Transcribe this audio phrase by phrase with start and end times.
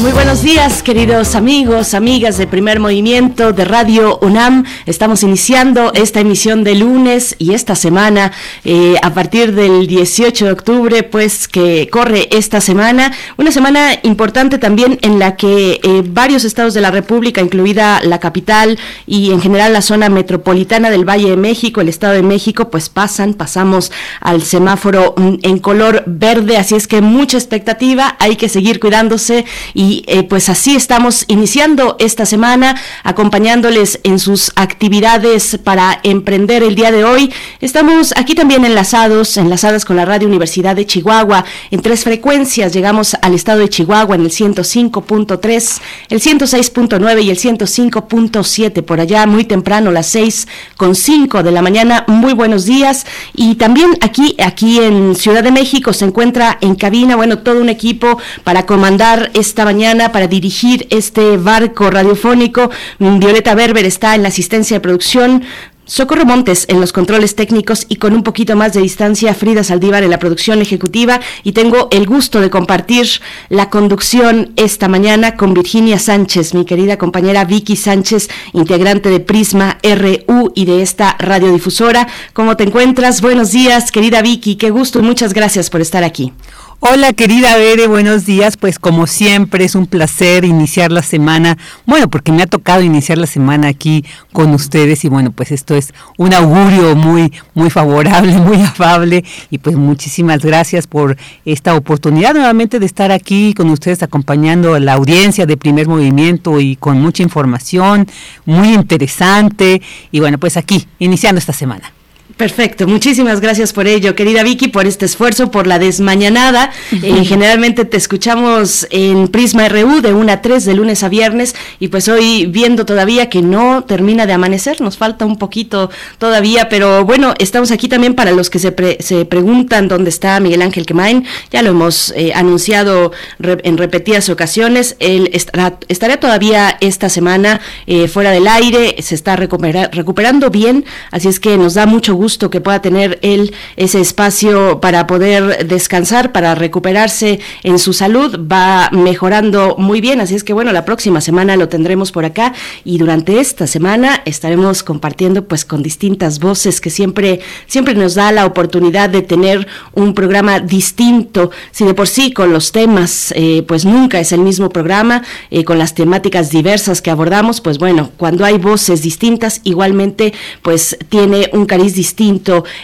[0.00, 4.64] Muy buenos días, queridos amigos, amigas de Primer Movimiento de Radio UNAM.
[4.86, 8.32] Estamos iniciando esta emisión de lunes y esta semana,
[8.64, 13.12] eh, a partir del 18 de octubre, pues que corre esta semana.
[13.36, 18.20] Una semana importante también en la que eh, varios estados de la República, incluida la
[18.20, 22.70] capital y en general la zona metropolitana del Valle de México, el Estado de México,
[22.70, 26.56] pues pasan, pasamos al semáforo mm, en color verde.
[26.56, 29.44] Así es que mucha expectativa, hay que seguir cuidándose
[29.74, 36.62] y y eh, pues así estamos iniciando esta semana, acompañándoles en sus actividades para emprender
[36.62, 37.32] el día de hoy.
[37.60, 42.72] Estamos aquí también enlazados, enlazadas con la Radio Universidad de Chihuahua en tres frecuencias.
[42.72, 49.26] Llegamos al estado de Chihuahua en el 105.3, el 106.9 y el 105.7 por allá
[49.26, 52.04] muy temprano, las 6 con 5 de la mañana.
[52.06, 53.06] Muy buenos días.
[53.34, 57.68] Y también aquí, aquí en Ciudad de México se encuentra en cabina, bueno, todo un
[57.68, 59.79] equipo para comandar esta mañana
[60.12, 62.70] para dirigir este barco radiofónico.
[62.98, 65.42] Violeta Berber está en la asistencia de producción.
[65.86, 70.02] Socorro Montes en los controles técnicos y con un poquito más de distancia Frida Saldívar
[70.04, 73.08] en la producción ejecutiva y tengo el gusto de compartir
[73.48, 79.78] la conducción esta mañana con Virginia Sánchez, mi querida compañera Vicky Sánchez, integrante de Prisma
[79.82, 82.06] RU y de esta radiodifusora.
[82.34, 83.22] ¿Cómo te encuentras?
[83.22, 86.34] Buenos días, querida Vicky, qué gusto y muchas gracias por estar aquí.
[86.82, 88.56] Hola querida Bere, buenos días.
[88.56, 91.58] Pues como siempre es un placer iniciar la semana.
[91.84, 95.74] Bueno, porque me ha tocado iniciar la semana aquí con ustedes y bueno, pues esto
[95.74, 102.32] es un augurio muy muy favorable, muy afable y pues muchísimas gracias por esta oportunidad
[102.32, 106.98] nuevamente de estar aquí con ustedes acompañando a la audiencia de Primer Movimiento y con
[106.98, 108.06] mucha información
[108.46, 111.92] muy interesante y bueno, pues aquí iniciando esta semana.
[112.36, 116.70] Perfecto, muchísimas gracias por ello, querida Vicky, por este esfuerzo, por la desmañanada.
[116.90, 121.54] Eh, generalmente te escuchamos en Prisma RU de 1 a 3 de lunes a viernes
[121.80, 126.68] y pues hoy viendo todavía que no termina de amanecer, nos falta un poquito todavía,
[126.68, 130.86] pero bueno, estamos aquí también para los que se, se preguntan dónde está Miguel Ángel
[130.86, 137.60] Quemain, ya lo hemos eh, anunciado en repetidas ocasiones, él estará, estará todavía esta semana
[137.86, 142.29] eh, fuera del aire, se está recuperando bien, así es que nos da mucho gusto
[142.38, 148.38] que pueda tener él ese espacio para poder descansar, para recuperarse en su salud.
[148.50, 152.52] Va mejorando muy bien, así es que bueno, la próxima semana lo tendremos por acá
[152.84, 158.32] y durante esta semana estaremos compartiendo pues con distintas voces que siempre, siempre nos da
[158.32, 161.50] la oportunidad de tener un programa distinto.
[161.72, 165.64] Si de por sí con los temas eh, pues nunca es el mismo programa, eh,
[165.64, 171.50] con las temáticas diversas que abordamos, pues bueno, cuando hay voces distintas, igualmente pues tiene
[171.52, 172.09] un cariz distinto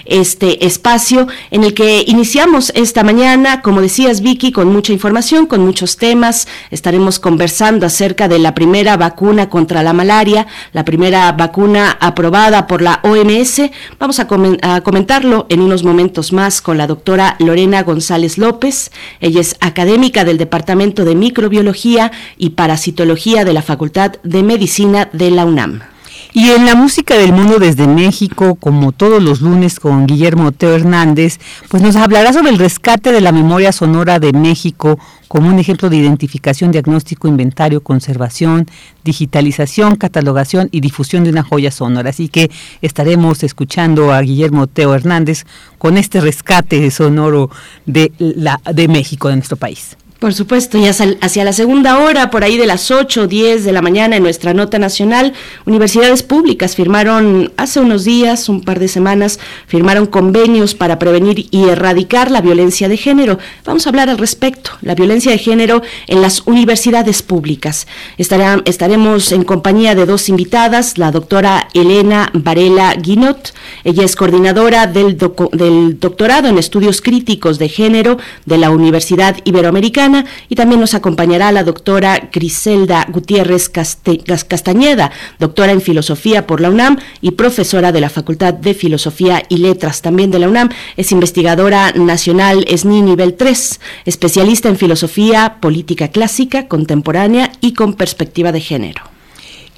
[0.04, 5.64] este espacio en el que iniciamos esta mañana, como decías Vicky, con mucha información, con
[5.64, 6.48] muchos temas.
[6.70, 12.82] Estaremos conversando acerca de la primera vacuna contra la malaria, la primera vacuna aprobada por
[12.82, 13.62] la OMS.
[13.98, 14.26] Vamos a,
[14.62, 18.90] a comentarlo en unos momentos más con la doctora Lorena González López.
[19.20, 25.30] Ella es académica del Departamento de Microbiología y Parasitología de la Facultad de Medicina de
[25.30, 25.95] la UNAM.
[26.38, 30.74] Y en la música del mundo desde México, como todos los lunes con Guillermo Teo
[30.74, 34.98] Hernández, pues nos hablará sobre el rescate de la memoria sonora de México
[35.28, 38.66] como un ejemplo de identificación, diagnóstico, inventario, conservación,
[39.02, 42.10] digitalización, catalogación y difusión de una joya sonora.
[42.10, 42.50] Así que
[42.82, 45.46] estaremos escuchando a Guillermo Teo Hernández
[45.78, 47.48] con este rescate sonoro
[47.86, 49.96] de, la, de México, de nuestro país.
[50.18, 53.72] Por supuesto, y hacia la segunda hora, por ahí de las 8 o 10 de
[53.72, 55.34] la mañana, en nuestra nota nacional,
[55.66, 61.68] universidades públicas firmaron hace unos días, un par de semanas, firmaron convenios para prevenir y
[61.68, 63.38] erradicar la violencia de género.
[63.66, 67.86] Vamos a hablar al respecto, la violencia de género en las universidades públicas.
[68.16, 73.52] estaremos en compañía de dos invitadas, la doctora Elena Varela Guinot,
[73.84, 80.05] ella es coordinadora del, del doctorado en estudios críticos de género de la Universidad Iberoamericana
[80.48, 86.98] y también nos acompañará la doctora Griselda Gutiérrez Castañeda, doctora en filosofía por la UNAM
[87.20, 90.70] y profesora de la Facultad de Filosofía y Letras también de la UNAM.
[90.96, 98.52] Es investigadora nacional SNI nivel 3, especialista en filosofía, política clásica, contemporánea y con perspectiva
[98.52, 99.15] de género.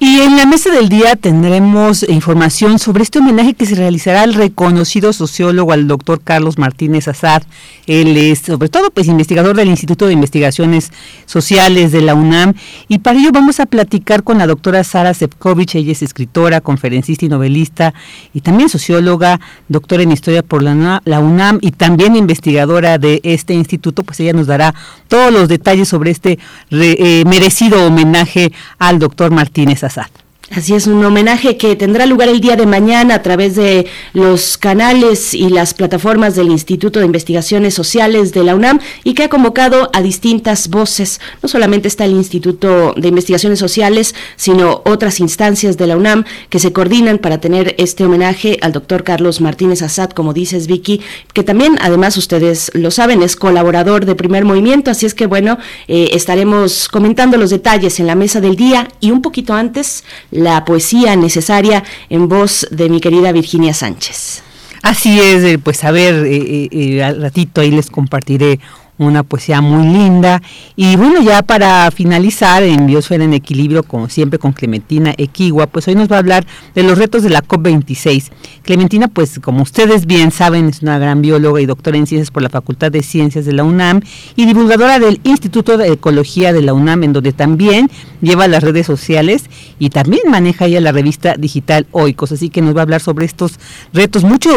[0.01, 4.33] Y en la mesa del día tendremos información sobre este homenaje que se realizará al
[4.33, 7.43] reconocido sociólogo, al doctor Carlos Martínez Azad.
[7.85, 10.93] Él es, sobre todo, pues investigador del Instituto de Investigaciones
[11.25, 12.53] Sociales de la UNAM.
[12.87, 15.75] Y para ello vamos a platicar con la doctora Sara Sepkovich.
[15.75, 17.93] Ella es escritora, conferencista y novelista,
[18.33, 24.03] y también socióloga, doctora en historia por la, UNAM y también investigadora de este instituto.
[24.03, 24.73] Pues ella nos dará
[25.09, 26.39] todos los detalles sobre este
[26.71, 29.88] eh, merecido homenaje al doctor Martínez Azad.
[29.89, 30.28] sätt.
[30.51, 34.57] Así es, un homenaje que tendrá lugar el día de mañana a través de los
[34.57, 39.29] canales y las plataformas del Instituto de Investigaciones Sociales de la UNAM y que ha
[39.29, 41.21] convocado a distintas voces.
[41.43, 46.57] No solamente está el Instituto de Investigaciones Sociales, sino otras instancias de la UNAM que
[46.57, 51.01] se coordinan para tener este homenaje al doctor Carlos Martínez Azad, como dices Vicky,
[51.31, 55.59] que también, además ustedes lo saben, es colaborador de Primer Movimiento, así es que bueno,
[55.87, 60.03] eh, estaremos comentando los detalles en la mesa del día y un poquito antes
[60.43, 64.43] la poesía necesaria en voz de mi querida Virginia Sánchez.
[64.81, 68.59] Así es, eh, pues a ver, eh, eh, al ratito ahí les compartiré
[68.99, 70.41] una poesía muy linda.
[70.75, 75.87] Y bueno, ya para finalizar en Biosfera en Equilibrio, como siempre con Clementina Equigua, pues
[75.87, 78.29] hoy nos va a hablar de los retos de la COP26.
[78.61, 82.43] Clementina, pues como ustedes bien saben, es una gran bióloga y doctora en ciencias por
[82.43, 84.01] la Facultad de Ciencias de la UNAM
[84.35, 87.89] y divulgadora del Instituto de Ecología de la UNAM, en donde también
[88.21, 89.45] lleva las redes sociales
[89.79, 92.33] y también maneja ella la revista digital Oikos.
[92.33, 93.59] Así que nos va a hablar sobre estos
[93.93, 94.23] retos.
[94.23, 94.49] Mucho,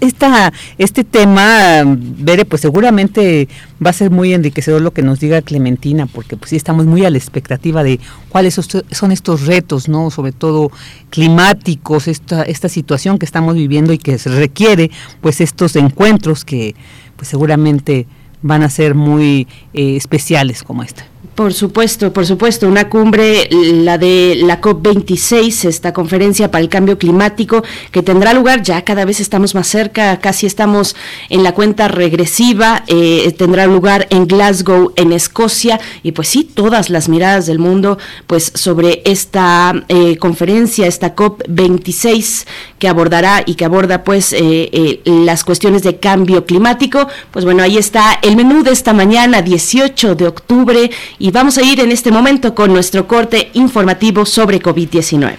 [0.00, 3.48] esta, este tema, Bere, pues seguramente
[3.84, 7.04] va a ser muy enriquecedor lo que nos diga Clementina, porque pues sí estamos muy
[7.04, 7.98] a la expectativa de
[8.28, 10.10] cuáles son estos retos, ¿no?
[10.10, 10.70] Sobre todo
[11.08, 14.90] climáticos, esta, esta situación que estamos viviendo y que se requiere
[15.20, 16.74] pues estos encuentros que
[17.16, 18.06] pues seguramente
[18.42, 21.06] van a ser muy eh, especiales como esta.
[21.40, 26.98] Por supuesto, por supuesto, una cumbre, la de la COP26, esta conferencia para el cambio
[26.98, 30.96] climático que tendrá lugar, ya cada vez estamos más cerca, casi estamos
[31.30, 36.90] en la cuenta regresiva, eh, tendrá lugar en Glasgow, en Escocia, y pues sí, todas
[36.90, 37.96] las miradas del mundo
[38.26, 42.44] pues sobre esta eh, conferencia, esta COP26
[42.78, 47.08] que abordará y que aborda pues eh, las cuestiones de cambio climático.
[47.30, 51.58] Pues bueno, ahí está el menú de esta mañana, 18 de octubre, y y vamos
[51.58, 55.36] a ir en este momento con nuestro corte informativo sobre COVID-19.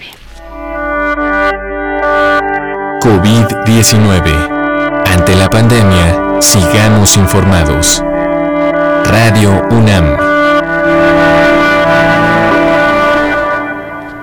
[3.02, 5.04] COVID-19.
[5.06, 8.02] Ante la pandemia, sigamos informados.
[9.04, 10.16] Radio UNAM.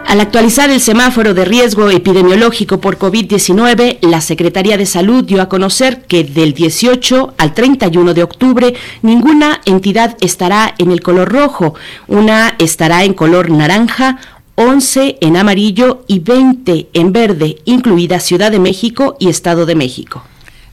[0.09, 5.47] Al actualizar el semáforo de riesgo epidemiológico por COVID-19, la Secretaría de Salud dio a
[5.47, 8.73] conocer que del 18 al 31 de octubre
[9.03, 11.75] ninguna entidad estará en el color rojo,
[12.07, 14.17] una estará en color naranja,
[14.55, 20.23] 11 en amarillo y 20 en verde, incluida Ciudad de México y Estado de México.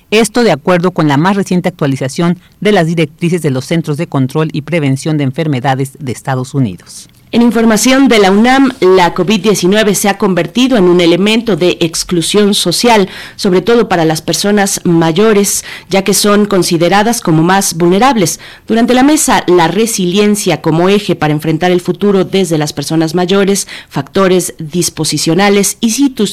[0.10, 4.08] Esto de acuerdo con la más reciente actualización de las directrices de los Centros de
[4.08, 7.10] Control y Prevención de Enfermedades de Estados Unidos.
[7.34, 12.54] En información de la UNAM, la COVID-19 se ha convertido en un elemento de exclusión
[12.54, 13.08] social,
[13.38, 18.42] sobre todo para las personas mayores, ya que son consideradas como más vulnerables.
[18.68, 23.66] Durante la mesa, la resiliencia como eje para enfrentar el futuro desde las personas mayores,
[23.88, 25.92] factores disposicionales y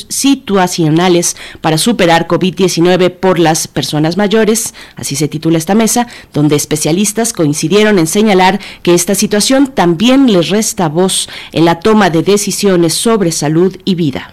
[0.09, 7.33] situacionales para superar COVID-19 por las personas mayores, así se titula esta mesa, donde especialistas
[7.33, 12.95] coincidieron en señalar que esta situación también les resta voz en la toma de decisiones
[12.95, 14.33] sobre salud y vida.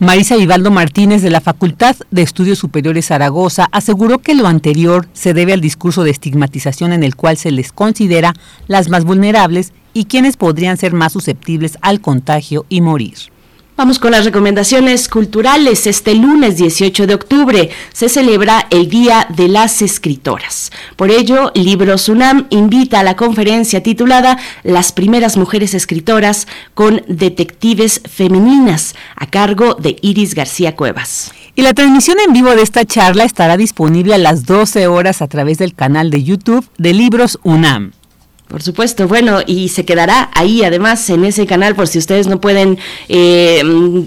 [0.00, 5.34] Marisa Vivaldo Martínez de la Facultad de Estudios Superiores Zaragoza aseguró que lo anterior se
[5.34, 8.32] debe al discurso de estigmatización en el cual se les considera
[8.68, 13.16] las más vulnerables y quienes podrían ser más susceptibles al contagio y morir.
[13.78, 15.86] Vamos con las recomendaciones culturales.
[15.86, 20.72] Este lunes 18 de octubre se celebra el Día de las Escritoras.
[20.96, 28.00] Por ello, Libros UNAM invita a la conferencia titulada Las primeras mujeres escritoras con detectives
[28.10, 31.30] femeninas a cargo de Iris García Cuevas.
[31.54, 35.28] Y la transmisión en vivo de esta charla estará disponible a las 12 horas a
[35.28, 37.92] través del canal de YouTube de Libros UNAM.
[38.48, 42.40] Por supuesto, bueno, y se quedará ahí además en ese canal por si ustedes no
[42.40, 42.78] pueden,
[43.10, 43.60] eh,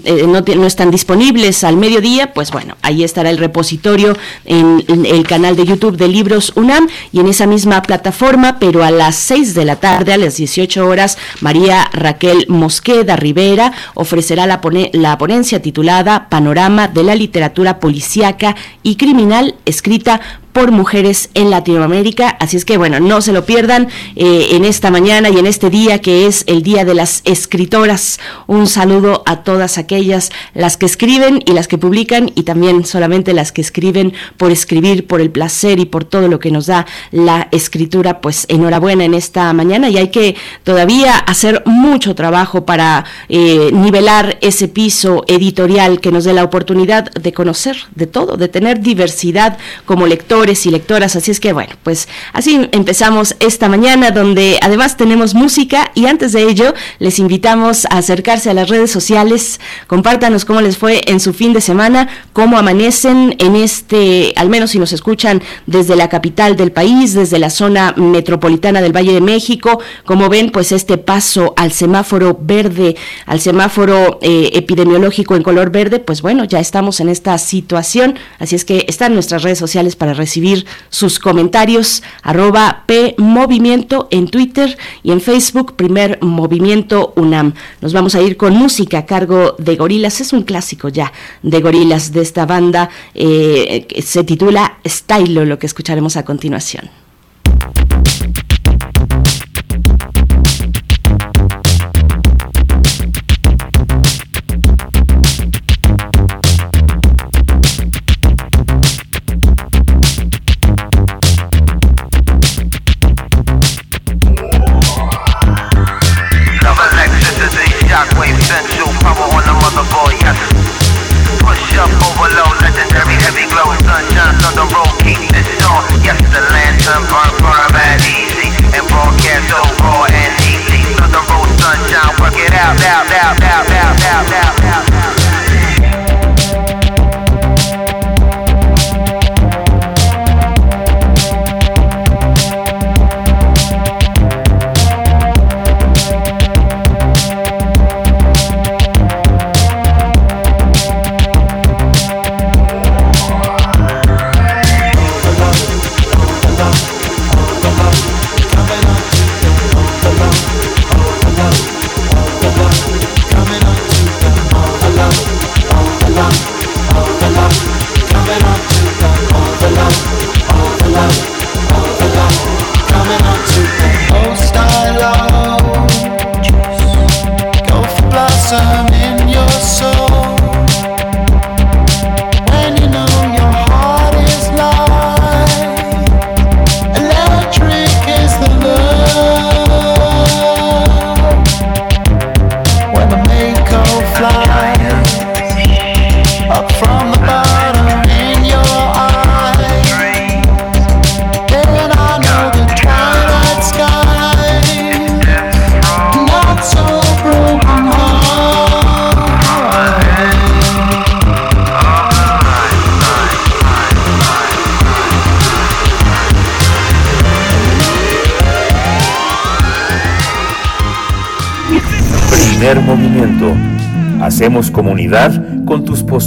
[0.04, 5.06] eh, no, no, están disponibles al mediodía, pues bueno, ahí estará el repositorio en, en,
[5.06, 9.14] el canal de YouTube de Libros UNAM y en esa misma plataforma, pero a las
[9.14, 14.90] 6 de la tarde, a las 18 horas, María Raquel Mosqueda Rivera ofrecerá la, pone,
[14.92, 20.20] la ponencia titulada Panorama de la literatura policíaca y criminal, escrita
[20.52, 22.28] por mujeres en Latinoamérica.
[22.28, 25.70] Así es que bueno, no se lo pierdan eh, en esta mañana y en este
[25.70, 28.20] día que es el Día de las Escritoras.
[28.46, 33.32] Un saludo a todas aquellas, las que escriben y las que publican y también solamente
[33.32, 36.86] las que escriben por escribir, por el placer y por todo lo que nos da
[37.10, 38.20] la escritura.
[38.20, 44.38] Pues enhorabuena en esta mañana y hay que todavía hacer mucho trabajo para eh, nivelar
[44.42, 49.56] ese piso editorial que nos dé la oportunidad de conocer de todo, de tener diversidad
[49.86, 51.14] como lector y lectoras.
[51.14, 56.32] Así es que bueno, pues así empezamos esta mañana donde además tenemos música y antes
[56.32, 59.60] de ello les invitamos a acercarse a las redes sociales.
[59.86, 64.72] Compártanos cómo les fue en su fin de semana, cómo amanecen en este, al menos
[64.72, 69.20] si nos escuchan desde la capital del país, desde la zona metropolitana del Valle de
[69.20, 69.78] México.
[70.04, 72.96] Como ven, pues este paso al semáforo verde,
[73.26, 78.18] al semáforo eh, epidemiológico en color verde, pues bueno, ya estamos en esta situación.
[78.40, 84.08] Así es que están nuestras redes sociales para recibir recibir sus comentarios, arroba P Movimiento
[84.10, 87.52] en Twitter y en Facebook, Primer Movimiento UNAM.
[87.82, 91.12] Nos vamos a ir con música a cargo de Gorilas, es un clásico ya
[91.42, 96.88] de Gorilas de esta banda, eh, se titula Stylo, lo que escucharemos a continuación.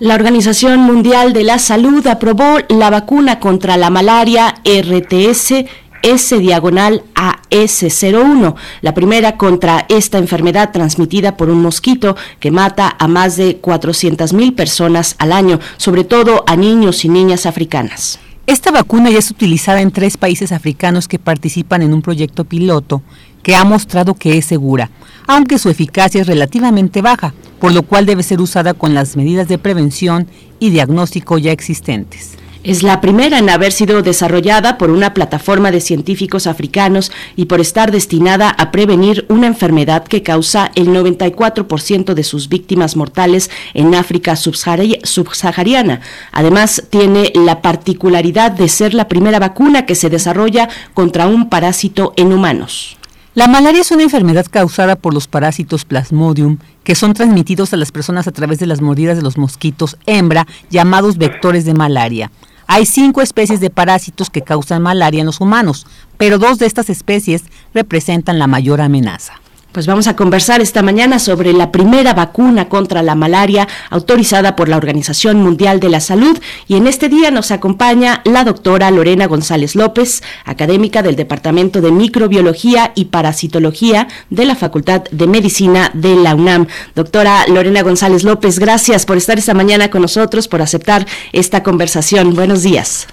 [0.00, 5.64] La Organización Mundial de la Salud aprobó la vacuna contra la malaria RTS
[6.02, 7.02] S diagonal
[7.50, 13.56] AS01, la primera contra esta enfermedad transmitida por un mosquito que mata a más de
[13.56, 18.18] 400 mil personas al año, sobre todo a niños y niñas africanas.
[18.46, 23.02] Esta vacuna ya es utilizada en tres países africanos que participan en un proyecto piloto
[23.42, 24.90] que ha mostrado que es segura,
[25.26, 29.48] aunque su eficacia es relativamente baja, por lo cual debe ser usada con las medidas
[29.48, 30.28] de prevención
[30.60, 32.38] y diagnóstico ya existentes.
[32.68, 37.62] Es la primera en haber sido desarrollada por una plataforma de científicos africanos y por
[37.62, 43.94] estar destinada a prevenir una enfermedad que causa el 94% de sus víctimas mortales en
[43.94, 46.02] África subsahariana.
[46.30, 52.12] Además, tiene la particularidad de ser la primera vacuna que se desarrolla contra un parásito
[52.16, 52.98] en humanos.
[53.32, 57.92] La malaria es una enfermedad causada por los parásitos Plasmodium que son transmitidos a las
[57.92, 62.30] personas a través de las mordidas de los mosquitos hembra llamados vectores de malaria.
[62.70, 65.86] Hay cinco especies de parásitos que causan malaria en los humanos,
[66.18, 69.40] pero dos de estas especies representan la mayor amenaza.
[69.72, 74.70] Pues vamos a conversar esta mañana sobre la primera vacuna contra la malaria autorizada por
[74.70, 79.26] la Organización Mundial de la Salud y en este día nos acompaña la doctora Lorena
[79.26, 86.16] González López, académica del Departamento de Microbiología y Parasitología de la Facultad de Medicina de
[86.16, 86.66] la UNAM.
[86.94, 92.34] Doctora Lorena González López, gracias por estar esta mañana con nosotros, por aceptar esta conversación.
[92.34, 93.06] Buenos días.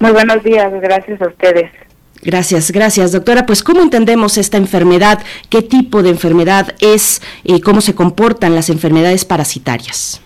[0.00, 1.85] Muy buenos días, gracias a ustedes.
[2.22, 3.46] Gracias, gracias, doctora.
[3.46, 5.20] Pues, ¿cómo entendemos esta enfermedad?
[5.48, 7.22] ¿Qué tipo de enfermedad es?
[7.44, 10.22] y ¿Cómo se comportan las enfermedades parasitarias?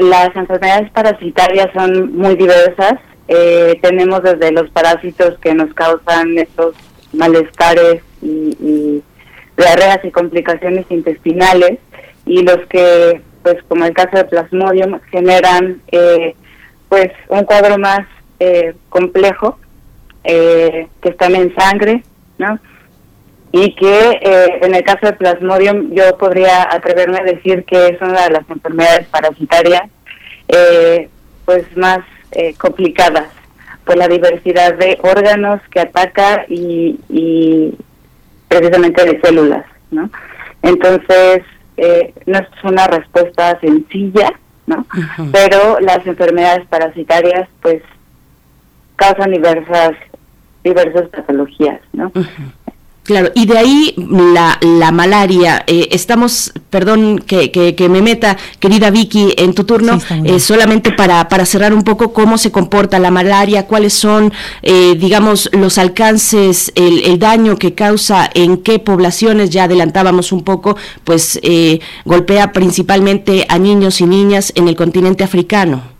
[0.00, 2.94] las enfermedades parasitarias son muy diversas.
[3.26, 6.76] Eh, tenemos desde los parásitos que nos causan estos
[7.12, 9.02] malestares y, y
[9.56, 11.78] diarreas y complicaciones intestinales
[12.24, 16.36] y los que, pues como el caso de Plasmodium, generan eh,
[16.88, 18.06] pues un cuadro más
[18.38, 19.58] eh, complejo
[20.24, 22.02] eh, que están en sangre,
[22.38, 22.58] ¿no?
[23.52, 28.02] Y que eh, en el caso de Plasmodium yo podría atreverme a decir que es
[28.02, 29.84] una de las enfermedades parasitarias
[30.48, 31.08] eh,
[31.44, 32.00] pues más
[32.58, 33.28] complicadas
[33.86, 37.74] por la diversidad de órganos que ataca y, y
[38.48, 40.10] precisamente de células, ¿no?
[40.60, 41.42] Entonces,
[42.26, 44.30] no es una respuesta sencilla,
[44.66, 44.84] ¿no?
[45.32, 47.82] Pero las enfermedades parasitarias, pues,
[48.98, 49.92] causan diversas
[50.64, 52.12] diversas patologías, ¿no?
[53.04, 55.64] Claro, y de ahí la, la malaria.
[55.66, 61.26] Eh, estamos, perdón que, que, me meta, querida Vicky, en tu turno, eh, solamente para,
[61.26, 64.30] para cerrar un poco cómo se comporta la malaria, cuáles son,
[64.60, 70.44] eh, digamos, los alcances, el, el, daño que causa, en qué poblaciones, ya adelantábamos un
[70.44, 71.40] poco, pues
[72.04, 75.97] golpea principalmente a niños y niñas en el continente africano.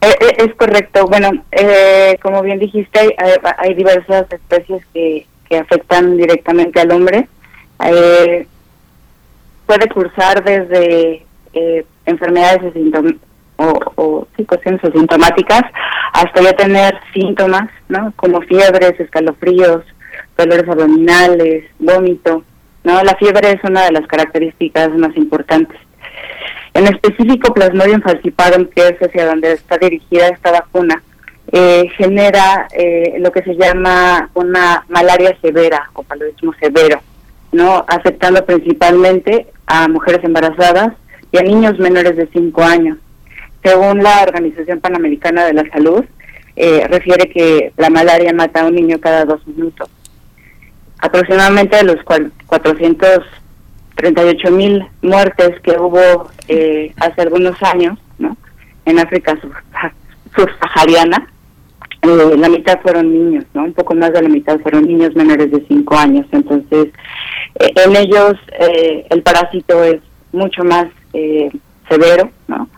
[0.00, 1.06] Eh, eh, es correcto.
[1.06, 3.16] Bueno, eh, como bien dijiste,
[3.58, 7.28] hay, diversas especies que, que, afectan directamente al hombre.
[9.66, 11.24] puede cursar desde
[12.06, 12.72] enfermedades
[13.56, 15.62] o, o sí, cuestiones asintomáticas
[16.12, 18.12] hasta ya tener síntomas, ¿no?
[18.16, 19.84] Como fiebres, escalofríos,
[20.36, 22.44] dolores abdominales, vómito.
[22.84, 23.02] ¿no?
[23.02, 25.78] La fiebre es una de las características más importantes.
[26.74, 31.02] En específico, Plasmodium falciparum, que es hacia donde está dirigida esta vacuna,
[31.50, 37.00] eh, genera eh, lo que se llama una malaria severa o paludismo severo,
[37.52, 40.94] no afectando principalmente a mujeres embarazadas
[41.30, 42.98] y a niños menores de 5 años.
[43.62, 46.04] Según la Organización Panamericana de la Salud,
[46.56, 49.90] eh, refiere que la malaria mata a un niño cada dos minutos.
[50.98, 51.96] Aproximadamente de los
[52.46, 53.24] 400
[53.96, 58.36] 38 mil muertes que hubo eh, hace algunos años ¿no?
[58.84, 59.38] en África
[60.36, 61.28] subsahariana,
[62.02, 63.64] eh, la mitad fueron niños, ¿no?
[63.64, 66.26] un poco más de la mitad fueron niños menores de 5 años.
[66.32, 66.88] Entonces,
[67.60, 68.34] eh, en ellos
[69.10, 70.00] el parásito es
[70.32, 70.86] mucho más
[71.88, 72.68] severo, ¿no?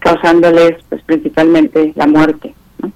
[0.00, 2.54] causándoles pues principalmente la muerte.
[2.78, 2.90] ¿no?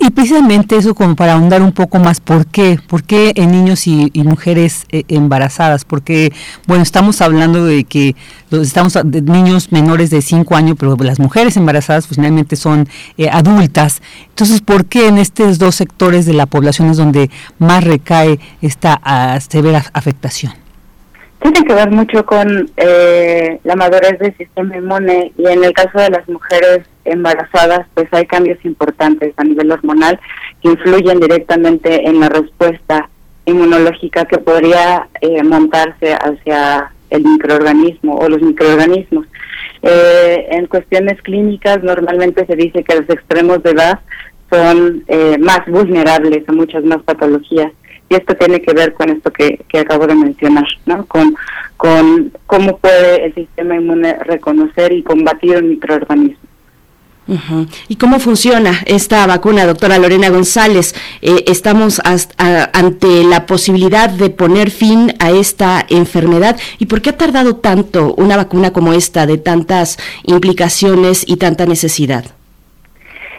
[0.00, 2.78] Y precisamente eso como para ahondar un poco más, ¿por qué?
[2.86, 5.84] ¿Por qué en niños y, mujeres eh, embarazadas?
[5.84, 6.32] Porque,
[6.66, 8.14] bueno, estamos hablando de que
[8.52, 13.28] estamos de niños menores de 5 años, pero las mujeres embarazadas pues, finalmente son eh,
[13.28, 14.00] adultas.
[14.28, 19.00] Entonces, ¿por qué en estos dos sectores de la población es donde más recae esta
[19.04, 20.63] uh, severa afectación?
[21.44, 25.98] Tiene que ver mucho con eh, la madurez del sistema inmune y en el caso
[25.98, 30.18] de las mujeres embarazadas, pues hay cambios importantes a nivel hormonal
[30.62, 33.10] que influyen directamente en la respuesta
[33.44, 39.26] inmunológica que podría eh, montarse hacia el microorganismo o los microorganismos.
[39.82, 44.00] Eh, en cuestiones clínicas, normalmente se dice que los extremos de edad
[44.50, 47.70] son eh, más vulnerables a muchas más patologías.
[48.08, 51.06] Y esto tiene que ver con esto que, que acabo de mencionar, ¿no?
[51.06, 51.36] Con,
[51.76, 56.44] con cómo puede el sistema inmune reconocer y combatir un microorganismo.
[57.88, 60.94] ¿Y cómo funciona esta vacuna, doctora Lorena González?
[61.22, 66.58] Eh, estamos ante la posibilidad de poner fin a esta enfermedad.
[66.78, 71.64] ¿Y por qué ha tardado tanto una vacuna como esta, de tantas implicaciones y tanta
[71.64, 72.26] necesidad?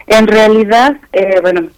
[0.08, 1.70] En realidad, eh, bueno,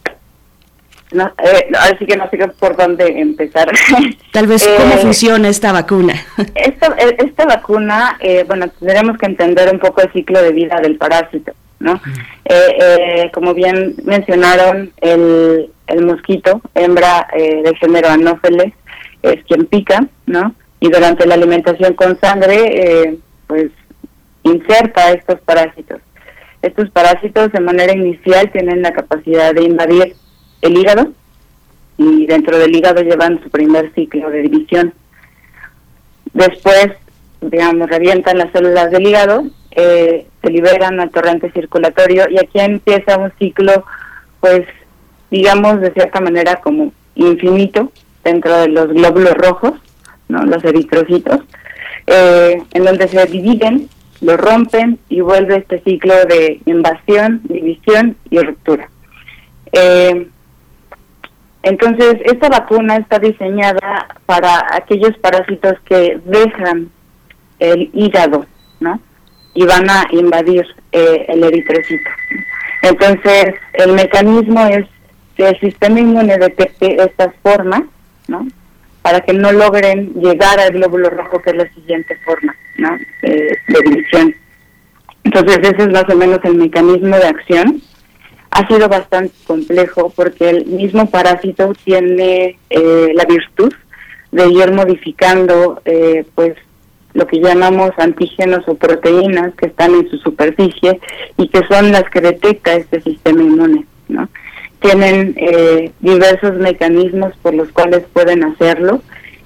[1.12, 3.72] no, eh, ahora sí que no sé por dónde empezar.
[4.32, 6.14] Tal vez, ¿cómo eh, funciona esta vacuna?
[6.56, 8.18] esta, esta vacuna,
[8.48, 11.54] bueno, tendremos que entender un poco el ciclo de vida del parásito.
[11.80, 12.02] ¿no?
[12.46, 18.74] Eh, eh, como bien mencionaron, el, el mosquito, hembra eh, del género Anopheles,
[19.22, 20.56] es quien pica, ¿no?
[20.80, 23.18] Y durante la alimentación con sangre,
[23.48, 23.72] pues
[24.44, 26.00] inserta estos parásitos.
[26.62, 30.16] Estos parásitos de manera inicial tienen la capacidad de invadir
[30.62, 31.12] el hígado
[31.98, 34.94] y dentro del hígado llevan su primer ciclo de división.
[36.34, 36.90] Después,
[37.42, 39.46] digamos, revientan las células del hígado
[39.80, 43.86] eh, se liberan al torrente circulatorio y aquí empieza un ciclo,
[44.40, 44.66] pues,
[45.30, 47.92] digamos, de cierta manera como infinito
[48.24, 49.74] dentro de los glóbulos rojos,
[50.30, 50.44] ¿no?
[50.46, 51.42] los eritrocitos,
[52.08, 53.88] eh, en donde se dividen,
[54.22, 58.90] lo rompen y vuelve este ciclo de invasión, división y ruptura.
[59.74, 60.28] Eh,
[61.64, 66.90] entonces, esta vacuna está diseñada para aquellos parásitos que dejan
[67.60, 68.46] el hígado,
[68.80, 69.02] ¿no?
[69.58, 72.10] y van a invadir eh, el eritrocito.
[72.84, 74.86] Entonces, el mecanismo es
[75.36, 77.82] que el sistema inmune detecte estas formas,
[78.28, 78.48] ¿no?
[79.02, 82.98] Para que no logren llegar al glóbulo rojo, que es la siguiente forma, ¿no?
[83.24, 84.36] Eh, de división.
[85.24, 87.82] Entonces, ese es más o menos el mecanismo de acción.
[88.58, 93.72] Ha sido bastante complejo porque el mismo parásito tiene eh, la virtud
[94.32, 95.82] de ir modificando,
[96.36, 96.56] pues,
[97.18, 101.00] lo que llamamos antígenos o proteínas que están en su superficie
[101.36, 104.30] y que son las que detecta este sistema inmune, ¿no?
[104.80, 109.02] Tienen eh, diversos mecanismos por los cuales pueden hacerlo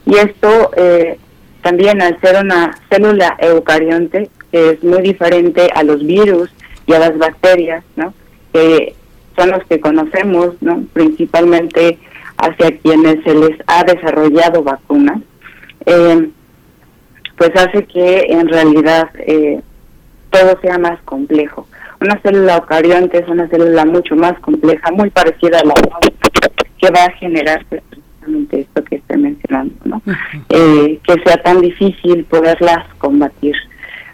[0.05, 1.17] y esto eh,
[1.61, 6.49] también al ser una célula eucarionte que es muy diferente a los virus
[6.85, 8.13] y a las bacterias, ¿no?
[8.51, 8.95] Que
[9.41, 10.83] son los que conocemos, ¿no?
[10.93, 11.97] Principalmente
[12.37, 15.19] hacia quienes se les ha desarrollado vacunas.
[15.85, 16.29] Eh,
[17.37, 19.61] pues hace que en realidad eh,
[20.29, 21.67] todo sea más complejo.
[21.99, 25.73] Una célula eucarionte es una célula mucho más compleja, muy parecida a la
[26.79, 30.01] que va a generar precisamente esto que estoy mencionando, ¿no?
[30.49, 33.55] Eh, que sea tan difícil poderlas combatir.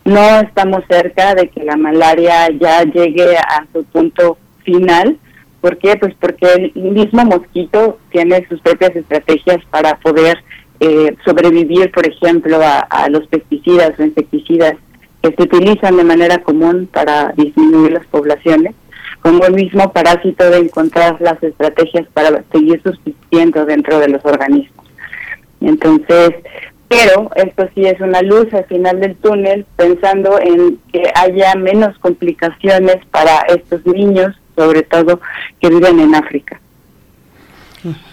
[0.05, 4.37] No estamos cerca de que la malaria ya llegue a su punto
[4.67, 5.17] final.
[5.61, 5.95] ¿Por qué?
[5.95, 10.37] Pues porque el mismo mosquito tiene sus propias estrategias para poder
[10.79, 14.75] eh, sobrevivir, por ejemplo, a, los pesticidas o insecticidas
[15.23, 18.75] que se utilizan de manera común para disminuir las poblaciones,
[19.21, 24.85] como el mismo parásito de encontrar las estrategias para seguir subsistiendo dentro de los organismos.
[25.59, 26.35] Entonces,
[26.87, 31.97] pero esto sí es una luz al final del túnel, pensando en que haya menos
[31.99, 35.21] complicaciones para estos niños, sobre todo
[35.61, 36.59] que viven en África.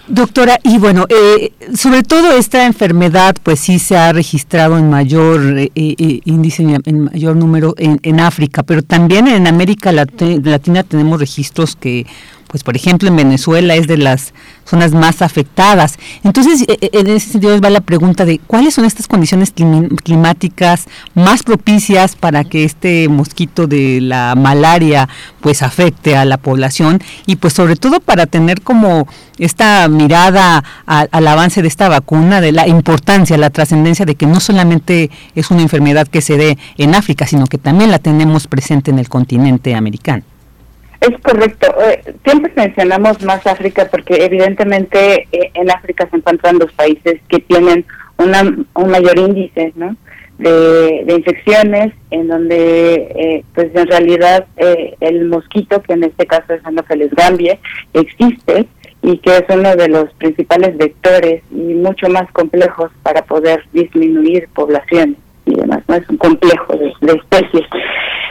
[0.07, 5.59] Doctora, y bueno, eh, sobre todo esta enfermedad, pues sí se ha registrado en mayor
[5.59, 11.19] eh, eh, índice, en mayor número en, en, África, pero también en América Latina tenemos
[11.19, 12.07] registros que
[12.55, 14.33] pues por ejemplo en Venezuela es de las
[14.65, 15.99] zonas más afectadas.
[16.23, 19.53] Entonces, e, e, en ese sentido va la pregunta de cuáles son estas condiciones
[20.05, 20.85] climáticas
[21.17, 25.09] más propicias para que este mosquito de la malaria
[25.41, 31.27] pues afecte a la población y pues sobre todo para tener como esta mirada al
[31.27, 35.63] avance de esta vacuna, de la importancia, la trascendencia de que no solamente es una
[35.63, 39.75] enfermedad que se dé en África, sino que también la tenemos presente en el continente
[39.75, 40.23] americano.
[41.05, 41.67] Es correcto.
[41.83, 47.41] Eh, siempre mencionamos más África porque evidentemente eh, en África se encuentran los países que
[47.41, 47.85] tienen
[48.17, 48.41] una,
[48.75, 49.97] un mayor índice ¿no?
[50.39, 56.65] de, infecciones, en donde eh, pues en realidad el mosquito, que en este caso es
[56.65, 57.61] Anopheles gambie,
[57.93, 58.67] existe
[59.03, 64.49] y que es uno de los principales vectores y mucho más complejos para poder disminuir
[64.55, 67.67] poblaciones y demás, no es un complejo de, especies.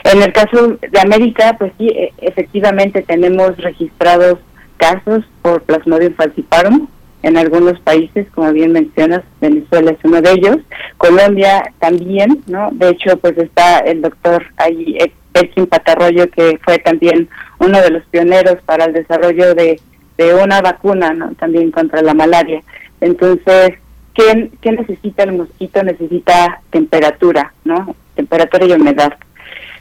[0.04, 4.38] En el caso de América, pues sí, e, efectivamente tenemos registrados
[4.76, 6.88] casos por Plasmodium falciparum
[7.24, 10.58] en algunos países, como bien mencionas, Venezuela es uno de ellos,
[10.98, 12.68] Colombia también, ¿no?
[12.72, 14.98] De hecho, pues está el doctor ahí,
[15.32, 17.28] Elkin Patarroyo, que fue también
[17.60, 19.80] uno de los pioneros para el desarrollo de,
[20.18, 21.32] de una vacuna, ¿no?
[21.36, 22.60] También contra la malaria.
[23.00, 23.70] Entonces,
[24.14, 25.82] ¿qué, necesita el mosquito?
[25.82, 27.94] Necesita temperatura, ¿no?
[28.14, 29.14] Temperatura y humedad.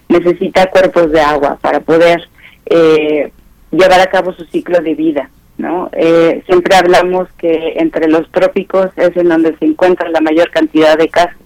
[0.10, 2.28] necesita cuerpos de agua para poder
[2.66, 3.32] eh,
[3.72, 5.30] llevar a cabo su ciclo de vida.
[5.58, 5.90] ¿no?
[5.94, 10.98] Eh, siempre hablamos que entre los trópicos es en donde se encuentra la mayor cantidad
[10.98, 11.38] de casos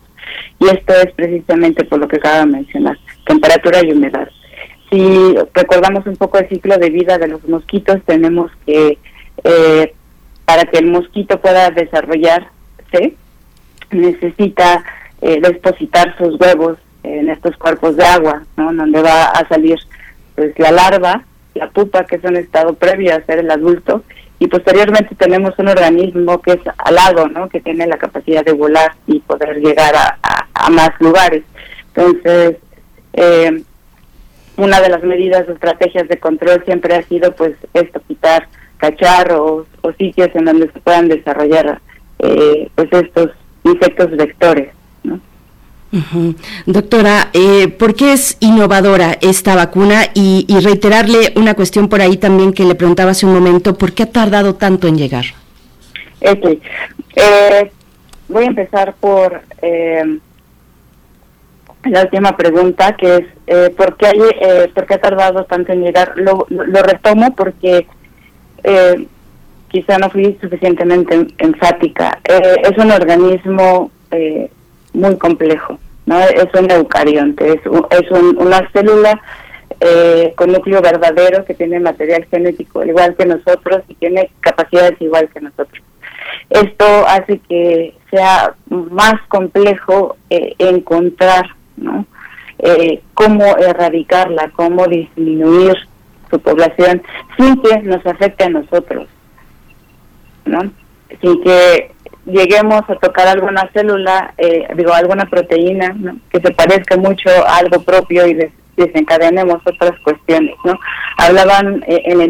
[0.60, 4.30] y esto es precisamente por lo que acaba de mencionar, temperatura y humedad.
[4.89, 8.97] Si recordamos un poco el ciclo de vida de los mosquitos, tenemos que,
[9.43, 9.93] eh,
[10.45, 11.69] para que el mosquito pueda
[12.91, 13.17] desarrollarse,
[13.91, 14.84] necesita
[15.21, 18.73] eh, depositar sus huevos en estos cuerpos de agua, ¿no?
[18.73, 19.80] donde va a salir
[20.36, 21.23] pues la larva,
[21.56, 24.04] la pupa, que es un estado previo a ser el adulto,
[24.39, 27.50] y posteriormente tenemos un organismo que es alado, ¿no?
[27.50, 31.43] que tiene la capacidad de volar y poder llegar a, más lugares.
[31.95, 32.58] Entonces,
[33.13, 33.63] eh,
[34.58, 38.47] una de las medidas o estrategias de control siempre ha sido pues esto, quitar
[38.78, 41.80] cacharros o sitios en donde se puedan desarrollar
[42.19, 43.32] eh, pues estos
[43.63, 44.69] insectos vectores.
[45.03, 45.19] ¿no?
[46.65, 50.03] Doctora, eh, ¿por qué es innovadora esta vacuna?
[50.13, 54.03] Y, reiterarle una cuestión por ahí también que le preguntaba hace un momento, ¿por qué
[54.03, 55.25] ha tardado tanto en llegar?
[56.21, 57.71] Eh,
[58.27, 60.19] voy a empezar por eh,
[61.86, 65.71] la última pregunta, que es eh, ¿por, qué hay, eh, ¿por qué ha tardado tanto
[65.71, 66.13] en llegar?
[66.15, 67.88] Lo, lo retomo porque
[69.69, 72.19] quizá no fui suficientemente enfática.
[72.23, 73.91] es un organismo
[74.93, 76.19] muy complejo, ¿no?
[76.19, 79.21] Es un eucarionte, es, es una célula
[79.80, 85.30] eh, con núcleo verdadero que tiene material genético igual que nosotros y tiene capacidades igual
[85.32, 85.84] que nosotros.
[86.49, 92.08] Esto hace que sea más complejo eh, encontrar ¿no?
[92.58, 95.75] Eh, cómo erradicarla, cómo disminuir
[96.32, 97.03] su población
[97.38, 99.08] sin que nos afecte a nosotros,
[100.48, 100.72] ¿no?
[101.22, 101.92] sin que
[102.26, 105.96] lleguemos a tocar alguna célula, eh, digo, alguna proteína,
[106.30, 108.38] que se parezca mucho a algo propio y
[108.76, 110.78] desencadenemos otras cuestiones, ¿no?
[111.18, 112.26] Hablaban eh, en, la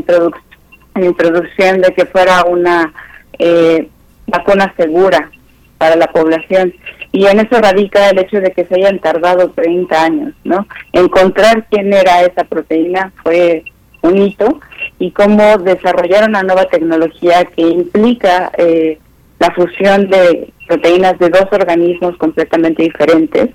[1.05, 2.93] introducción de que fuera una
[3.39, 3.89] eh,
[4.27, 5.29] vacuna segura
[5.77, 6.73] para la población
[7.11, 10.67] y en eso radica el hecho de que se hayan tardado 30 años, ¿no?
[10.93, 13.63] Encontrar quién era esa proteína fue
[14.01, 14.59] un hito
[14.99, 18.99] y cómo desarrollar una nueva tecnología que implica eh,
[19.39, 23.49] la fusión de proteínas de dos organismos completamente diferentes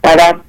[0.00, 0.40] para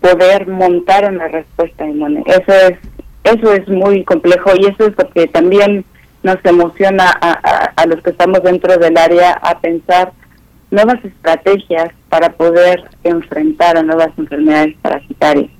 [0.00, 2.24] poder montar una respuesta inmune.
[2.26, 2.78] Eso es
[3.24, 5.84] eso es muy complejo y eso es lo que también
[6.24, 10.12] nos emociona a, a, los que estamos dentro del área a pensar
[10.70, 15.50] nuevas estrategias para poder enfrentar a nuevas enfermedades parasitarias.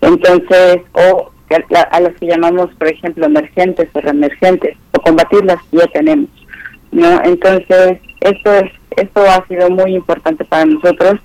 [0.00, 5.62] Entonces, o a, a las que llamamos, por ejemplo, emergentes o reemergentes, o combatir las
[5.70, 6.30] que ya tenemos.
[6.92, 7.22] ¿no?
[7.24, 11.20] Entonces, esto es esto ha sido muy importante para nosotros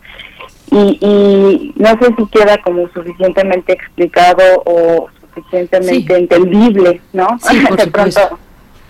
[0.72, 7.28] y, y no sé si queda como suficientemente explicado o suficientemente entendible, ¿no?
[7.78, 8.39] de pronto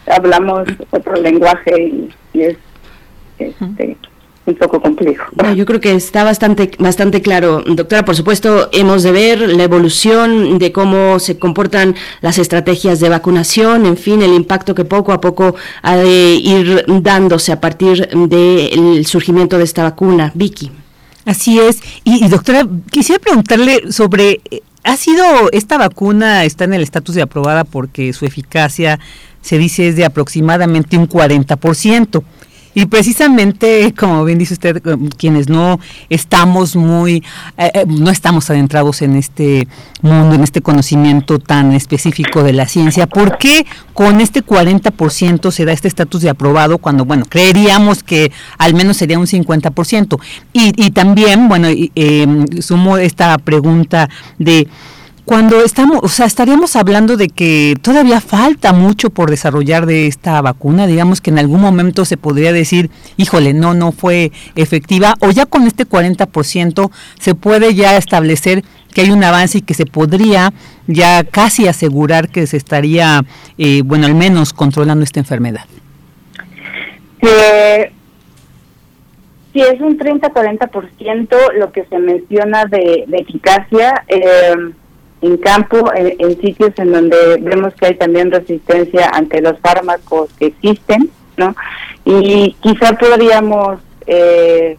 [0.08, 2.58] hablamos otro lenguaje y, y es
[3.38, 3.97] este,
[4.49, 5.25] un poco complejo.
[5.55, 8.03] yo creo que está bastante, bastante claro, doctora.
[8.03, 13.85] Por supuesto, hemos de ver la evolución de cómo se comportan las estrategias de vacunación,
[13.85, 19.05] en fin, el impacto que poco a poco ha de ir dándose a partir del
[19.05, 20.31] surgimiento de esta vacuna.
[20.35, 20.71] Vicky.
[21.25, 21.79] Así es.
[22.03, 24.41] Y, y doctora, quisiera preguntarle sobre,
[24.83, 28.99] ¿ha sido esta vacuna, está en el estatus de aprobada porque su eficacia
[29.41, 32.23] se dice es de aproximadamente un 40%?
[32.75, 35.79] Y precisamente, como bien dice usted, eh, quienes no
[36.10, 37.23] estamos muy,
[37.58, 39.67] eh, eh, no estamos adentrados en este
[40.01, 45.65] mundo, en este conocimiento tan específico de la ciencia, ¿por qué con este 40% se
[45.65, 50.19] da este estatus de aprobado cuando, bueno, creeríamos que al menos sería un 50%?
[50.53, 51.67] Y, y también, bueno,
[52.62, 54.67] sumo esta pregunta de
[55.29, 60.41] cuando estamos, o sea, estaríamos hablando de que todavía falta mucho por desarrollar de esta
[60.41, 65.29] vacuna, digamos que en algún momento se podría decir, híjole, no, no fue efectiva, o
[65.29, 66.89] ya con este 40%
[67.19, 70.51] se puede ya establecer que hay un avance y que se podría
[70.87, 73.23] ya casi asegurar que se estaría,
[73.59, 75.65] eh, bueno, al menos controlando esta enfermedad.
[77.21, 77.91] Eh,
[79.53, 84.55] si es un 30-40% lo que se menciona de, de eficacia, eh,
[85.21, 90.47] en campo, en, sitios en donde vemos que hay también resistencia ante los fármacos que
[90.47, 91.55] existen, ¿no?
[92.05, 94.77] Y quizá podríamos eh,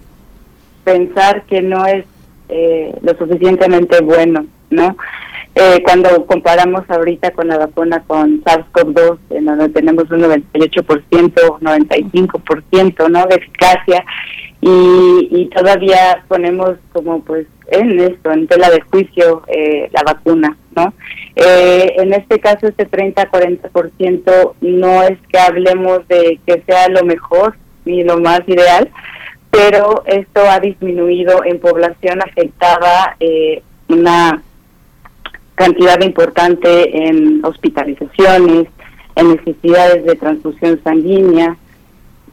[0.84, 2.04] pensar que no es
[2.48, 4.96] eh, lo suficientemente bueno, ¿no?
[5.54, 13.10] Eh, cuando comparamos ahorita con la vacuna con SARS-CoV-2, en donde tenemos un 98%, 95%,
[13.10, 13.26] ¿no?
[13.26, 14.04] De eficacia,
[14.60, 20.56] y, y todavía ponemos como pues en esto, en tela de juicio, eh, la vacuna,
[20.74, 20.92] ¿no?
[21.36, 27.56] Eh, en este caso, este 30-40% no es que hablemos de que sea lo mejor
[27.84, 28.90] ni lo más ideal,
[29.50, 34.42] pero esto ha disminuido en población afectada eh, una
[35.54, 38.68] cantidad importante en hospitalizaciones,
[39.16, 41.56] en necesidades de transfusión sanguínea,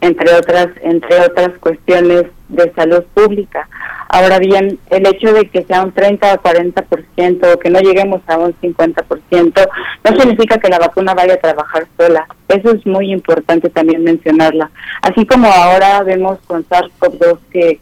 [0.02, 3.68] entre otras entre otras cuestiones de salud pública.
[4.10, 8.22] Ahora bien, el hecho de que sea un 30 o 40% o que no lleguemos
[8.28, 9.70] a un 50%
[10.04, 12.26] no significa que la vacuna vaya a trabajar sola.
[12.48, 14.72] Eso es muy importante también mencionarla.
[15.02, 17.80] Así como ahora vemos con SARS-CoV-2 que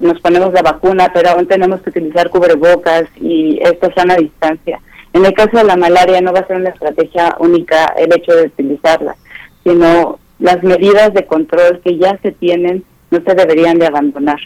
[0.00, 4.80] nos ponemos la vacuna, pero aún tenemos que utilizar cubrebocas y esto sana distancia.
[5.12, 8.32] En el caso de la malaria no va a ser una estrategia única el hecho
[8.34, 9.14] de utilizarla,
[9.62, 14.38] sino las medidas de control que ya se tienen no se deberían de abandonar.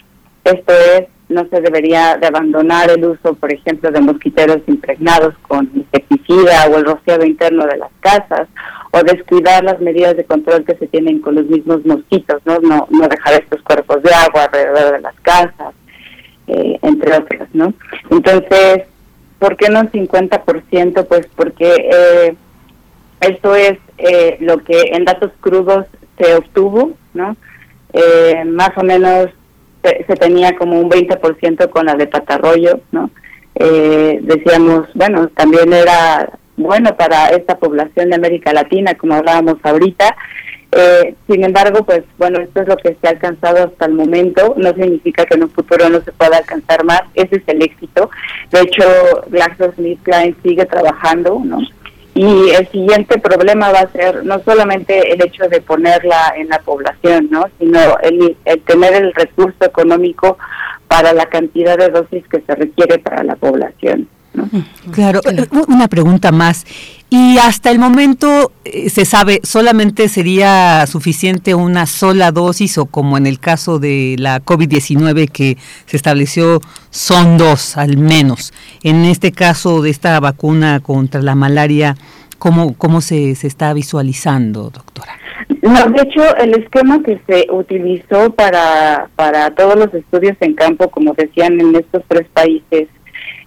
[0.43, 5.69] Esto es, no se debería de abandonar el uso, por ejemplo, de mosquiteros impregnados con
[5.73, 8.47] insecticida o el rociado interno de las casas,
[8.91, 12.59] o descuidar las medidas de control que se tienen con los mismos mosquitos, ¿no?
[12.59, 15.73] No, no dejar estos cuerpos de agua alrededor de las casas,
[16.47, 17.73] eh, entre otros, ¿no?
[18.09, 18.85] Entonces,
[19.37, 21.05] ¿por qué no un 50%?
[21.07, 22.35] Pues porque eh,
[23.21, 25.85] esto es eh, lo que en datos crudos
[26.17, 27.35] se obtuvo, ¿no?
[27.93, 29.29] Eh, más o menos
[29.83, 33.09] se, tenía como un 20% con la de Patarroyo, ¿no?
[33.55, 40.15] Eh, decíamos, bueno, también era bueno para esta población de América Latina, como hablábamos ahorita.
[40.71, 44.53] Eh, sin embargo, pues bueno, esto es lo que se ha alcanzado hasta el momento.
[44.57, 47.01] No significa que en un futuro no se pueda alcanzar más.
[47.15, 48.09] Ese es el éxito.
[48.51, 48.85] De hecho,
[49.29, 51.59] GlaxoSmithKline sigue trabajando, ¿no?
[52.19, 56.59] Y el siguiente problema va a ser no solamente el hecho de ponerla en la
[56.59, 57.45] población, ¿no?
[57.57, 60.37] sino el, tener el recurso económico
[60.89, 64.09] para la cantidad de dosis que se requiere para la población.
[64.33, 64.49] ¿no?
[64.91, 65.21] Claro,
[65.69, 66.65] una pregunta más.
[67.11, 73.17] Y hasta el momento eh, se sabe, solamente sería suficiente una sola dosis o como
[73.17, 78.53] en el caso de la COVID-19 que se estableció son dos al menos.
[78.83, 81.95] En este caso de esta vacuna contra la malaria,
[82.37, 85.17] ¿cómo, cómo se, se está visualizando, doctora?
[85.63, 90.89] No, de hecho, el esquema que se utilizó para, para todos los estudios en campo,
[90.89, 92.87] como decían en estos tres países,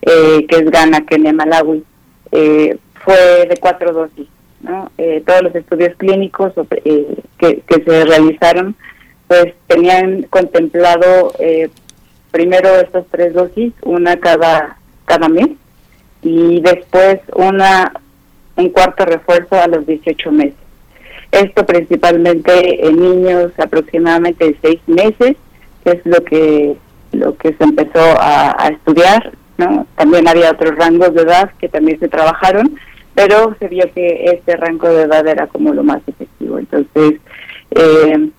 [0.02, 1.84] eh, que es Ghana, Kenia, Malawi,
[2.32, 4.28] eh, fue de cuatro dosis.
[4.60, 4.90] ¿no?
[4.96, 6.52] Eh, todos los estudios clínicos
[6.84, 8.76] eh, que, se realizaron,
[9.26, 11.68] pues tenían contemplado eh,
[12.30, 15.48] primero estas tres dosis, una cada, cada mes,
[16.22, 17.92] y después una
[18.56, 20.54] un cuarto refuerzo a los 18 meses.
[21.30, 25.36] Esto principalmente en niños aproximadamente de seis meses,
[25.82, 26.76] que es lo que
[27.12, 29.32] lo que se empezó a, estudiar.
[29.96, 32.74] También había otros rangos de edad que también se trabajaron,
[33.14, 36.58] pero se vio que este rango de edad era como lo más efectivo.
[36.58, 37.20] Entonces,
[37.70, 38.30] eh,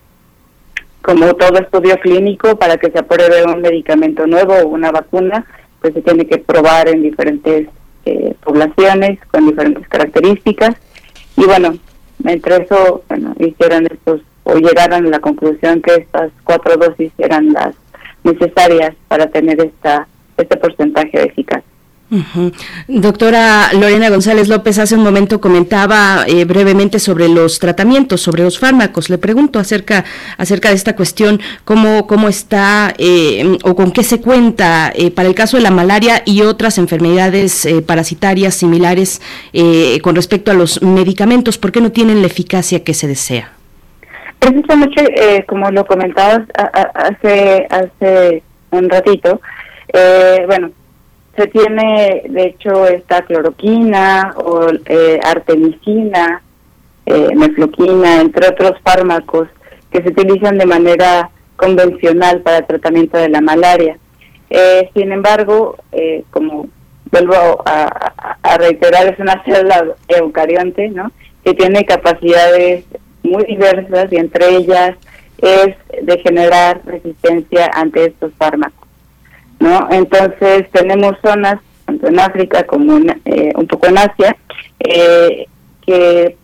[1.02, 5.46] como todo estudio clínico, para que se apruebe un medicamento nuevo o una vacuna,
[5.82, 7.68] pues se tiene que probar en diferentes
[8.06, 10.76] eh, poblaciones con diferentes características.
[11.36, 11.78] Y bueno,
[12.26, 17.54] entre eso, bueno, hicieron estos o llegaron a la conclusión que estas cuatro dosis eran
[17.54, 17.76] las
[18.24, 20.08] necesarias para tener esta
[20.38, 21.73] este porcentaje de eficacia.
[22.88, 28.60] Doctora Lorena González López hace un momento comentaba eh, brevemente sobre los tratamientos, sobre los
[28.60, 29.10] fármacos.
[29.10, 30.06] Le pregunto acerca
[30.38, 35.28] acerca de esta cuestión cómo cómo está eh, o con qué se cuenta eh, para
[35.28, 39.22] el caso de la malaria y otras enfermedades parasitarias similares
[40.02, 41.58] con respecto a los medicamentos.
[41.58, 43.54] ¿Por qué no tienen la eficacia que se desea?
[44.40, 46.42] Precisamente, como lo comentabas
[46.94, 49.42] hace hace un ratito,
[50.48, 50.72] bueno
[51.36, 56.42] se tiene, de hecho, esta cloroquina o eh, artemisina,
[57.06, 59.48] eh, mefloquina, entre otros fármacos
[59.92, 63.98] que se utilizan de manera convencional para el tratamiento de la malaria.
[64.50, 66.68] Eh, sin embargo, eh, como
[67.12, 71.12] vuelvo a, a, reiterar, es una célula eucarionte, ¿no?
[71.44, 72.86] Que tiene capacidades
[73.24, 74.96] muy diversas y entre ellas
[75.40, 78.83] es de generar resistencia ante estos fármacos.
[79.64, 79.88] ¿No?
[79.92, 81.56] Entonces tenemos zonas,
[81.86, 84.36] tanto en África como eh, un poco en Asia,
[84.80, 85.48] eh,
[85.86, 86.36] que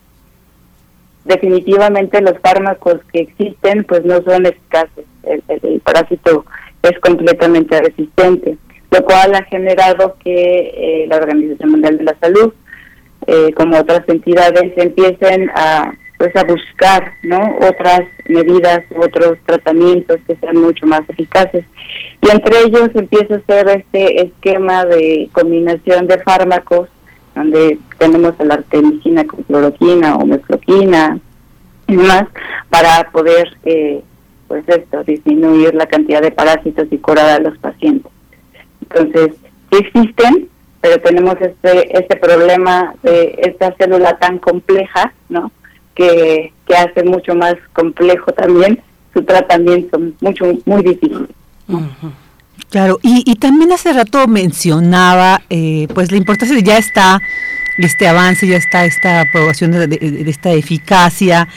[1.25, 5.05] definitivamente los fármacos que existen pues no son eficaces.
[5.23, 6.45] El, parásito
[6.81, 8.57] es completamente resistente,
[8.89, 12.53] lo cual ha generado que eh, la Organización Mundial de la Salud,
[13.55, 20.57] como otras entidades, empiecen a pues a buscar no otras medidas otros tratamientos que sean
[20.57, 21.63] mucho más eficaces.
[22.21, 26.89] Y entre ellos empieza a ser este esquema de combinación de fármacos
[27.35, 31.17] donde tenemos la artemisina con cloroquina o mefloquina
[31.87, 32.25] y demás
[32.69, 34.03] para poder eh,
[34.49, 38.11] pues esto disminuir la cantidad de parásitos y curar a los pacientes.
[38.81, 39.37] Entonces
[39.71, 40.49] existen
[40.81, 45.49] pero tenemos este este problema de esta célula tan compleja no
[45.95, 48.79] que, hace mucho más complejo también
[49.13, 51.27] su tratamiento, mucho muy difícil.
[52.69, 57.19] Claro, y, también hace rato mencionaba, eh, pues la importancia de ya está
[57.79, 61.47] este avance, ya está esta aprobación de, esta eficacia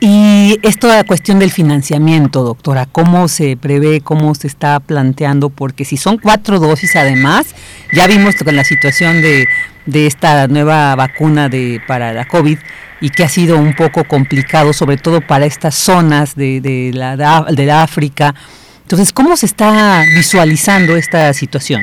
[0.00, 5.50] y esto la cuestión del financiamiento, doctora, ¿cómo se prevé, cómo se está planteando?
[5.50, 7.54] Porque si son cuatro dosis además,
[7.92, 9.46] ya vimos con la situación de,
[9.86, 12.58] de esta nueva vacuna de para la COVID,
[13.00, 17.16] y que ha sido un poco complicado, sobre todo para estas zonas de, de, la,
[17.16, 18.34] de África.
[18.82, 21.82] Entonces, ¿cómo se está visualizando esta situación?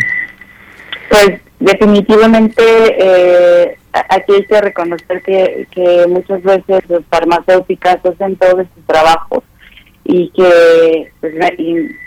[1.09, 2.63] Pues definitivamente
[2.97, 3.77] eh,
[4.09, 9.43] aquí hay que reconocer que, que muchas veces los farmacéuticas hacen todo este trabajo
[10.03, 11.33] y que pues,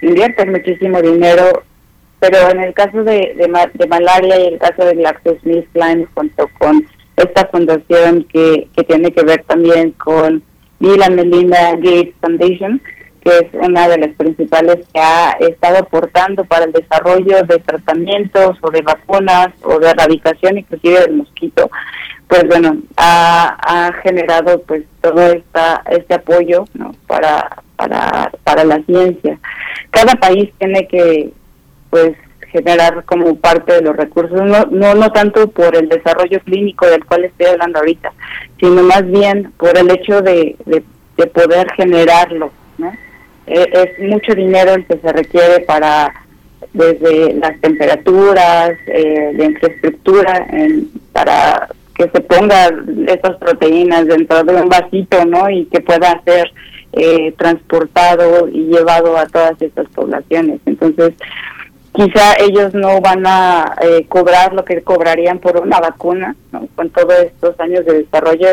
[0.03, 1.65] invierten muchísimo dinero,
[2.21, 6.87] pero en el caso de, de, malaria y el caso de GlaxoSmithKline junto con
[7.19, 10.43] esta fundación que, que tiene que ver también con
[10.79, 12.81] Bill and Melinda Gates Foundation,
[13.21, 18.57] que es una de las principales que ha estado aportando para el desarrollo de tratamientos
[18.61, 21.71] o de vacunas o de erradicación inclusive del mosquito,
[22.29, 26.95] pues bueno, ha, ha generado pues todo esta, este apoyo ¿no?
[27.07, 29.39] para, para, para la ciencia.
[29.91, 31.33] Cada país tiene que
[31.91, 32.15] pues
[32.51, 37.05] generar como parte de los recursos, no, no, no tanto por el desarrollo clínico del
[37.05, 38.13] cual estoy hablando ahorita,
[38.59, 40.83] sino más bien por el hecho de, de,
[41.27, 42.53] poder generarlo.
[43.47, 46.13] Eh, es mucho dinero el que se requiere para
[46.73, 54.55] desde las temperaturas, eh, de infraestructura, en, para que se pongan estas proteínas dentro de
[54.55, 55.51] un vasito, ¿no?
[55.51, 56.53] Y que pueda ser
[56.93, 60.61] eh, transportado y llevado a todas estas poblaciones.
[60.65, 61.15] Entonces,
[61.93, 66.37] quizá ellos no van a eh, cobrar lo que cobrarían por una vacuna,
[66.75, 68.49] con todos estos años de desarrollo,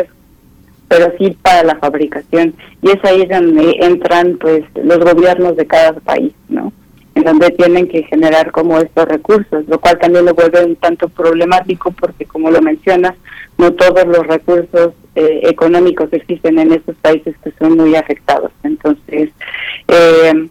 [0.88, 2.54] pero sí para la fabricación.
[2.82, 6.72] Y es ahí donde entran pues los gobiernos de cada país, ¿no?
[7.14, 11.08] En donde tienen que generar como estos recursos, lo cual también lo vuelve un tanto
[11.08, 13.14] problemático porque como lo mencionas,
[13.58, 18.52] no todos los recursos eh, económicos existen en estos países que son muy afectados.
[18.62, 19.30] Entonces,
[19.88, 20.48] eh,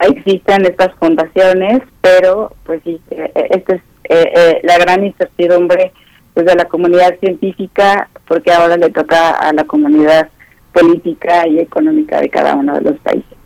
[0.00, 5.92] existen estas fundaciones, pero pues sí, eh, eh, esta es eh, la gran incertidumbre
[6.34, 10.28] pues de la comunidad científica, porque ahora le toca a la comunidad
[10.72, 13.38] política y económica de cada uno de los países.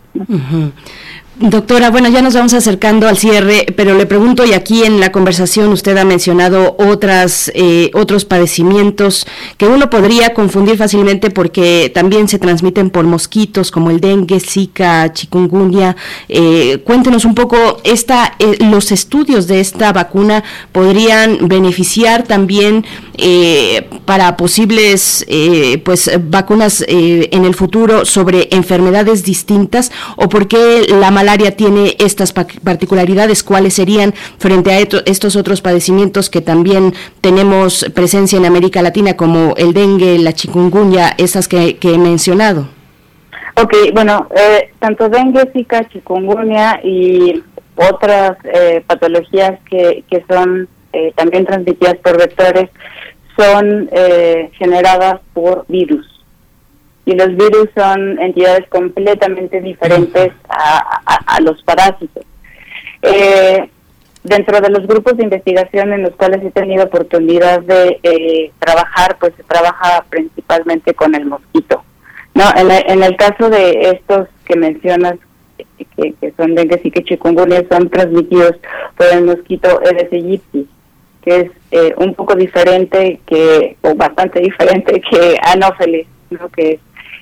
[1.41, 5.13] Doctora, bueno, ya nos vamos acercando al cierre, pero le pregunto, y aquí en la
[5.13, 9.25] conversación usted ha mencionado otras, eh, otros padecimientos
[9.57, 15.13] que uno podría confundir fácilmente porque también se transmiten por mosquitos como el dengue, zika,
[15.13, 15.95] chikungunya.
[16.29, 22.85] Eh, cuéntenos un poco, esta, eh, los estudios de esta vacuna podrían beneficiar también
[24.05, 25.27] para posibles
[25.85, 32.33] pues vacunas en el futuro sobre enfermedades distintas o por qué la malaria tiene estas
[32.33, 39.15] particularidades, cuáles serían frente a estos otros padecimientos que también tenemos presencia en América Latina,
[39.15, 42.69] como el dengue, la chikungunya, esas que, he mencionado.
[43.63, 47.43] Ok, bueno, eh, tanto dengue, zika, chikungunya y
[47.77, 52.71] otras eh, patologías que, que son eh, también transmitidas por vectores
[53.37, 53.89] son
[54.59, 56.18] generadas por virus
[57.09, 62.23] y los virus son entidades completamente diferentes a, los parásitos.
[63.01, 63.67] Eh,
[64.25, 69.17] dentro de los grupos de investigación en los cuales he tenido oportunidad de eh, trabajar,
[69.19, 71.83] pues se trabaja principalmente con el mosquito.
[72.35, 75.15] No, en, el caso de estos que mencionas,
[75.97, 78.53] que, son dengue y que chikungunya, son transmitidos
[78.99, 80.69] por el mosquito Aedes aegypti,
[81.23, 86.51] que es eh, un poco diferente que, o bastante diferente que Anopheles, ¿no?
[86.51, 86.81] que es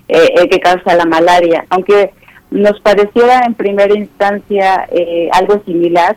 [0.09, 1.64] eh, que causa la malaria.
[1.70, 2.12] Aunque
[2.50, 6.16] nos pareciera en primera instancia eh, algo similar,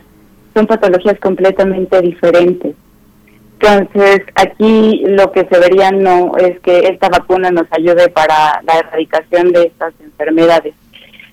[0.54, 2.74] son patologías completamente diferentes.
[3.60, 8.78] Entonces, aquí lo que se vería no es que esta vacuna nos ayude para la
[8.78, 10.74] erradicación de estas enfermedades.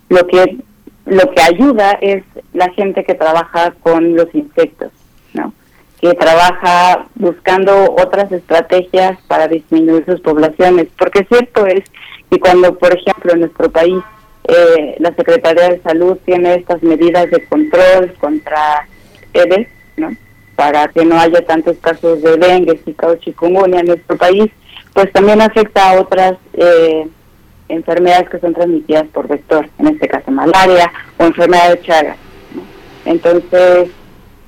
[0.09, 0.57] Lo que
[1.05, 4.91] lo que ayuda es la gente que trabaja con los insectos,
[5.33, 5.53] ¿no?
[6.01, 11.83] que trabaja buscando otras estrategias para disminuir sus poblaciones, porque cierto es
[12.29, 14.03] que cuando, por ejemplo, en nuestro país
[14.47, 18.87] eh, la Secretaría de Salud tiene estas medidas de control contra
[19.33, 19.67] EDES,
[19.97, 20.11] ¿no?
[20.55, 24.51] para que no haya tantos casos de dengue, zika o chikungunya en nuestro país,
[24.93, 27.07] pues también afecta a otras eh,
[27.69, 32.17] enfermedades que son transmitidas por vector, en este caso malaria o enfermedad de Chagas.
[33.05, 33.89] Entonces,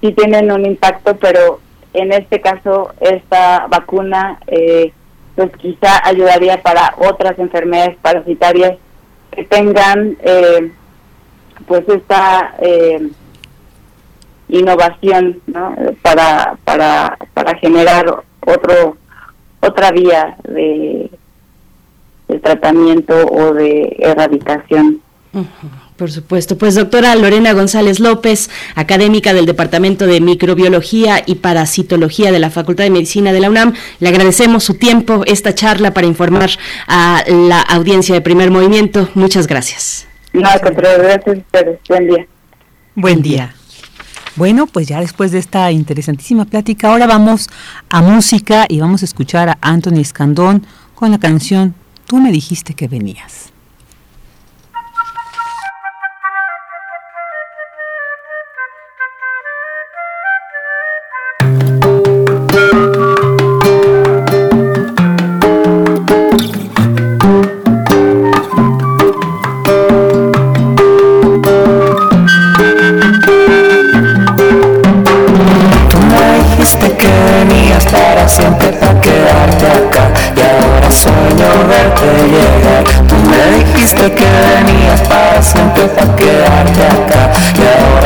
[0.02, 1.60] sí tienen un impacto, pero
[1.94, 4.94] en este caso esta vacuna eh,
[5.40, 8.78] pues quizá ayudaría para otras enfermedades parasitarias
[9.32, 10.74] que tengan eh,
[11.66, 13.10] pues esta eh,
[14.50, 15.74] innovación ¿no?
[16.02, 18.98] para, para, para generar otro
[19.62, 21.10] otra vía de,
[22.28, 25.02] de tratamiento o de erradicación.
[26.00, 26.58] Por supuesto.
[26.58, 32.86] Pues doctora Lorena González López, académica del Departamento de Microbiología y Parasitología de la Facultad
[32.86, 36.52] de Medicina de la UNAM, le agradecemos su tiempo, esta charla para informar
[36.88, 39.10] a la audiencia de primer movimiento.
[39.14, 40.08] Muchas gracias.
[40.32, 41.80] No, gracias a ustedes.
[41.90, 42.28] Buen día.
[42.96, 43.54] Buen día.
[44.38, 47.50] Bueno, pues ya después de esta interesantísima plática, ahora vamos
[47.90, 51.76] a música y vamos a escuchar a Anthony Escandón con la canción
[52.10, 53.54] Tú me dijiste que venías.
[84.00, 84.26] dijiste que
[84.66, 87.59] venías para siempre para quedarte acá.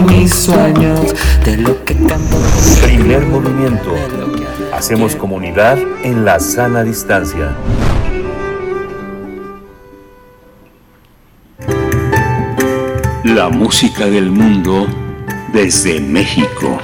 [0.00, 1.14] mis sueños,
[1.44, 2.36] de lo que canto.
[2.82, 3.94] Primer movimiento.
[4.72, 7.56] Hacemos comunidad en la sana distancia.
[13.24, 14.86] La música del mundo
[15.52, 16.78] desde México.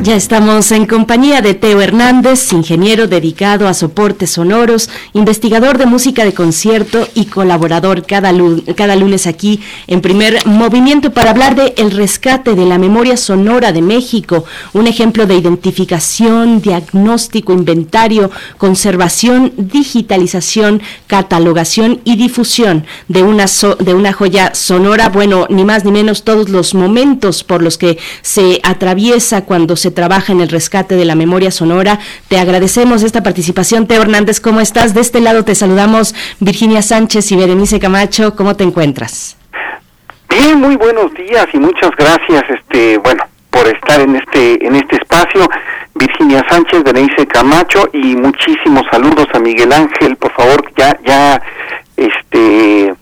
[0.00, 6.24] Ya estamos en compañía de Teo Hernández, ingeniero dedicado a soportes sonoros, investigador de música
[6.24, 8.32] de concierto y colaborador cada,
[8.74, 13.72] cada lunes aquí en primer movimiento para hablar de el rescate de la memoria sonora
[13.72, 23.46] de México, un ejemplo de identificación, diagnóstico, inventario, conservación, digitalización, catalogación y difusión de una,
[23.80, 27.98] de una joya sonora, bueno, ni más ni menos todos los momentos por los que
[28.22, 31.98] se atraviesa cuando se trabaja en el rescate de la memoria sonora.
[32.28, 33.86] Te agradecemos esta participación.
[33.86, 34.94] Teo Hernández, ¿cómo estás?
[34.94, 38.34] De este lado te saludamos Virginia Sánchez y Berenice Camacho.
[38.36, 39.36] ¿Cómo te encuentras?
[40.28, 44.96] Bien, muy buenos días y muchas gracias, este, bueno, por estar en este en este
[44.96, 45.48] espacio.
[45.94, 51.42] Virginia Sánchez, Berenice Camacho y muchísimos saludos a Miguel Ángel, por favor, ya ya
[51.96, 52.94] este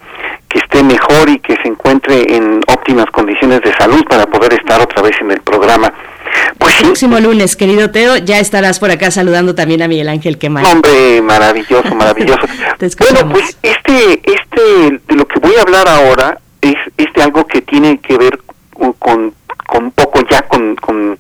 [0.57, 4.81] que esté mejor y que se encuentre en óptimas condiciones de salud para poder estar
[4.81, 5.93] otra vez en el programa.
[6.59, 10.39] Pues el próximo lunes, querido Teo, ya estarás por acá saludando también a Miguel Ángel
[10.39, 10.65] Quemar.
[10.67, 12.41] Hombre, maravilloso, maravilloso.
[12.99, 17.63] bueno, pues este, este, de lo que voy a hablar ahora es, este algo que
[17.63, 18.41] tiene que ver
[18.73, 19.35] con,
[19.67, 21.19] con un poco ya con, con,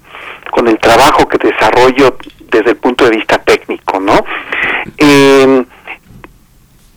[0.50, 2.16] con el trabajo que desarrollo
[2.50, 4.24] desde el punto de vista técnico, ¿no?
[4.98, 5.64] Eh,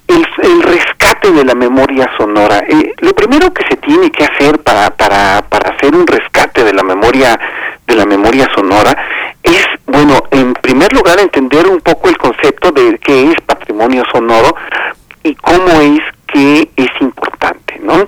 [0.10, 0.64] el,
[1.32, 2.60] de la memoria sonora.
[2.68, 6.74] Eh, lo primero que se tiene que hacer para, para, para hacer un rescate de
[6.74, 7.40] la memoria
[7.90, 8.96] de la memoria sonora
[9.42, 14.56] es, bueno, en primer lugar entender un poco el concepto de qué es patrimonio sonoro
[15.24, 18.08] y cómo es que es importante, ¿no?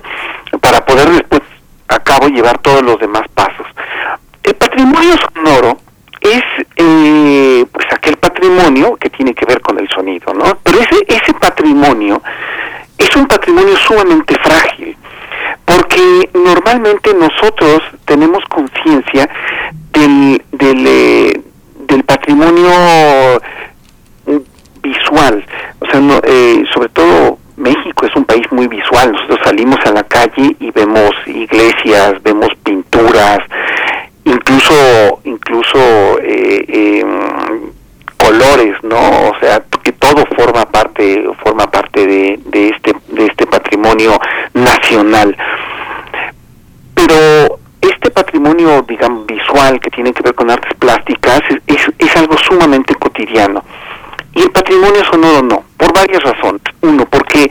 [0.60, 1.42] Para poder después
[1.88, 3.66] a cabo llevar todos los demás pasos.
[4.44, 5.78] El patrimonio sonoro
[6.20, 6.42] es
[6.76, 10.58] eh, pues aquel patrimonio que tiene que ver con el sonido, ¿no?
[10.62, 12.22] Pero ese, ese patrimonio
[13.02, 14.96] es un patrimonio sumamente frágil,
[15.64, 19.28] porque normalmente nosotros tenemos conciencia
[19.92, 21.40] del, del, eh,
[21.88, 22.70] del patrimonio
[24.82, 25.44] visual,
[25.80, 29.92] o sea, no, eh, sobre todo México es un país muy visual, nosotros salimos a
[29.92, 33.38] la calle y vemos iglesias, vemos pinturas,
[34.24, 37.72] incluso incluso eh, em,
[38.16, 39.30] colores, ¿no?
[39.30, 39.62] O sea,
[40.12, 44.18] todo forma parte forma parte de, de este de este patrimonio
[44.54, 45.36] nacional.
[46.94, 52.36] Pero este patrimonio, digamos, visual que tiene que ver con artes plásticas es, es, algo
[52.38, 53.64] sumamente cotidiano.
[54.34, 56.62] Y el patrimonio sonoro no, por varias razones.
[56.82, 57.50] Uno, porque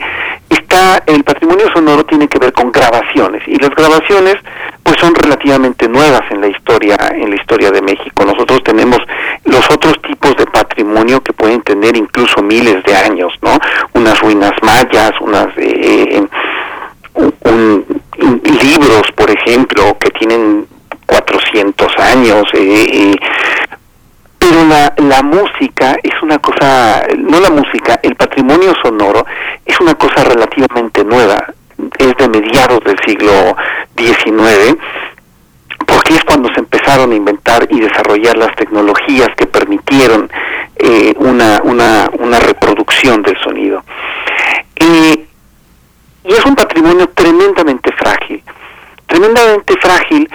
[1.06, 4.36] el patrimonio sonoro tiene que ver con grabaciones y las grabaciones
[4.82, 8.24] pues son relativamente nuevas en la historia en la historia de México.
[8.24, 8.98] Nosotros tenemos
[9.44, 13.58] los otros tipos de patrimonio que pueden tener incluso miles de años, ¿no?
[13.94, 16.22] Unas ruinas mayas, unas eh,
[17.44, 17.84] un,
[18.62, 20.66] libros, por ejemplo, que tienen
[21.06, 23.16] 400 años, eh, eh,
[24.52, 29.24] pero la, la música es una cosa, no la música, el patrimonio sonoro
[29.64, 31.54] es una cosa relativamente nueva,
[31.98, 33.56] es de mediados del siglo
[33.96, 34.76] XIX,
[35.86, 40.30] porque es cuando se empezaron a inventar y desarrollar las tecnologías que permitieron
[40.76, 43.82] eh, una, una, una reproducción del sonido.
[44.78, 45.24] y
[46.24, 48.42] es un patrimonio tremendamente frágil,
[49.06, 50.28] tremendamente frágil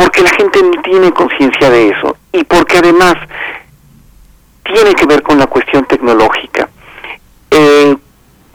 [0.00, 3.16] porque la gente no tiene conciencia de eso y porque además
[4.64, 6.70] tiene que ver con la cuestión tecnológica.
[7.50, 7.94] Eh,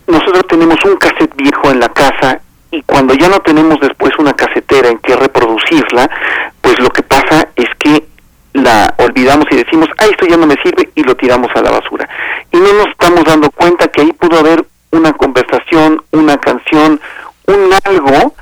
[0.08, 2.42] nosotros tenemos un cassette viejo en la casa
[2.72, 6.10] y cuando ya no tenemos después una casetera en que reproducirla,
[6.62, 8.08] pues lo que pasa es que
[8.54, 11.70] la olvidamos y decimos, ah, esto ya no me sirve y lo tiramos a la
[11.70, 12.10] basura.
[12.52, 17.00] Y no nos estamos dando cuenta que ahí pudo haber una conversación, una canción,
[17.46, 18.34] un algo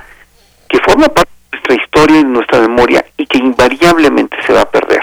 [0.70, 1.33] que forma parte
[1.64, 5.02] nuestra historia y nuestra memoria y que invariablemente se va a perder.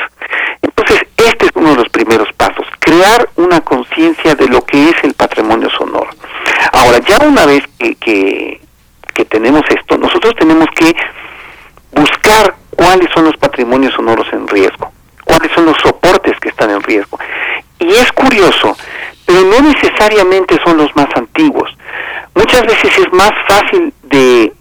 [0.61, 4.95] Entonces, este es uno de los primeros pasos, crear una conciencia de lo que es
[5.03, 6.09] el patrimonio sonoro.
[6.71, 8.59] Ahora, ya una vez que,
[9.13, 10.93] que tenemos esto, nosotros tenemos que
[11.93, 14.91] buscar cuáles son los patrimonios sonoros en riesgo,
[15.25, 17.17] cuáles son los soportes que están en riesgo.
[17.79, 18.77] Y es curioso,
[19.25, 21.75] pero no necesariamente son los más antiguos.
[22.35, 24.53] Muchas veces es más fácil de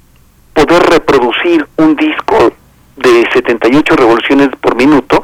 [0.64, 2.52] poder reproducir un disco
[2.96, 5.22] de 78 revoluciones por minuto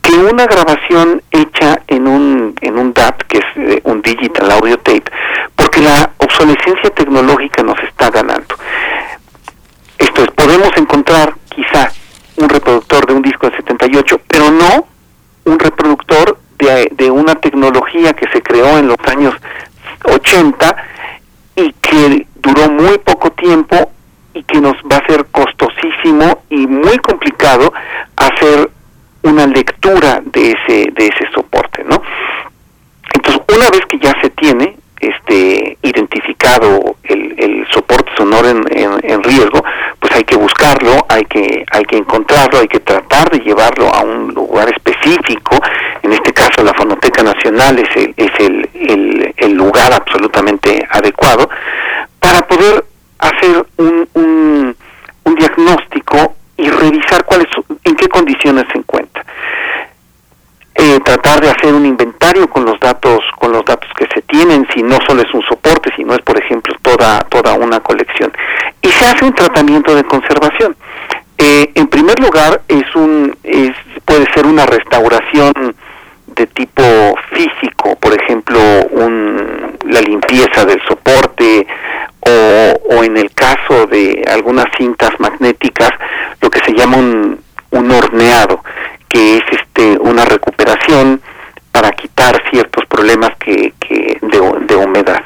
[0.00, 4.78] que una grabación hecha en un en un DAT que es eh, un digital audio
[4.78, 5.10] tape
[5.56, 8.54] porque la obsolescencia tecnológica nos está ganando.
[9.98, 11.90] Esto es podemos encontrar quizá
[12.36, 14.86] un reproductor de un disco de 78 pero no
[15.46, 19.34] un reproductor de, de una tecnología que se creó en los años
[20.04, 20.76] 80
[21.56, 23.90] y que duró muy poco tiempo
[24.34, 27.72] y que nos va a ser costosísimo y muy complicado
[28.16, 28.70] hacer
[29.22, 32.00] una lectura de ese de ese soporte, ¿no?
[33.14, 38.62] Entonces, una vez que ya se tiene este identificado el, el soporte sonoro en,
[39.02, 39.64] en, riesgo,
[39.98, 44.02] pues hay que buscarlo, hay que hay que encontrarlo, hay que tratar de llevarlo a
[44.02, 45.58] un lugar específico.
[46.02, 51.48] En este caso, la Fonoteca Nacional es el, es el, el, lugar absolutamente adecuado
[52.18, 52.84] para poder
[53.18, 54.76] hacer un,
[55.38, 57.46] diagnóstico y revisar cuáles
[57.84, 59.24] en qué condiciones se encuentra.
[60.74, 64.66] Eh, tratar de hacer un inventario con los datos con los datos que se tienen
[64.74, 68.32] si no solo es un soporte sino es por ejemplo toda toda una colección
[68.80, 70.76] y se un tratamiento de conservación.
[71.38, 73.72] Eh, en primer lugar es un es,
[74.04, 75.74] puede ser una restauración
[76.26, 76.82] de tipo
[77.30, 78.60] físico por ejemplo
[78.90, 81.66] un, la limpieza del soporte
[82.20, 85.90] o, en el caso de algunas cintas magnéticas,
[86.40, 87.40] lo que se llama un,
[87.70, 88.62] un horneado,
[89.08, 91.20] que es este una recuperación
[91.72, 95.22] para quitar ciertos problemas que, que de, de humedad.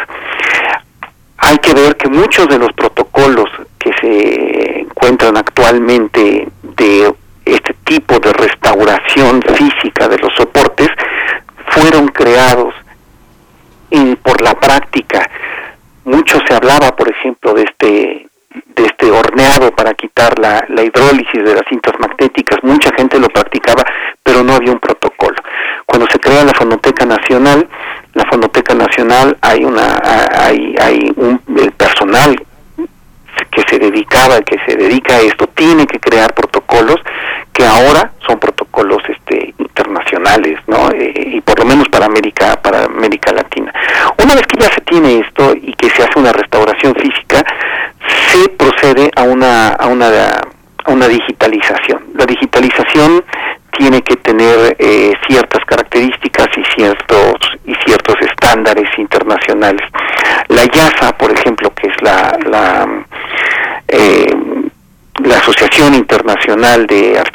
[1.38, 7.14] Hay que ver que muchos de los protocolos que se encuentran actualmente de
[7.44, 10.88] este tipo de restauración física de los soportes
[11.68, 12.74] fueron creados
[14.22, 15.30] por la práctica
[16.04, 18.28] mucho se hablaba, por ejemplo, de este
[18.76, 23.26] de este horneado para quitar la, la hidrólisis de las cintas magnéticas, mucha gente lo
[23.28, 23.84] practicaba,
[24.22, 25.34] pero no había un protocolo.
[25.86, 27.68] Cuando se crea la Fonoteca Nacional,
[28.12, 30.00] la Fonoteca Nacional hay una
[30.38, 32.36] hay hay un el personal
[33.50, 37.00] que se dedicaba, que se dedica a esto, tiene que crear protocolos
[37.54, 40.90] que ahora son protocolos este, internacionales, ¿no?
[40.90, 43.72] Eh, y por lo menos para América, para América Latina.
[44.22, 47.44] Una vez que ya se tiene esto y que se hace una restauración física,
[48.32, 50.08] se procede a una, a una,
[50.84, 52.04] a una digitalización.
[52.14, 53.24] La digitalización
[53.78, 57.36] tiene que tener eh, ciertas características y ciertos
[57.66, 59.88] y ciertos estándares internacionales.
[60.48, 63.04] La IASA, por ejemplo, que es la, la,
[63.88, 64.34] eh,
[65.22, 65.94] la Asociación Asociación
[66.64, 67.33] Internacional de Archivos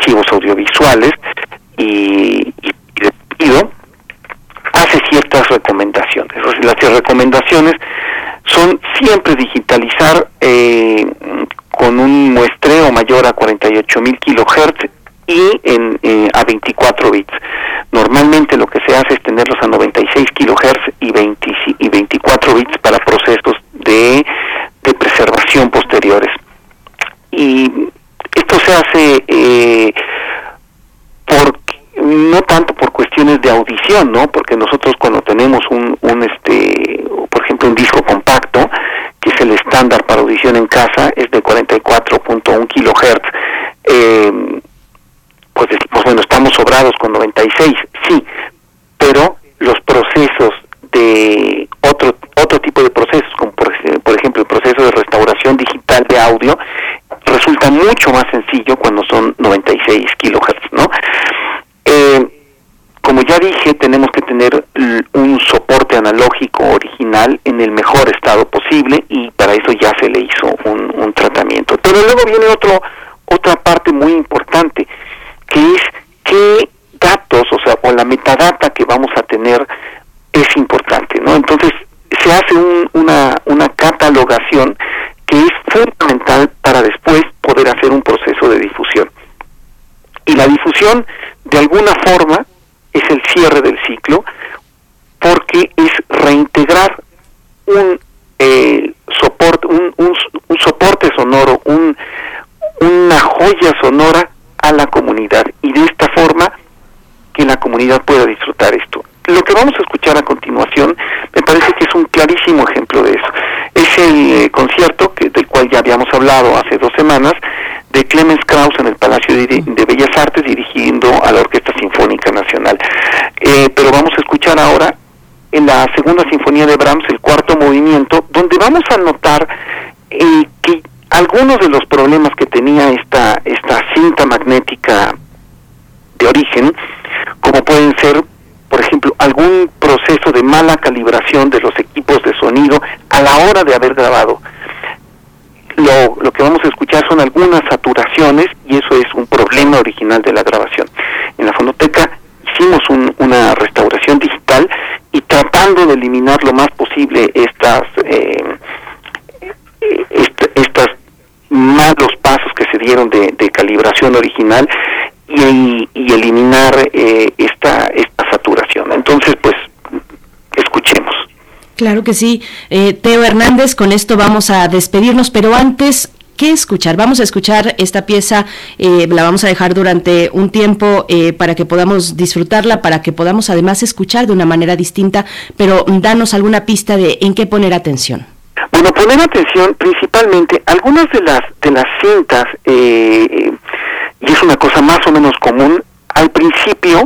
[172.19, 172.41] sí.
[172.69, 176.95] Eh, Teo Hernández, con esto vamos a despedirnos, pero antes ¿Qué escuchar?
[176.95, 178.45] Vamos a escuchar esta pieza,
[178.77, 183.11] eh, la vamos a dejar durante un tiempo eh, para que podamos disfrutarla, para que
[183.11, 185.25] podamos además escuchar de una manera distinta,
[185.57, 188.25] pero danos alguna pista de en qué poner atención.
[188.71, 195.05] Bueno, poner atención principalmente algunas de las de las cintas y es una cosa más
[195.07, 195.83] o menos común.
[196.15, 197.05] Al principio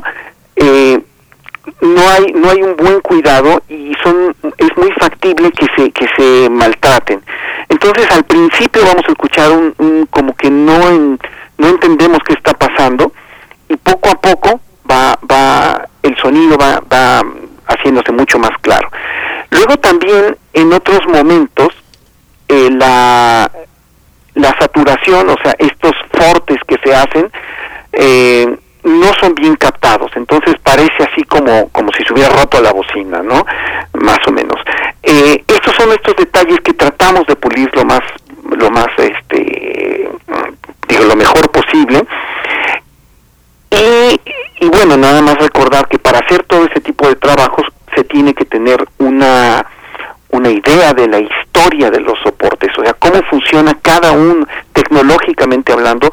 [1.82, 6.07] no hay no hay un buen cuidado y son es muy factible que se que
[6.16, 7.22] se maltraten
[7.70, 10.78] entonces al principio vamos a escuchar un, como que no
[11.58, 13.14] no entendemos qué está pasando
[13.70, 17.22] y poco a poco va va el sonido va va
[17.68, 18.89] haciéndose mucho más claro
[19.52, 21.70] luego también en otros momentos
[22.50, 23.50] eh, la
[24.34, 27.32] la saturación o sea estos fortes que se hacen
[27.94, 32.74] eh, no son bien captados, entonces parece así como, como si se hubiera roto la
[32.74, 33.46] bocina, ¿no?
[33.94, 34.60] Más o menos.
[35.02, 38.02] Eh, estos son estos detalles que tratamos de pulir lo más,
[38.58, 40.10] lo más, este,
[40.94, 42.06] digo, lo mejor posible.
[43.72, 47.66] Y, y bueno, nada más recordar que para hacer todo ese tipo de trabajos
[47.96, 49.66] se tiene que tener una
[50.34, 55.72] una idea de la historia de los soportes, o sea, cómo funciona cada uno, tecnológicamente
[55.72, 56.12] hablando,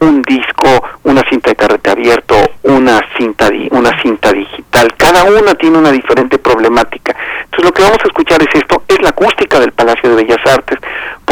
[0.00, 4.92] un disco, una cinta de carrete abierto, una cinta, una cinta digital.
[4.96, 7.14] Cada una tiene una diferente problemática.
[7.44, 10.44] Entonces lo que vamos a escuchar es esto, es la acústica del Palacio de Bellas
[10.46, 10.78] Artes,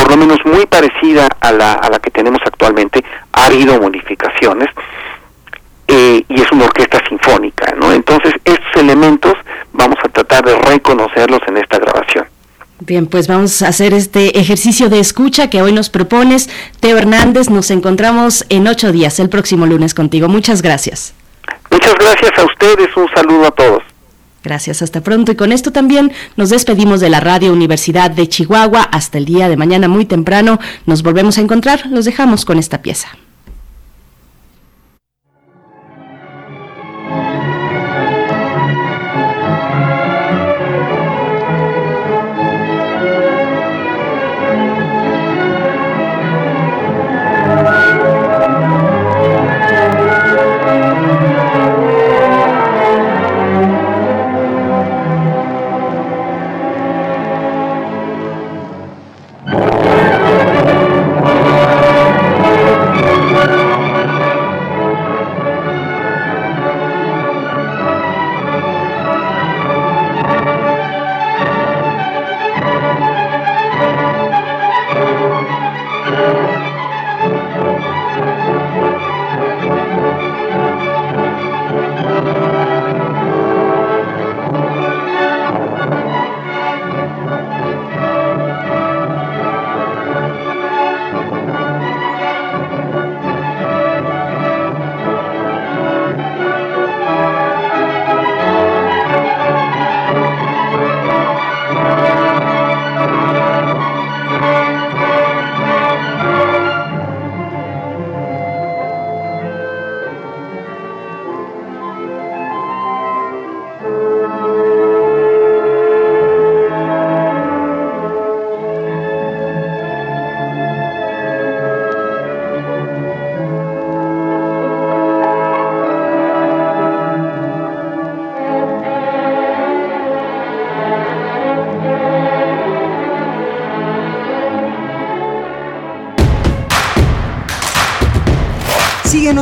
[0.09, 3.05] por lo menos muy parecida a la, a la que tenemos actualmente.
[3.35, 4.69] Ha habido modificaciones
[5.87, 7.93] eh, y es una orquesta sinfónica, ¿no?
[7.93, 9.35] Entonces estos elementos
[9.75, 12.25] vamos a tratar de reconocerlos en esta grabación.
[12.81, 16.49] Bien, pues vamos a hacer este ejercicio de escucha que hoy nos propones.
[16.81, 20.27] Teo Hernández, nos encontramos en ocho días, el próximo lunes contigo.
[20.29, 21.13] Muchas gracias.
[21.71, 23.83] Muchas gracias a ustedes, un saludo a todos.
[24.43, 25.33] Gracias, hasta pronto.
[25.33, 28.83] Y con esto también nos despedimos de la Radio Universidad de Chihuahua.
[28.83, 31.87] Hasta el día de mañana muy temprano nos volvemos a encontrar.
[31.91, 33.09] Los dejamos con esta pieza.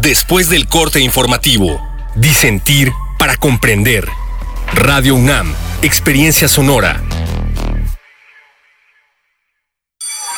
[0.00, 1.80] después del corte informativo.
[2.14, 4.06] Disentir para comprender.
[4.74, 7.02] Radio UNAM, Experiencia Sonora.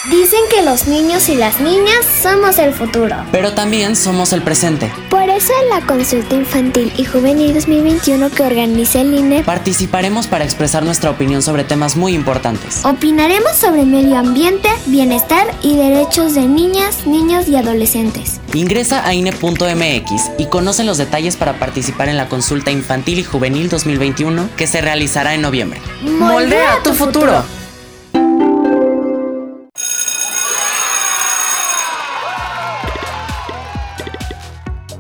[0.09, 3.17] Dicen que los niños y las niñas somos el futuro.
[3.33, 4.91] Pero también somos el presente.
[5.11, 10.45] Por eso en la consulta infantil y juvenil 2021 que organiza el INE, participaremos para
[10.45, 12.83] expresar nuestra opinión sobre temas muy importantes.
[12.87, 18.39] Opinaremos sobre medio ambiente, bienestar y derechos de niñas, niños y adolescentes.
[18.55, 23.68] Ingresa a INE.mx y conoce los detalles para participar en la consulta infantil y juvenil
[23.68, 25.80] 2021 que se realizará en noviembre.
[26.03, 27.44] Moldea tu futuro.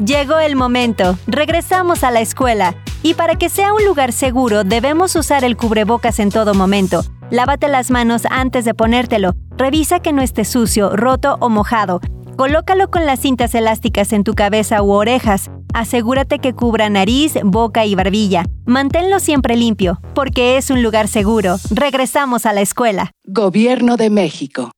[0.04, 1.18] Llegó el momento.
[1.26, 2.74] Regresamos a la escuela.
[3.02, 7.04] Y para que sea un lugar seguro, debemos usar el cubrebocas en todo momento.
[7.30, 9.34] Lávate las manos antes de ponértelo.
[9.56, 12.00] Revisa que no esté sucio, roto o mojado.
[12.40, 15.50] Colócalo con las cintas elásticas en tu cabeza u orejas.
[15.74, 18.46] Asegúrate que cubra nariz, boca y barbilla.
[18.64, 21.58] Manténlo siempre limpio, porque es un lugar seguro.
[21.70, 23.10] Regresamos a la escuela.
[23.26, 24.70] Gobierno de México.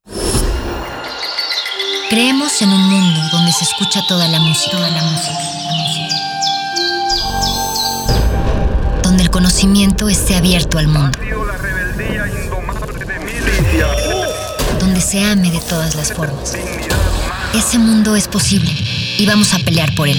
[2.10, 5.38] Creemos en un mundo donde se escucha toda la música, toda la música,
[9.04, 11.16] Donde el conocimiento esté abierto al mundo.
[14.80, 16.56] Donde se ame de todas las formas.
[17.54, 18.70] Ese mundo es posible
[19.18, 20.18] y vamos a pelear por él.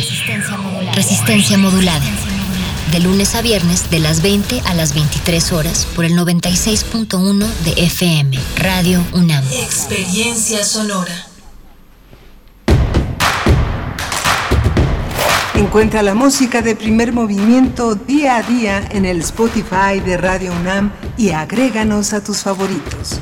[0.94, 2.06] Resistencia modulada.
[2.92, 7.72] De lunes a viernes de las 20 a las 23 horas por el 96.1 de
[7.86, 8.38] FM.
[8.58, 9.44] Radio UNAM.
[9.52, 11.28] Experiencia sonora.
[15.56, 20.92] Encuentra la música de primer movimiento día a día en el Spotify de Radio UNAM
[21.18, 23.20] y agréganos a tus favoritos.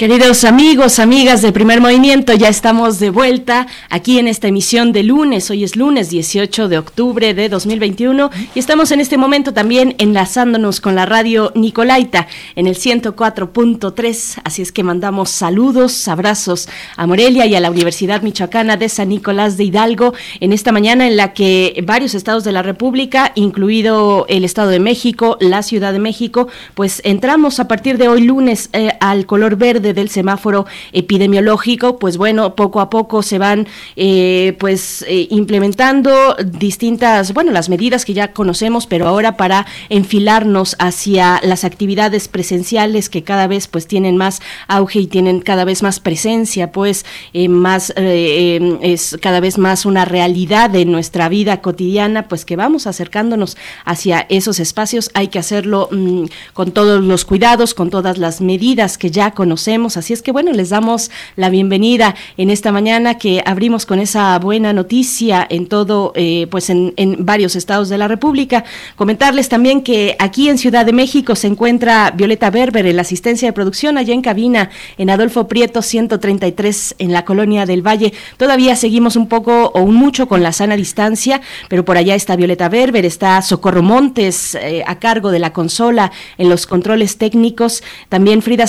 [0.00, 5.02] Queridos amigos, amigas de Primer Movimiento, ya estamos de vuelta aquí en esta emisión de
[5.02, 5.50] lunes.
[5.50, 10.80] Hoy es lunes 18 de octubre de 2021 y estamos en este momento también enlazándonos
[10.80, 14.40] con la radio Nicolaita en el 104.3.
[14.42, 19.10] Así es que mandamos saludos, abrazos a Morelia y a la Universidad Michoacana de San
[19.10, 24.24] Nicolás de Hidalgo en esta mañana en la que varios estados de la República, incluido
[24.30, 28.70] el Estado de México, la Ciudad de México, pues entramos a partir de hoy lunes
[28.72, 34.56] eh, al color verde del semáforo epidemiológico, pues bueno, poco a poco se van eh,
[34.58, 41.40] pues eh, implementando distintas, bueno, las medidas que ya conocemos, pero ahora para enfilarnos hacia
[41.42, 46.00] las actividades presenciales que cada vez pues tienen más auge y tienen cada vez más
[46.00, 52.44] presencia, pues eh, más es cada vez más una realidad de nuestra vida cotidiana, pues
[52.44, 57.90] que vamos acercándonos hacia esos espacios, hay que hacerlo mm, con todos los cuidados, con
[57.90, 62.50] todas las medidas que ya conocemos Así es que bueno, les damos la bienvenida en
[62.50, 67.88] esta mañana que abrimos con esa buena noticia en todo, eh, pues en, varios estados
[67.88, 68.64] de la República.
[68.96, 73.48] Comentarles también que aquí en Ciudad de México se encuentra Violeta Berber en la asistencia
[73.48, 78.12] de producción allá en cabina en Adolfo Prieto 133 en la colonia del Valle.
[78.36, 82.36] Todavía seguimos un poco o un mucho con la sana distancia, pero por allá está
[82.36, 87.82] Violeta Berber, está Socorro Montes eh, a cargo de la consola en los controles técnicos,
[88.08, 88.66] también Frida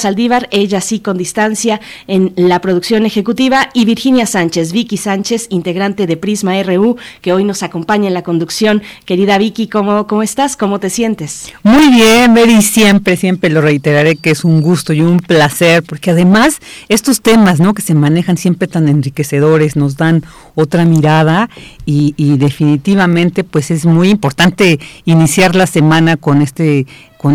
[0.51, 6.17] Ella sí con distancia en la producción ejecutiva y Virginia Sánchez, Vicky Sánchez, integrante de
[6.17, 8.83] Prisma RU, que hoy nos acompaña en la conducción.
[9.05, 10.57] Querida Vicky, ¿cómo, cómo estás?
[10.57, 11.51] ¿Cómo te sientes?
[11.63, 16.11] Muy bien, Mary, siempre, siempre lo reiteraré que es un gusto y un placer, porque
[16.11, 16.59] además
[16.89, 17.73] estos temas, ¿no?
[17.73, 20.23] Que se manejan siempre tan enriquecedores, nos dan
[20.55, 21.49] otra mirada
[21.85, 26.85] y, y definitivamente pues es muy importante iniciar la semana con este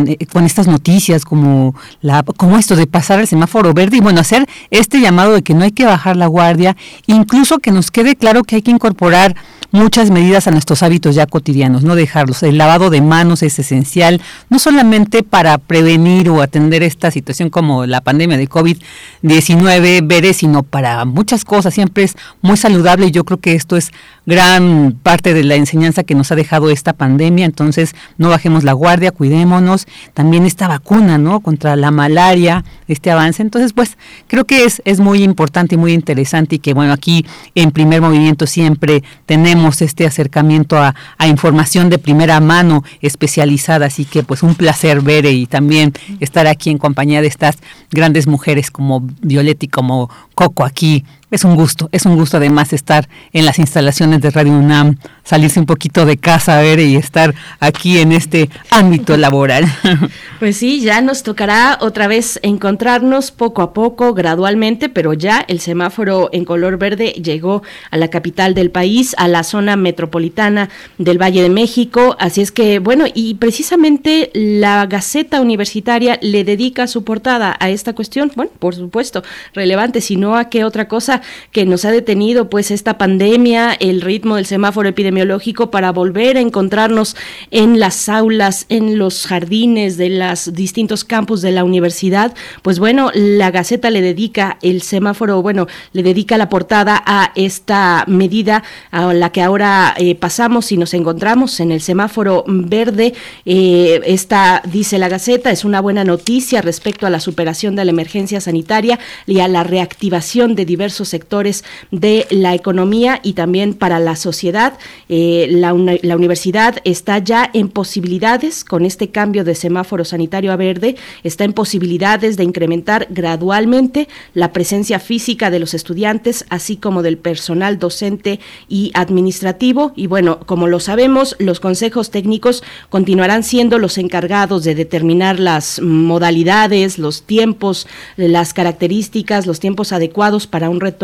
[0.07, 4.21] eh, con, estas noticias como, la, como esto de pasar el semáforo verde y bueno,
[4.21, 6.77] hacer este llamado de que no hay que bajar la guardia,
[7.07, 9.37] incluso que nos quede claro que hay que incorporar
[9.71, 12.43] muchas medidas a nuestros hábitos ya cotidianos, no dejarlos.
[12.43, 17.87] El lavado de manos es esencial, no solamente para prevenir o atender esta situación como
[17.87, 21.75] la pandemia de COVID-19, veré, sino para muchas cosas.
[21.75, 23.93] Siempre es muy saludable y yo creo que esto es
[24.25, 27.45] gran parte de la enseñanza que nos ha dejado esta pandemia.
[27.45, 29.87] Entonces, no bajemos la guardia, cuidémonos.
[30.15, 31.41] También esta vacuna, ¿no?
[31.41, 33.43] Contra la malaria, este avance.
[33.43, 33.97] Entonces, pues,
[34.27, 38.01] creo que es, es muy importante y muy interesante y que, bueno, aquí en primer
[38.01, 40.95] movimiento siempre tenemos este acercamiento a,
[41.27, 43.87] información de primera mano especializada.
[43.87, 47.57] Así que, pues, un placer ver y también estar aquí en compañía de estas
[47.91, 53.09] grandes mujeres como Violetti, como Coco aquí es un gusto, es un gusto además estar
[53.33, 57.35] en las instalaciones de Radio UNAM, salirse un poquito de casa, a ver, y estar
[57.59, 59.65] aquí en este ámbito laboral.
[60.39, 65.61] Pues sí, ya nos tocará otra vez encontrarnos poco a poco, gradualmente, pero ya el
[65.61, 70.69] semáforo en color verde llegó a la capital del país, a la zona metropolitana
[70.99, 76.87] del Valle de México, así es que, bueno, y precisamente la Gaceta Universitaria le dedica
[76.87, 79.23] su portada a esta cuestión, bueno, por supuesto,
[79.55, 81.16] relevante, si no a qué otra cosa
[81.53, 86.41] que nos ha detenido pues esta pandemia, el ritmo del semáforo epidemiológico para volver a
[86.41, 87.17] encontrarnos
[87.51, 92.35] en las aulas, en los jardines de los distintos campus de la universidad.
[92.63, 98.05] Pues bueno, la Gaceta le dedica el semáforo, bueno, le dedica la portada a esta
[98.07, 103.15] medida a la que ahora eh, pasamos y nos encontramos en el semáforo verde.
[103.45, 107.91] Eh, esta, dice la Gaceta, es una buena noticia respecto a la superación de la
[107.91, 113.99] emergencia sanitaria y a la reactivación de diversos sectores de la economía y también para
[113.99, 114.79] la sociedad.
[115.09, 120.57] Eh, la, la, universidad está ya en posibilidades, con este cambio de semáforo sanitario a
[120.57, 127.03] verde, está en posibilidades de incrementar gradualmente la presencia física de los estudiantes, así como
[127.03, 129.93] del personal docente y administrativo.
[129.97, 135.81] Y bueno, como lo sabemos, los consejos técnicos continuarán siendo los encargados de determinar las
[135.81, 137.87] modalidades, los tiempos,
[138.17, 140.96] las características, los tiempos adecuados para un retorno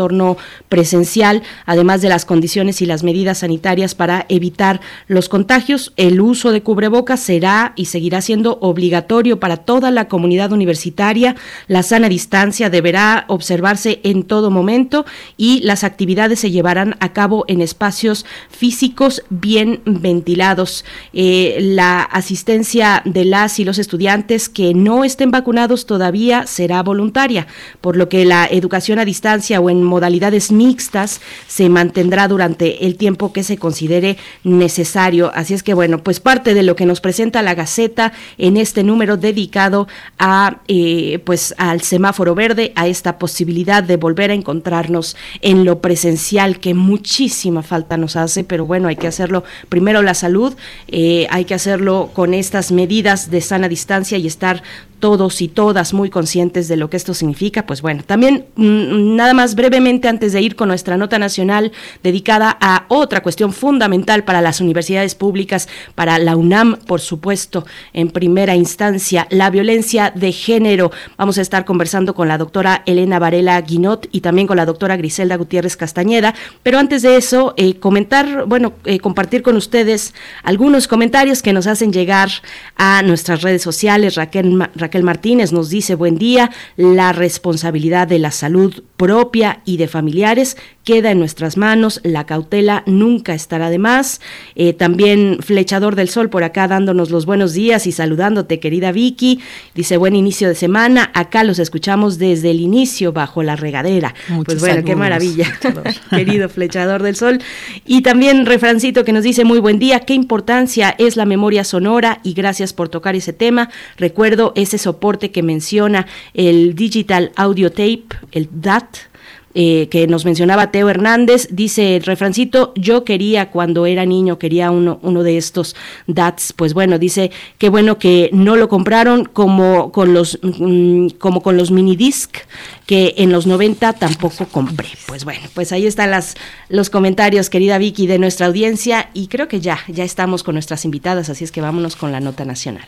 [0.69, 5.93] presencial, además de las condiciones y las medidas sanitarias para evitar los contagios.
[5.95, 11.35] El uso de cubrebocas será y seguirá siendo obligatorio para toda la comunidad universitaria.
[11.67, 15.05] La sana distancia deberá observarse en todo momento
[15.37, 20.85] y las actividades se llevarán a cabo en espacios físicos bien ventilados.
[21.13, 27.47] Eh, la asistencia de las y los estudiantes que no estén vacunados todavía será voluntaria,
[27.81, 32.95] por lo que la educación a distancia o en modalidades mixtas se mantendrá durante el
[32.95, 35.31] tiempo que se considere necesario.
[35.33, 38.83] Así es que bueno, pues parte de lo que nos presenta la Gaceta en este
[38.83, 39.87] número dedicado
[40.19, 45.79] a eh, pues al semáforo verde, a esta posibilidad de volver a encontrarnos en lo
[45.79, 50.53] presencial que muchísima falta nos hace, pero bueno, hay que hacerlo primero la salud,
[50.87, 54.63] eh, hay que hacerlo con estas medidas de sana distancia y estar
[55.03, 59.33] todos y todas muy conscientes de lo que esto significa, pues bueno, también mm, nada
[59.33, 61.71] más brevemente antes de ir con nuestra nota nacional
[62.03, 68.09] dedicada a otra cuestión fundamental para las universidades públicas, para la UNAM, por supuesto, en
[68.09, 70.91] primera instancia, la violencia de género.
[71.17, 74.95] Vamos a estar conversando con la doctora Elena Varela Guinot y también con la doctora
[74.95, 80.13] Griselda Gutiérrez Castañeda, pero antes de eso, eh, comentar, bueno, eh, compartir con ustedes
[80.43, 82.29] algunos comentarios que nos hacen llegar
[82.75, 84.13] a nuestras redes sociales.
[84.13, 89.77] Raquel, Raquel Raquel Martínez nos dice, buen día, la responsabilidad de la salud propia y
[89.77, 94.19] de familiares queda en nuestras manos, la cautela nunca estará de más.
[94.55, 99.39] Eh, también Flechador del Sol por acá dándonos los buenos días y saludándote, querida Vicky.
[99.75, 104.13] Dice, buen inicio de semana, acá los escuchamos desde el inicio bajo la regadera.
[104.45, 105.47] pues bueno, qué maravilla,
[106.09, 107.39] querido Flechador del Sol.
[107.85, 112.19] Y también Refrancito que nos dice, muy buen día, qué importancia es la memoria sonora
[112.23, 113.69] y gracias por tocar ese tema.
[113.97, 119.12] Recuerdo ese soporte que menciona el Digital Audio Tape, el DAT,
[119.55, 124.71] eh, que nos mencionaba Teo Hernández, dice el refrancito, yo quería cuando era niño, quería
[124.71, 125.75] uno, uno de estos
[126.07, 131.41] DATs, pues bueno, dice, qué bueno que no lo compraron como con los, mm, como
[131.41, 132.37] con los minidisc,
[132.85, 134.89] que en los 90 tampoco compré.
[135.05, 136.35] Pues bueno, pues ahí están las,
[136.69, 140.85] los comentarios, querida Vicky, de nuestra audiencia, y creo que ya, ya estamos con nuestras
[140.85, 142.87] invitadas, así es que vámonos con la nota nacional.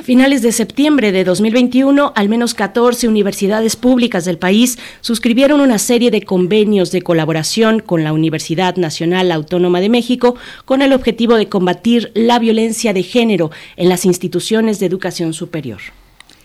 [0.00, 5.76] A finales de septiembre de 2021, al menos 14 universidades públicas del país suscribieron una
[5.76, 11.34] serie de convenios de colaboración con la Universidad Nacional Autónoma de México con el objetivo
[11.34, 15.80] de combatir la violencia de género en las instituciones de educación superior.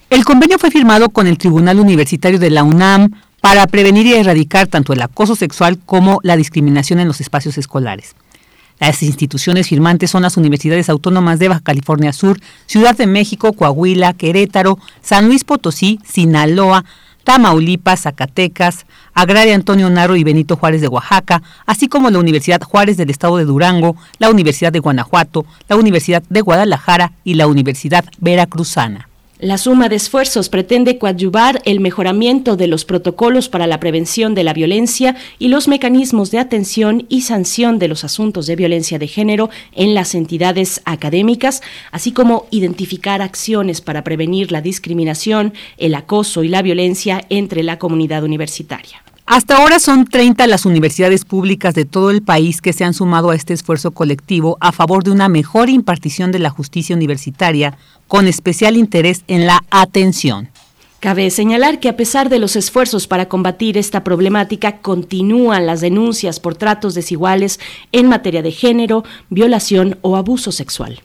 [0.10, 4.68] El convenio fue firmado con el Tribunal Universitario de la UNAM para prevenir y erradicar
[4.68, 8.16] tanto el acoso sexual como la discriminación en los espacios escolares.
[8.80, 14.13] Las instituciones firmantes son las universidades autónomas de Baja California Sur, Ciudad de México, Coahuila,
[14.13, 16.84] Querétaro, San Luis Potosí, Sinaloa,
[17.23, 22.97] Tamaulipas, Zacatecas, Agraria Antonio Narro y Benito Juárez de Oaxaca, así como la Universidad Juárez
[22.97, 28.05] del Estado de Durango, la Universidad de Guanajuato, la Universidad de Guadalajara y la Universidad
[28.19, 29.09] Veracruzana.
[29.40, 34.46] La suma de esfuerzos pretende coadyuvar el mejoramiento de los protocolos para la prevención de
[34.46, 39.08] la violencia y los mecanismos de atención y sanción de los asuntos de violencia de
[39.08, 41.62] género en las entidades académicas,
[41.92, 47.78] así como identificar acciones para prevenir la discriminación, el acoso y la violencia entre la
[47.78, 49.05] comunidad universitaria.
[49.28, 53.32] Hasta ahora son 30 las universidades públicas de todo el país que se han sumado
[53.32, 57.76] a este esfuerzo colectivo a favor de una mejor impartición de la justicia universitaria,
[58.07, 60.49] con especial interés en la atención.
[60.99, 66.39] Cabe señalar que a pesar de los esfuerzos para combatir esta problemática, continúan las denuncias
[66.39, 67.59] por tratos desiguales
[67.91, 71.01] en materia de género, violación o abuso sexual.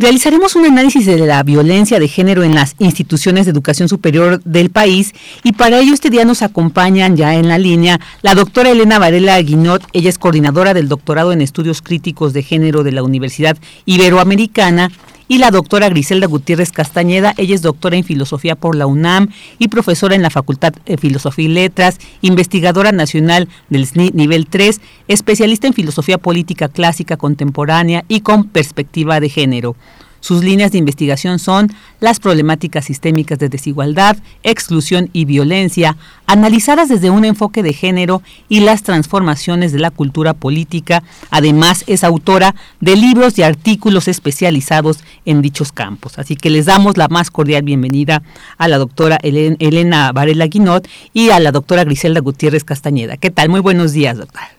[0.00, 4.70] Realizaremos un análisis de la violencia de género en las instituciones de educación superior del
[4.70, 8.98] país y para ello este día nos acompañan ya en la línea la doctora Elena
[8.98, 13.58] Varela Aguinot, ella es coordinadora del doctorado en estudios críticos de género de la Universidad
[13.84, 14.90] Iberoamericana
[15.30, 17.34] y la doctora Griselda Gutiérrez Castañeda.
[17.36, 19.28] Ella es doctora en filosofía por la UNAM
[19.60, 24.80] y profesora en la Facultad de Filosofía y Letras, investigadora nacional del SNI nivel 3,
[25.06, 29.76] especialista en filosofía política clásica contemporánea y con perspectiva de género.
[30.20, 31.68] Sus líneas de investigación son
[31.98, 35.96] las problemáticas sistémicas de desigualdad, exclusión y violencia,
[36.26, 41.02] analizadas desde un enfoque de género y las transformaciones de la cultura política.
[41.30, 46.18] Además, es autora de libros y artículos especializados en dichos campos.
[46.18, 48.22] Así que les damos la más cordial bienvenida
[48.58, 53.16] a la doctora Elena Varela Guinot y a la doctora Griselda Gutiérrez Castañeda.
[53.16, 53.48] ¿Qué tal?
[53.48, 54.50] Muy buenos días, doctora.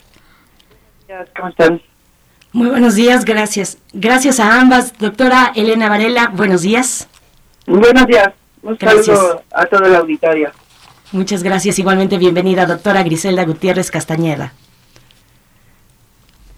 [1.35, 1.81] ¿Cómo están?
[2.53, 3.77] Muy buenos días, gracias.
[3.93, 4.97] Gracias a ambas.
[4.97, 7.07] Doctora Elena Varela, buenos días.
[7.65, 8.29] Buenos días.
[8.61, 10.51] Un saludo a todo el auditorio.
[11.13, 11.79] Muchas gracias.
[11.79, 14.53] Igualmente bienvenida, doctora Griselda Gutiérrez Castañeda.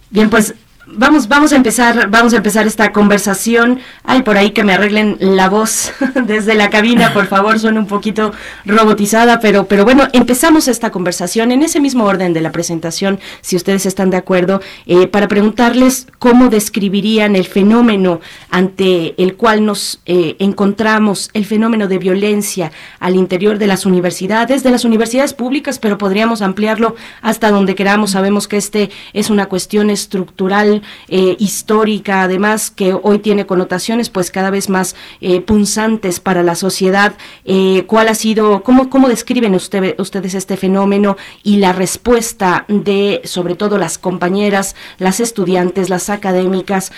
[0.10, 0.56] Bien, pues
[0.86, 3.80] Vamos, vamos a empezar, vamos a empezar esta conversación.
[4.04, 5.94] Ay, por ahí que me arreglen la voz
[6.26, 8.34] desde la cabina, por favor, suena un poquito
[8.66, 13.56] robotizada, pero, pero bueno, empezamos esta conversación en ese mismo orden de la presentación, si
[13.56, 18.20] ustedes están de acuerdo, eh, para preguntarles cómo describirían el fenómeno
[18.50, 24.64] ante el cual nos eh, encontramos, el fenómeno de violencia al interior de las universidades,
[24.64, 28.12] de las universidades públicas, pero podríamos ampliarlo hasta donde queramos.
[28.12, 30.73] Sabemos que este es una cuestión estructural
[31.08, 36.56] eh, histórica, además que hoy tiene connotaciones pues cada vez más eh, punzantes para la
[36.56, 37.14] sociedad.
[37.46, 43.56] Eh, ¿Cuál ha sido, cómo, cómo describen ustedes este fenómeno y la respuesta de sobre
[43.56, 46.92] todo las compañeras, las estudiantes, las académicas,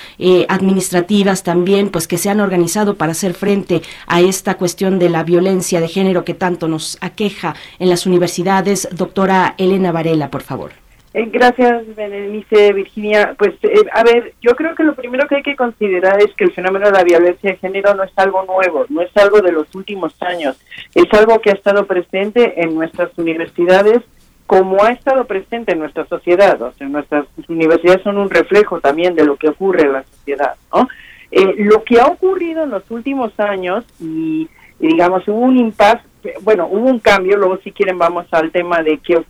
[0.48, 5.24] administrativas también, pues que se han organizado para hacer frente a esta cuestión de la
[5.24, 8.88] violencia de género que tanto nos aqueja en las universidades?
[8.92, 10.85] Doctora Elena Varela, por favor.
[11.18, 13.36] Eh, gracias, Berenice, Virginia.
[13.40, 16.44] Pues, eh, a ver, yo creo que lo primero que hay que considerar es que
[16.44, 19.54] el fenómeno de la violencia de género no es algo nuevo, no es algo de
[19.54, 20.60] los últimos años,
[20.94, 24.02] es algo que ha estado presente en nuestras universidades
[24.46, 26.62] como ha estado presente en nuestra sociedad.
[26.62, 30.56] O sea, nuestras universidades son un reflejo también de lo que ocurre en la sociedad,
[30.74, 30.90] ¿no?
[31.32, 34.50] Eh, lo que ha ocurrido en los últimos años y,
[34.88, 36.04] digamos, hubo un impasse
[36.42, 39.22] bueno, hubo un cambio, luego si quieren vamos al tema de qué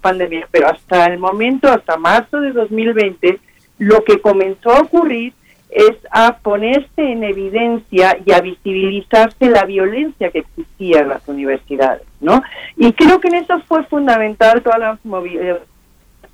[0.00, 3.38] pandemia, pero hasta el momento, hasta marzo de 2020,
[3.78, 5.32] lo que comenzó a ocurrir
[5.70, 12.02] es a ponerse en evidencia y a visibilizarse la violencia que existía en las universidades,
[12.20, 12.42] ¿no?
[12.76, 14.98] Y creo que en eso fue fundamental todas las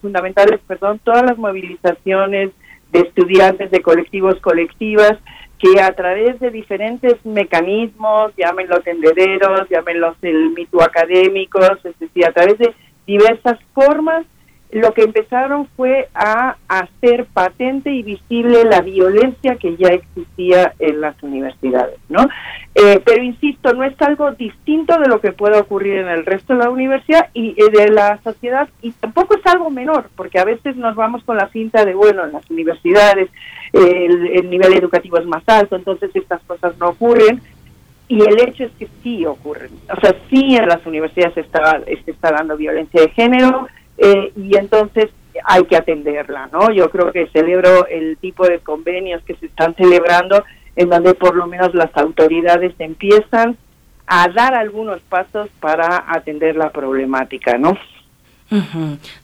[0.00, 2.50] fundamentales, perdón, todas las movilizaciones
[2.92, 5.18] de estudiantes, de colectivos, colectivas,
[5.58, 12.32] que a través de diferentes mecanismos, llámenlos tendereros, llámenlos el mito académicos, es decir, a
[12.32, 12.74] través de
[13.06, 14.26] diversas formas,
[14.76, 21.00] lo que empezaron fue a hacer patente y visible la violencia que ya existía en
[21.00, 22.28] las universidades, ¿no?
[22.74, 26.54] Eh, pero insisto, no es algo distinto de lo que pueda ocurrir en el resto
[26.54, 30.76] de la universidad y de la sociedad y tampoco es algo menor, porque a veces
[30.76, 33.30] nos vamos con la cinta de, bueno, en las universidades
[33.72, 37.40] el, el nivel educativo es más alto, entonces estas cosas no ocurren,
[38.08, 39.70] y el hecho es que sí ocurren.
[39.90, 43.66] O sea, sí en las universidades está, se está dando violencia de género,
[43.98, 45.10] eh, y entonces
[45.44, 46.70] hay que atenderla, ¿no?
[46.72, 50.44] Yo creo que celebro el tipo de convenios que se están celebrando
[50.76, 53.56] en donde por lo menos las autoridades empiezan
[54.06, 57.76] a dar algunos pasos para atender la problemática, ¿no?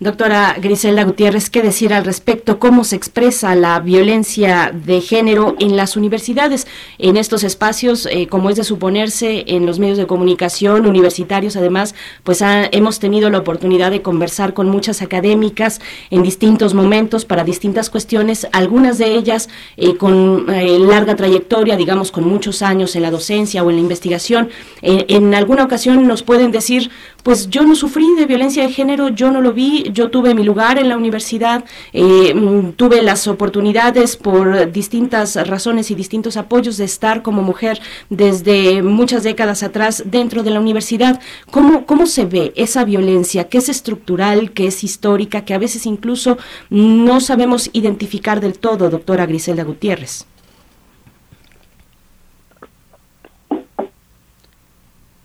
[0.00, 2.58] Doctora Griselda Gutiérrez, ¿qué decir al respecto?
[2.58, 6.66] ¿Cómo se expresa la violencia de género en las universidades,
[6.98, 11.54] en estos espacios, eh, como es de suponerse, en los medios de comunicación universitarios?
[11.54, 11.94] Además,
[12.24, 15.80] pues hemos tenido la oportunidad de conversar con muchas académicas
[16.10, 22.10] en distintos momentos para distintas cuestiones, algunas de ellas eh, con eh, larga trayectoria, digamos,
[22.10, 24.48] con muchos años en la docencia o en la investigación.
[24.82, 26.90] en alguna ocasión nos pueden decir,
[27.22, 30.44] pues yo no sufrí de violencia de género, yo no lo vi, yo tuve mi
[30.44, 36.76] lugar en la universidad, eh, mm, tuve las oportunidades por distintas razones y distintos apoyos
[36.76, 37.80] de estar como mujer
[38.10, 41.20] desde muchas décadas atrás dentro de la universidad.
[41.50, 45.86] ¿Cómo, cómo se ve esa violencia que es estructural, que es histórica, que a veces
[45.86, 46.38] incluso
[46.70, 50.26] no sabemos identificar del todo, doctora Griselda Gutiérrez?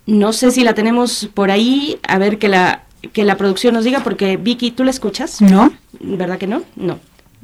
[0.08, 3.84] No sé si la tenemos por ahí, a ver que la que la producción nos
[3.84, 5.40] diga, porque Vicky, ¿tú la escuchas?
[5.40, 5.72] No.
[6.00, 6.62] ¿Verdad que no?
[6.76, 6.98] No.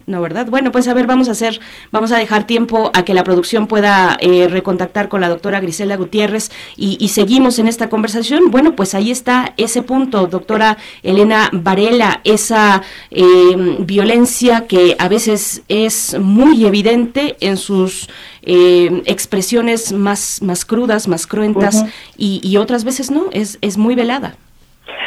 [0.06, 0.46] No, ¿verdad?
[0.46, 1.60] Bueno, pues a ver, vamos a hacer,
[1.90, 5.96] vamos a dejar tiempo a que la producción pueda eh, recontactar con la doctora Grisela
[5.96, 8.50] Gutiérrez y, seguimos en esta conversación.
[8.50, 15.62] Bueno, pues ahí está ese punto, doctora Elena Varela, esa em, violencia que a veces
[15.68, 18.08] es muy evidente en sus
[18.42, 21.84] em, expresiones más, más crudas, más cruentas
[22.18, 24.36] y, y otras veces no, es, es muy velada.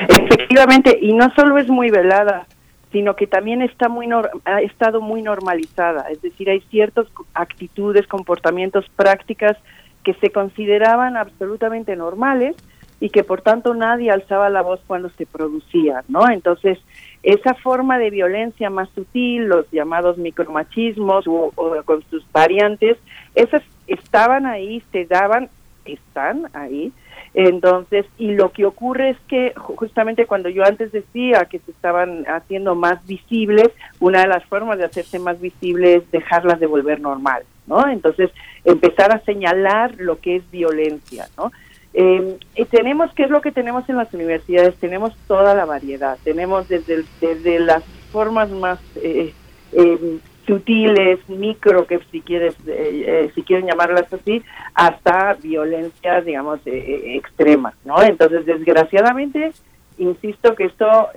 [0.08, 2.46] Efectivamente, y no solo es muy velada,
[2.92, 4.08] sino que también está muy
[4.46, 9.58] ha estado muy normalizada, es decir, hay ciertas actitudes, comportamientos, prácticas
[10.04, 12.56] que se consideraban absolutamente normales
[13.00, 16.30] y que por tanto nadie alzaba la voz cuando se producía, ¿no?
[16.30, 16.80] Entonces,
[17.22, 22.98] esa forma de violencia más sutil, los llamados micromachismos o, o con sus variantes,
[23.36, 25.50] esas estaban ahí, se daban,
[25.86, 26.92] están ahí,
[27.40, 32.26] entonces, y lo que ocurre es que justamente cuando yo antes decía que se estaban
[32.26, 33.70] haciendo más visibles,
[34.00, 37.88] una de las formas de hacerse más visibles es dejarlas de volver normal, ¿no?
[37.88, 38.32] Entonces,
[38.66, 41.52] empezar a señalar lo que es violencia, ¿no?
[41.94, 44.76] Eh, y tenemos, ¿qué es lo que tenemos en las universidades?
[44.78, 49.32] Tenemos toda la variedad, tenemos desde, desde las formas más eh,
[49.74, 54.42] eh, sutiles, micro, que si quieres, eh, eh, si quieren llamarlas así,
[54.74, 58.02] hasta violencia, digamos, eh, extrema, ¿no?
[58.02, 59.52] Entonces, desgraciadamente,
[59.98, 61.10] insisto que esto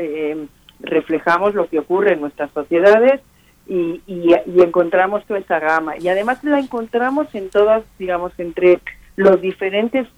[0.81, 3.20] reflejamos lo que ocurre en nuestras sociedades
[3.69, 5.97] y, y, encontramos toda esa gama.
[5.98, 8.81] Y además la encontramos en todas, digamos, entre
[9.16, 10.09] los diferentes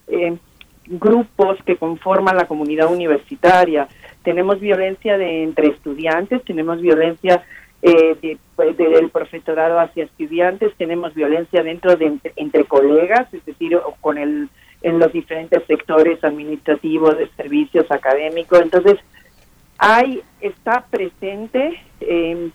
[0.86, 3.88] grupos que conforman la comunidad universitaria.
[4.22, 7.42] Tenemos violencia de entre estudiantes, tenemos violencia
[7.82, 14.18] eh, pues, del profesorado hacia estudiantes, tenemos violencia dentro de entre colegas, es decir, con
[14.18, 14.48] el
[14.82, 18.60] en los diferentes sectores administrativos, de servicios académicos.
[18.60, 18.98] Entonces,
[19.78, 21.80] hay está presente.
[22.00, 22.50] Eh,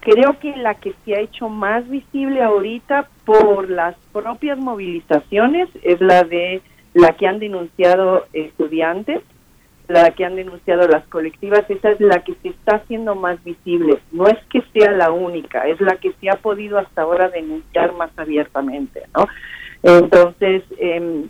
[0.00, 6.00] creo que la que se ha hecho más visible ahorita por las propias movilizaciones es
[6.00, 6.60] la de
[6.94, 9.22] la que han denunciado estudiantes
[9.92, 13.98] la que han denunciado las colectivas, esa es la que se está haciendo más visible.
[14.10, 17.92] No es que sea la única, es la que se ha podido hasta ahora denunciar
[17.94, 19.26] más abiertamente, ¿no?
[19.82, 21.26] Entonces, eh,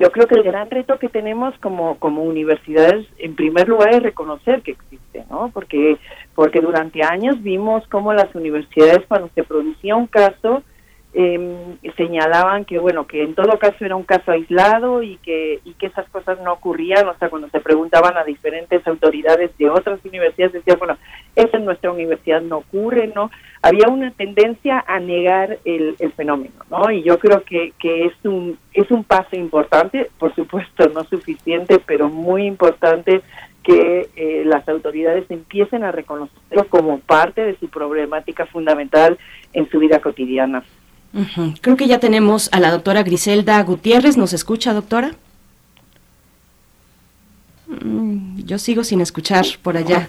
[0.00, 4.02] yo creo que el gran reto que tenemos como, como universidades, en primer lugar, es
[4.02, 5.50] reconocer que existe, ¿no?
[5.52, 5.98] Porque,
[6.34, 10.62] porque durante años vimos cómo las universidades, cuando se producía un caso,
[11.12, 15.74] eh, señalaban que bueno que en todo caso era un caso aislado y que y
[15.74, 19.98] que esas cosas no ocurrían o sea cuando se preguntaban a diferentes autoridades de otras
[20.04, 20.96] universidades decían bueno
[21.34, 23.28] eso en nuestra universidad no ocurre no
[23.60, 28.14] había una tendencia a negar el, el fenómeno no y yo creo que, que es
[28.22, 33.22] un es un paso importante por supuesto no suficiente pero muy importante
[33.62, 39.18] que eh, las autoridades empiecen a reconocerlo como parte de su problemática fundamental
[39.52, 40.64] en su vida cotidiana.
[41.60, 44.16] Creo que ya tenemos a la doctora Griselda Gutiérrez.
[44.16, 45.16] ¿Nos escucha, doctora?
[47.66, 50.08] Mm, yo sigo sin escuchar por allá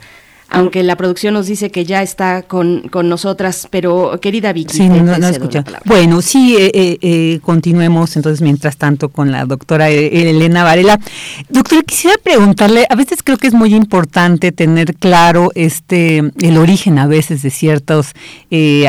[0.52, 4.76] aunque la producción nos dice que ya está con, con nosotras, pero querida Vicky.
[4.76, 5.64] Sí, no, no escucha.
[5.86, 11.00] Bueno, sí, eh, eh, eh, continuemos entonces mientras tanto con la doctora Elena Varela.
[11.48, 17.00] Doctora, quisiera preguntarle, a veces creo que es muy importante tener claro este el origen
[17.00, 18.14] a veces de ciertos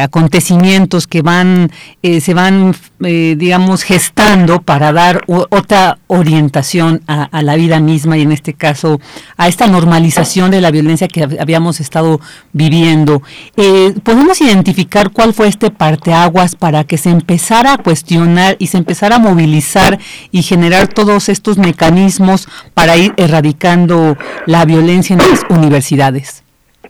[0.01, 1.70] acontecimientos que van,
[2.02, 8.32] se van, digamos, gestando para dar otra orientación a, a la vida misma y en
[8.32, 9.01] este caso
[9.36, 12.20] a esta normalización de la violencia que había habíamos estado
[12.53, 13.23] viviendo.
[13.57, 18.79] Eh, ¿Podemos identificar cuál fue este parteaguas para que se empezara a cuestionar y se
[18.79, 19.99] empezara a movilizar
[20.31, 24.16] y generar todos estos mecanismos para ir erradicando
[24.47, 26.41] la violencia en las universidades?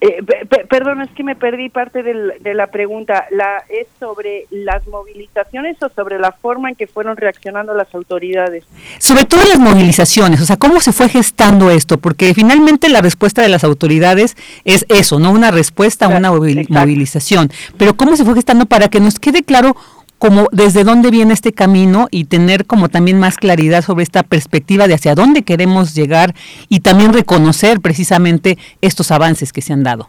[0.05, 0.21] Eh,
[0.69, 3.27] perdón, es que me perdí parte de la pregunta.
[3.31, 8.65] La, ¿Es sobre las movilizaciones o sobre la forma en que fueron reaccionando las autoridades?
[8.99, 11.99] Sobre todo las movilizaciones, o sea, ¿cómo se fue gestando esto?
[11.99, 15.31] Porque finalmente la respuesta de las autoridades es eso, ¿no?
[15.31, 17.53] Una respuesta a una movilización.
[17.79, 19.77] Pero ¿cómo se fue gestando para que nos quede claro
[20.23, 24.87] como desde dónde viene este camino y tener como también más claridad sobre esta perspectiva
[24.87, 26.33] de hacia dónde queremos llegar
[26.69, 30.07] y también reconocer precisamente estos avances que se han dado.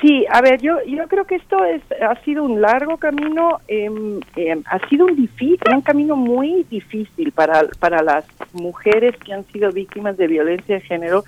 [0.00, 4.20] Sí, a ver, yo yo creo que esto es ha sido un largo camino, em,
[4.36, 9.44] em, ha sido un difícil, un camino muy difícil para para las mujeres que han
[9.46, 11.24] sido víctimas de violencia de género,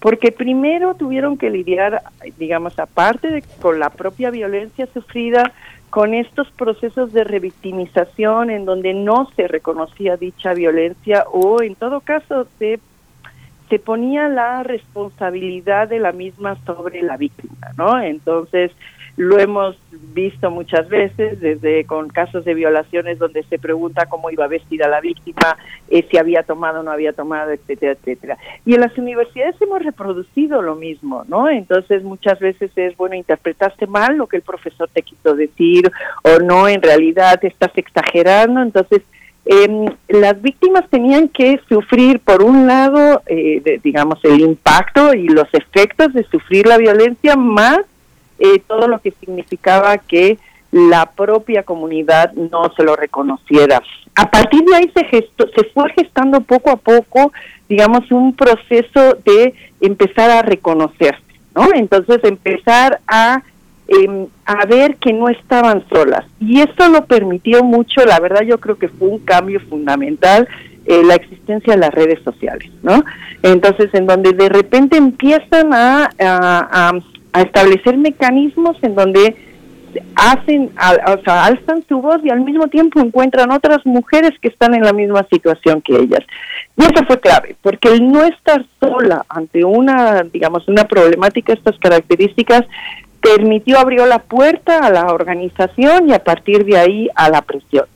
[0.00, 2.02] porque primero tuvieron que lidiar,
[2.36, 5.52] digamos, aparte de con la propia violencia sufrida,
[5.94, 12.00] con estos procesos de revictimización en donde no se reconocía dicha violencia o en todo
[12.00, 12.80] caso se,
[13.70, 18.00] se ponía la responsabilidad de la misma sobre la víctima, ¿no?
[18.00, 18.72] Entonces,
[19.16, 19.76] lo hemos
[20.12, 25.00] visto muchas veces, desde con casos de violaciones donde se pregunta cómo iba vestida la
[25.00, 25.56] víctima,
[25.88, 28.38] eh, si había tomado o no había tomado, etcétera, etcétera.
[28.66, 31.48] Y en las universidades hemos reproducido lo mismo, ¿no?
[31.48, 35.90] Entonces muchas veces es, bueno, interpretaste mal lo que el profesor te quiso decir
[36.22, 39.02] o no, en realidad estás exagerando, entonces...
[39.46, 45.46] Eh, las víctimas tenían que sufrir, por un lado, eh, digamos, el impacto y los
[45.52, 47.80] efectos de sufrir la violencia, más
[48.38, 50.38] eh, todo lo que significaba que
[50.74, 53.80] la propia comunidad no se lo reconociera.
[54.16, 57.32] A partir de ahí se, gestó, se fue gestando poco a poco,
[57.68, 61.22] digamos, un proceso de empezar a reconocerse,
[61.54, 61.68] ¿no?
[61.74, 63.42] Entonces empezar a,
[63.86, 66.24] em, a ver que no estaban solas.
[66.40, 70.48] Y esto lo permitió mucho, la verdad yo creo que fue un cambio fundamental,
[70.86, 73.04] eh, la existencia de las redes sociales, ¿no?
[73.44, 76.10] Entonces, en donde de repente empiezan a
[77.42, 79.36] establecer mecanismos en donde
[80.16, 80.70] hacen,
[81.06, 84.82] o sea, alzan su voz y al mismo tiempo encuentran otras mujeres que están en
[84.82, 86.20] la misma situación que ellas.
[86.76, 91.58] Y eso fue clave, porque el no estar sola ante una, digamos, una problemática de
[91.58, 92.62] estas características
[93.20, 97.86] permitió, abrió la puerta a la organización y a partir de ahí a la presión.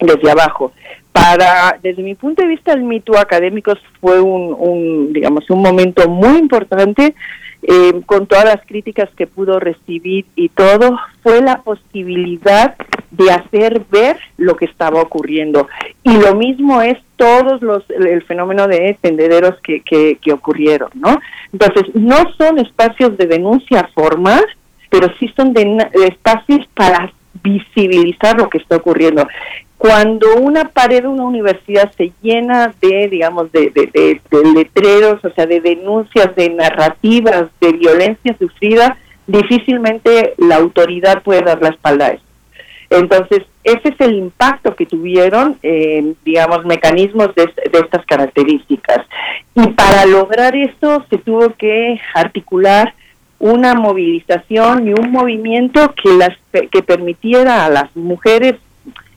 [0.00, 0.72] Desde abajo.
[1.10, 6.08] Para, desde mi punto de vista, el mito académico fue un, un digamos, un momento
[6.08, 7.16] muy importante
[7.62, 12.76] eh, con todas las críticas que pudo recibir y todo, fue la posibilidad
[13.10, 15.68] de hacer ver lo que estaba ocurriendo.
[16.04, 21.20] Y lo mismo es todos los, el fenómeno de tendederos que, que, que ocurrieron, ¿no?
[21.52, 24.44] Entonces, no son espacios de denuncia formal,
[24.90, 27.12] pero sí son de, espacios para
[27.42, 29.26] visibilizar lo que está ocurriendo
[29.78, 34.20] cuando una pared de una universidad se llena de, digamos, de, de,
[34.52, 38.98] letreros, o sea, de denuncias, de narrativas, de violencia sufrida,
[39.28, 42.24] difícilmente la autoridad puede dar la espalda a eso.
[42.90, 49.06] Entonces, ese es el impacto que tuvieron, eh, digamos, mecanismos de, de, estas características.
[49.54, 52.94] Y para lograr esto se tuvo que articular
[53.38, 58.56] una movilización y un movimiento que las que permitiera a las mujeres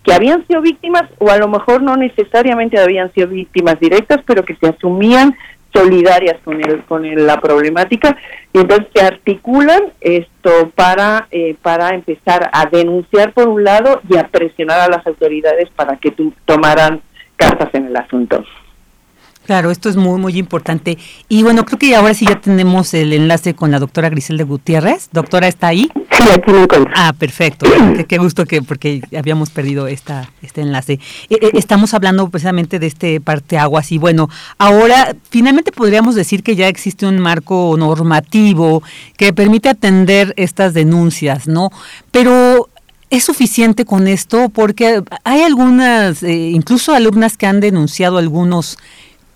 [0.03, 4.43] que habían sido víctimas o a lo mejor no necesariamente habían sido víctimas directas, pero
[4.43, 5.35] que se asumían
[5.73, 8.17] solidarias con el con la problemática
[8.51, 14.17] y entonces se articulan esto para eh, para empezar a denunciar por un lado y
[14.17, 16.13] a presionar a las autoridades para que
[16.45, 17.01] tomaran
[17.37, 18.43] cartas en el asunto.
[19.45, 20.97] Claro, esto es muy, muy importante.
[21.27, 25.09] Y bueno, creo que ahora sí ya tenemos el enlace con la doctora Griselda Gutiérrez.
[25.11, 25.89] Doctora, ¿está ahí?
[26.11, 26.91] Sí, aquí me encuentro.
[26.95, 27.65] Ah, perfecto.
[28.07, 30.93] qué, gusto que, porque habíamos perdido esta, este enlace.
[31.29, 36.55] Eh, eh, estamos hablando precisamente de este parteaguas y bueno, ahora finalmente podríamos decir que
[36.55, 38.83] ya existe un marco normativo
[39.17, 41.71] que permite atender estas denuncias, ¿no?
[42.11, 42.69] Pero
[43.11, 44.47] ¿Es suficiente con esto?
[44.47, 48.77] Porque hay algunas, eh, incluso alumnas que han denunciado algunos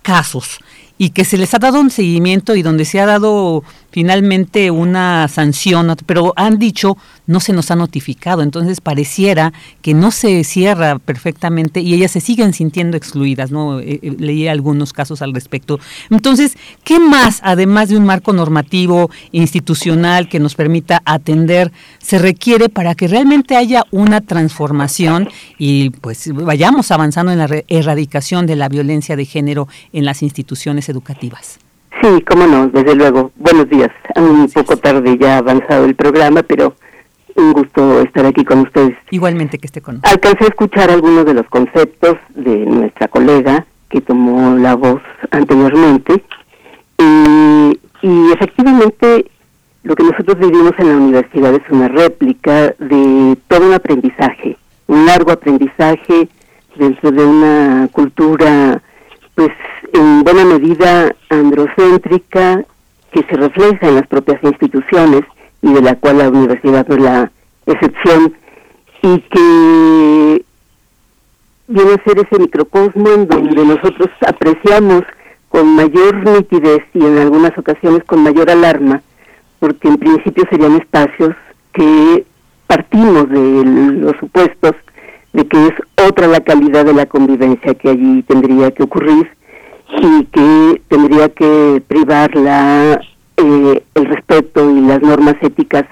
[0.06, 0.60] casos
[0.98, 3.64] y que se les ha dado un seguimiento y donde se ha dado
[3.96, 10.10] finalmente una sanción, pero han dicho no se nos ha notificado, entonces pareciera que no
[10.10, 13.80] se cierra perfectamente y ellas se siguen sintiendo excluidas, ¿no?
[13.80, 15.80] Eh, eh, leí algunos casos al respecto.
[16.10, 22.68] Entonces, ¿qué más, además de un marco normativo institucional que nos permita atender, se requiere
[22.68, 28.68] para que realmente haya una transformación y pues vayamos avanzando en la erradicación de la
[28.68, 31.60] violencia de género en las instituciones educativas?
[32.02, 33.32] Sí, cómo no, desde luego.
[33.36, 33.90] Buenos días.
[34.16, 36.74] Un poco tarde ya ha avanzado el programa, pero
[37.36, 38.96] un gusto estar aquí con ustedes.
[39.10, 40.12] Igualmente que esté con nosotros.
[40.12, 45.00] Alcancé a escuchar algunos de los conceptos de nuestra colega que tomó la voz
[45.30, 46.22] anteriormente
[46.98, 49.26] y, y efectivamente
[49.84, 54.56] lo que nosotros vivimos en la universidad es una réplica de todo un aprendizaje,
[54.88, 56.28] un largo aprendizaje
[56.76, 58.82] dentro de una cultura
[59.36, 59.52] pues
[59.92, 62.64] en buena medida androcéntrica
[63.10, 65.22] que se refleja en las propias instituciones
[65.62, 67.30] y de la cual la universidad es la
[67.66, 68.34] excepción
[69.02, 70.44] y que
[71.68, 75.02] viene a ser ese microcosmo en donde nosotros apreciamos
[75.48, 79.02] con mayor nitidez y en algunas ocasiones con mayor alarma,
[79.58, 81.34] porque en principio serían espacios
[81.72, 82.24] que
[82.66, 84.72] partimos de los supuestos
[85.32, 85.74] de que es
[86.08, 89.35] otra la calidad de la convivencia que allí tendría que ocurrir
[89.88, 93.00] y que tendría que privar la,
[93.36, 95.84] eh, el respeto y las normas éticas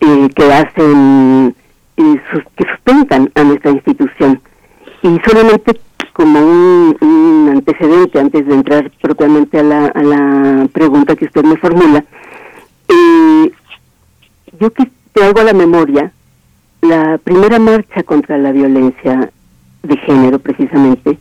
[0.00, 1.54] eh, que hacen,
[1.96, 2.20] eh,
[2.56, 4.40] que sustentan a nuestra institución.
[5.02, 5.80] Y solamente
[6.12, 11.56] como un, antecedente antes de entrar propiamente a la, a la pregunta que usted me
[11.56, 12.04] formula,
[14.60, 16.12] yo que te hago a la memoria
[16.80, 19.30] la primera marcha contra la violencia
[19.82, 21.18] de género, precisamente,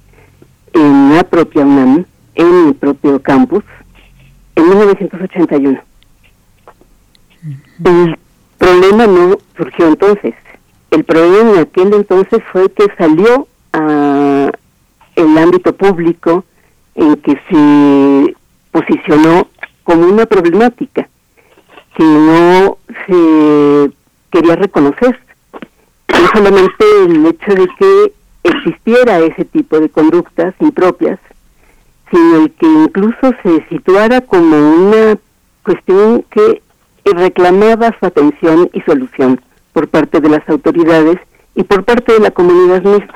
[0.77, 2.05] en la propia UNAM,
[2.35, 3.63] en mi propio campus,
[4.55, 5.81] en 1981.
[7.83, 8.17] El
[8.57, 10.33] problema no surgió entonces.
[10.91, 14.51] El problema en aquel entonces fue que salió a
[15.15, 16.45] el ámbito público
[16.95, 18.35] en que se
[18.71, 19.47] posicionó
[19.83, 21.09] como una problemática
[21.95, 22.77] que no
[23.07, 23.91] se
[24.29, 25.19] quería reconocer
[26.09, 28.13] no solamente el hecho de que
[28.49, 31.19] existiera ese tipo de conductas impropias,
[32.11, 35.17] sino el que incluso se situara como una
[35.63, 36.61] cuestión que
[37.05, 39.39] reclamaba su atención y solución
[39.73, 41.17] por parte de las autoridades
[41.55, 43.13] y por parte de la comunidad misma.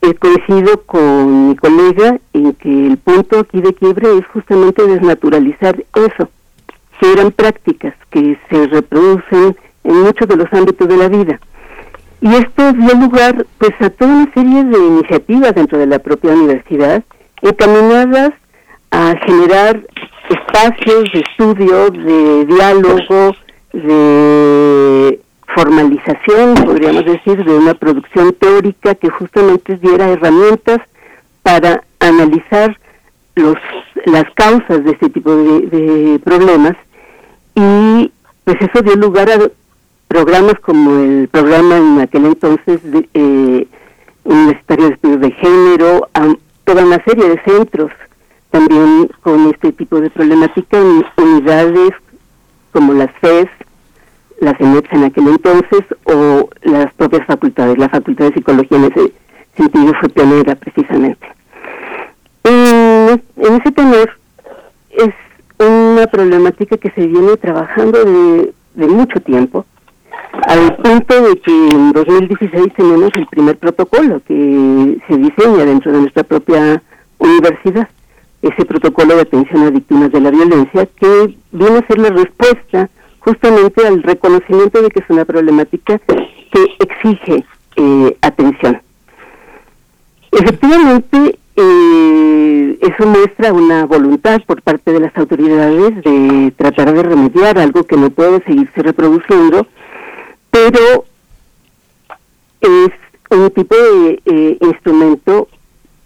[0.00, 5.76] He coincido con mi colega en que el punto aquí de quiebre es justamente desnaturalizar
[5.94, 6.30] eso,
[7.00, 11.40] que eran prácticas que se reproducen en muchos de los ámbitos de la vida.
[12.20, 16.32] Y esto dio lugar pues a toda una serie de iniciativas dentro de la propia
[16.32, 17.02] universidad
[17.42, 18.32] encaminadas
[18.90, 19.80] a generar
[20.28, 23.36] espacios de estudio, de diálogo,
[23.72, 25.20] de
[25.54, 30.78] formalización, podríamos decir, de una producción teórica que justamente diera herramientas
[31.42, 32.76] para analizar
[33.36, 33.56] los,
[34.06, 36.76] las causas de este tipo de, de problemas.
[37.54, 38.12] Y
[38.44, 39.38] pues eso dio lugar a
[40.08, 43.68] programas como el programa en aquel entonces de, eh,
[44.24, 46.08] Universitario de Estudios de Género,
[46.64, 47.90] toda una serie de centros
[48.50, 51.90] también con este tipo de problemática en unidades
[52.72, 53.48] como las FES,
[54.40, 57.78] las ENEPS en aquel entonces, o las propias facultades.
[57.78, 59.12] La Facultad de Psicología en ese
[59.56, 61.26] sentido fue pionera precisamente.
[62.44, 64.10] En, en ese tenor
[64.90, 65.14] es
[65.58, 69.66] una problemática que se viene trabajando de, de mucho tiempo,
[70.32, 76.00] al punto de que en 2016 tenemos el primer protocolo que se diseña dentro de
[76.00, 76.82] nuestra propia
[77.18, 77.88] universidad,
[78.42, 82.88] ese protocolo de atención a víctimas de la violencia, que viene a ser la respuesta
[83.20, 87.44] justamente al reconocimiento de que es una problemática que exige
[87.76, 88.80] eh, atención.
[90.30, 97.58] Efectivamente, eh, eso muestra una voluntad por parte de las autoridades de tratar de remediar
[97.58, 99.66] algo que no puede seguirse reproduciendo
[100.50, 101.04] pero
[102.60, 102.90] es
[103.30, 105.48] un tipo de eh, instrumento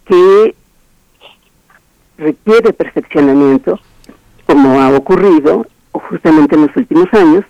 [0.04, 0.54] que
[2.18, 3.78] requiere perfeccionamiento,
[4.46, 7.44] como ha ocurrido justamente en los últimos años,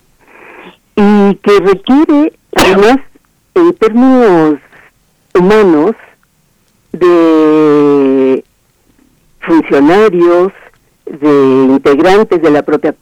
[0.94, 2.98] y que requiere, además,
[3.54, 4.58] en términos
[5.34, 5.92] humanos,
[6.92, 8.44] de
[9.40, 10.52] funcionarios,
[11.06, 12.94] de integrantes de la propia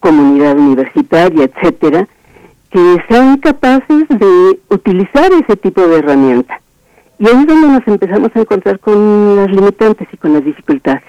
[0.00, 2.08] comunidad universitaria, etcétera,
[2.74, 6.60] que sean capaces de utilizar ese tipo de herramienta.
[7.20, 11.04] Y ahí es donde nos empezamos a encontrar con las limitantes y con las dificultades.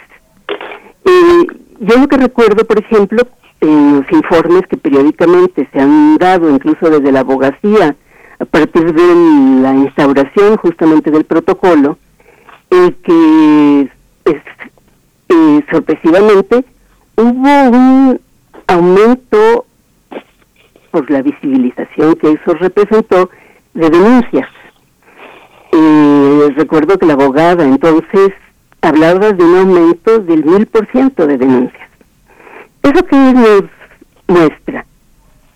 [1.05, 1.47] Eh,
[1.79, 3.23] yo lo que recuerdo, por ejemplo,
[3.61, 7.95] en los informes que periódicamente se han dado, incluso desde la abogacía,
[8.37, 11.97] a partir de la instauración justamente del protocolo,
[12.69, 13.89] el que
[14.23, 14.41] pues,
[15.29, 16.63] eh, sorpresivamente
[17.15, 18.21] hubo un
[18.67, 19.65] aumento
[20.95, 23.29] por la visibilización que eso representó
[23.73, 24.47] de denuncias.
[25.73, 28.31] Eh, recuerdo que la abogada entonces
[28.81, 31.89] hablaba de un aumento del mil por ciento de denuncias.
[32.81, 33.63] ¿Eso que nos
[34.27, 34.85] muestra?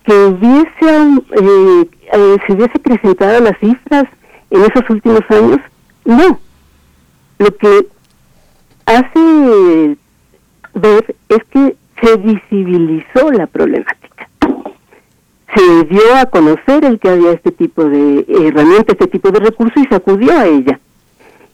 [0.04, 4.04] Que hubiese, eh, eh, se hubiese presentado las cifras
[4.50, 5.60] en esos últimos años,
[6.04, 6.38] no.
[7.38, 7.86] Lo que
[8.84, 9.96] hace
[10.74, 13.99] ver es que se visibilizó la problemática.
[15.54, 19.82] Se dio a conocer el que había este tipo de herramienta, este tipo de recursos
[19.82, 20.78] y se acudió a ella.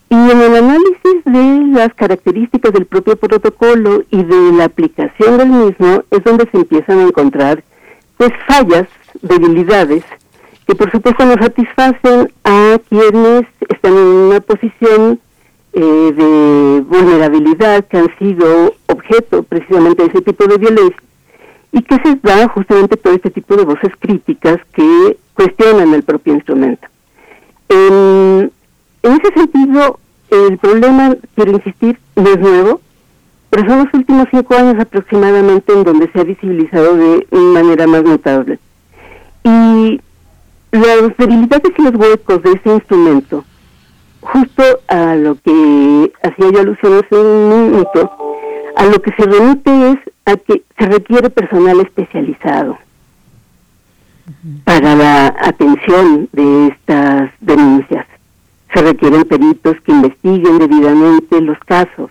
[0.09, 5.49] Y en el análisis de las características del propio protocolo y de la aplicación del
[5.49, 7.65] mismo es donde se empiezan a encontrar
[8.17, 8.87] pues fallas,
[9.23, 10.05] debilidades,
[10.67, 15.21] que por supuesto no satisfacen a quienes están en una posición
[15.73, 21.03] eh, de vulnerabilidad, que han sido objeto precisamente de ese tipo de violencia,
[21.77, 26.33] y que se da justamente todo este tipo de voces críticas que cuestionan el propio
[26.33, 26.89] instrumento.
[27.69, 28.51] En,
[29.03, 29.99] en ese sentido,
[30.31, 32.81] el problema, quiero insistir, no es nuevo,
[33.51, 38.05] pero son los últimos cinco años aproximadamente en donde se ha visibilizado de manera más
[38.05, 38.59] notable.
[39.45, 40.01] Y
[40.73, 43.45] las debilidades y los huecos de ese instrumento,
[44.23, 48.36] justo a lo que hacía yo alusión hace un minuto,
[48.77, 52.79] a lo que se remite es a que se requiere personal especializado
[54.65, 58.07] para la atención de estas denuncias.
[58.75, 62.11] Se requieren peritos que investiguen debidamente los casos,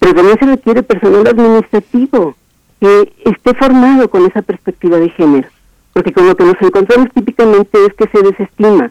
[0.00, 2.34] pero también se requiere personal administrativo
[2.80, 5.48] que esté formado con esa perspectiva de género,
[5.92, 8.90] porque con lo que nos encontramos típicamente es que se desestima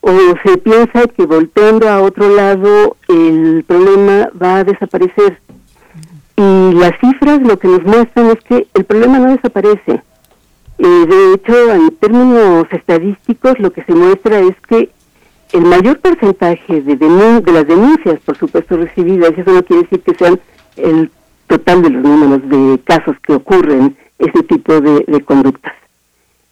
[0.00, 0.10] o
[0.44, 5.38] se piensa que volteando a otro lado el problema va a desaparecer.
[6.36, 10.02] Y las cifras lo que nos muestran es que el problema no desaparece.
[10.78, 14.90] Eh, de hecho, en términos estadísticos, lo que se muestra es que
[15.52, 20.14] el mayor porcentaje de, de las denuncias, por supuesto, recibidas, eso no quiere decir que
[20.14, 20.40] sean
[20.76, 21.10] el
[21.46, 25.74] total de los números de casos que ocurren ese tipo de, de conductas,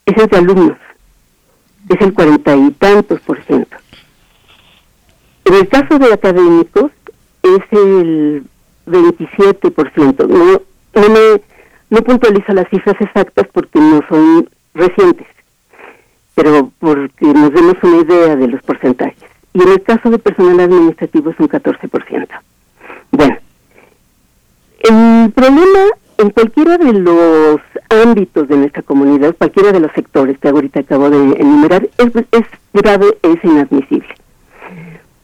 [0.04, 0.76] es entre alumnos,
[1.88, 3.76] es el cuarenta y tantos por ciento.
[5.46, 6.92] En el caso de académicos
[7.42, 8.44] es el
[8.90, 10.26] 27 por ciento.
[10.26, 10.60] No,
[10.94, 11.40] no,
[11.90, 15.26] no puntualiza las cifras exactas porque no son recientes
[16.40, 19.28] pero porque nos demos una idea de los porcentajes.
[19.52, 22.28] Y en el caso de personal administrativo es un 14%.
[23.10, 23.36] Bueno,
[24.78, 25.80] el problema
[26.16, 27.60] en cualquiera de los
[27.90, 32.46] ámbitos de nuestra comunidad, cualquiera de los sectores que ahorita acabo de enumerar, es, es
[32.72, 34.14] grave, es inadmisible.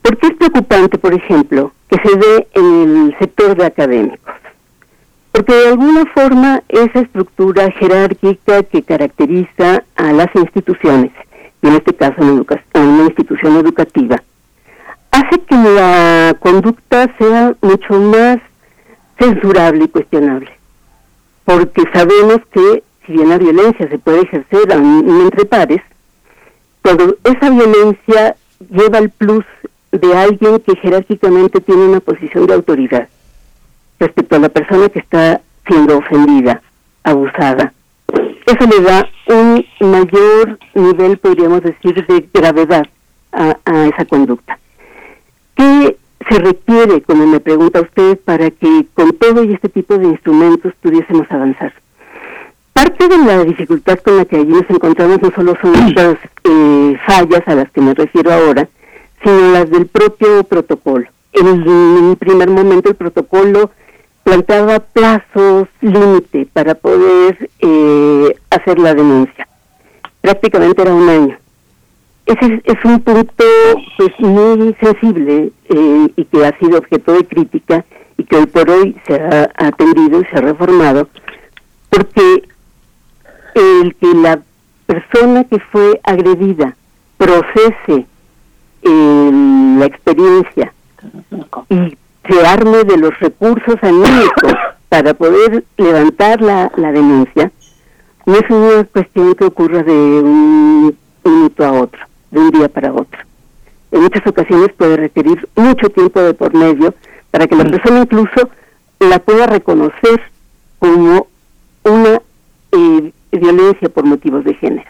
[0.07, 4.33] ¿Por qué es preocupante, por ejemplo, que se dé en el sector de académicos?
[5.37, 11.11] porque de alguna forma esa estructura jerárquica que caracteriza a las instituciones,
[11.61, 14.23] y en este caso en, una institución educativa,
[15.11, 18.39] hace que la conducta sea mucho más
[19.19, 20.49] censurable y cuestionable,
[21.45, 25.81] porque sabemos que si bien la violencia se puede ejercer entre pares,
[26.81, 28.35] cuando esa violencia
[28.71, 29.45] lleva el plus
[29.97, 33.07] de alguien que jerárquicamente tiene una posición de autoridad
[33.99, 36.61] respecto a la persona que está siendo ofendida,
[37.03, 37.73] abusada.
[38.45, 42.85] Eso le da un mayor nivel, podríamos decir, de gravedad
[43.31, 43.57] a,
[43.87, 44.57] esa conducta.
[45.55, 45.97] ¿Qué
[46.29, 50.73] se requiere, como me pregunta usted, para que con todo y este tipo de instrumentos
[50.81, 51.73] pudiésemos avanzar?
[52.73, 56.97] Parte de la dificultad con la que allí nos encontramos no solo son estas eh,
[57.05, 58.69] fallas a las que me refiero ahora,
[59.23, 61.07] sino las del propio protocolo.
[61.33, 63.71] En un primer momento el protocolo
[64.23, 69.47] planteaba plazos límite para poder eh, hacer la denuncia.
[70.21, 71.37] Prácticamente era un año.
[72.25, 73.45] Ese es, un punto
[73.97, 77.85] pues muy sensible eh, y que ha sido objeto de crítica
[78.17, 81.07] y que hoy por hoy se ha atendido y se ha reformado
[81.89, 82.43] porque
[83.55, 84.41] el que la
[84.85, 86.75] persona que fue agredida
[87.17, 88.05] procese
[88.87, 89.31] eh,
[89.79, 90.73] la experiencia
[91.69, 91.97] y
[92.29, 94.53] se arme de los recursos anímicos
[94.89, 97.51] para poder levantar la, la denuncia,
[98.25, 101.99] no es una cuestión que ocurra de un minuto a otro,
[102.31, 103.19] de un día para otro.
[103.91, 106.93] En muchas ocasiones puede requerir mucho tiempo de por medio
[107.31, 107.71] para que la mm.
[107.71, 108.49] persona incluso
[108.99, 110.21] la pueda reconocer
[110.79, 111.27] como
[111.83, 112.21] una
[112.71, 114.89] eh, violencia por motivos de género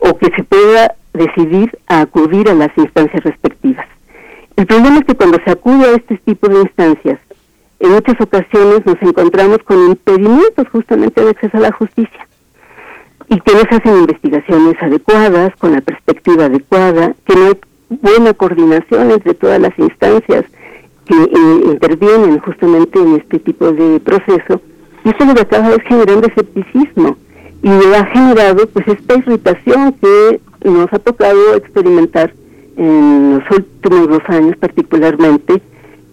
[0.00, 3.86] o que se pueda decidir a acudir a las instancias respectivas.
[4.56, 7.18] El problema es que cuando se acude a este tipo de instancias,
[7.80, 12.26] en muchas ocasiones nos encontramos con impedimentos justamente de acceso a la justicia
[13.28, 17.58] y que no se hacen investigaciones adecuadas, con la perspectiva adecuada, que no hay
[17.88, 20.44] buena coordinación entre todas las instancias
[21.06, 24.60] que eh, intervienen justamente en este tipo de proceso,
[25.04, 27.16] y esto lo que acaba es generando escepticismo
[27.62, 32.32] y ha generado pues esta irritación que nos ha tocado experimentar
[32.76, 35.60] en los últimos dos años particularmente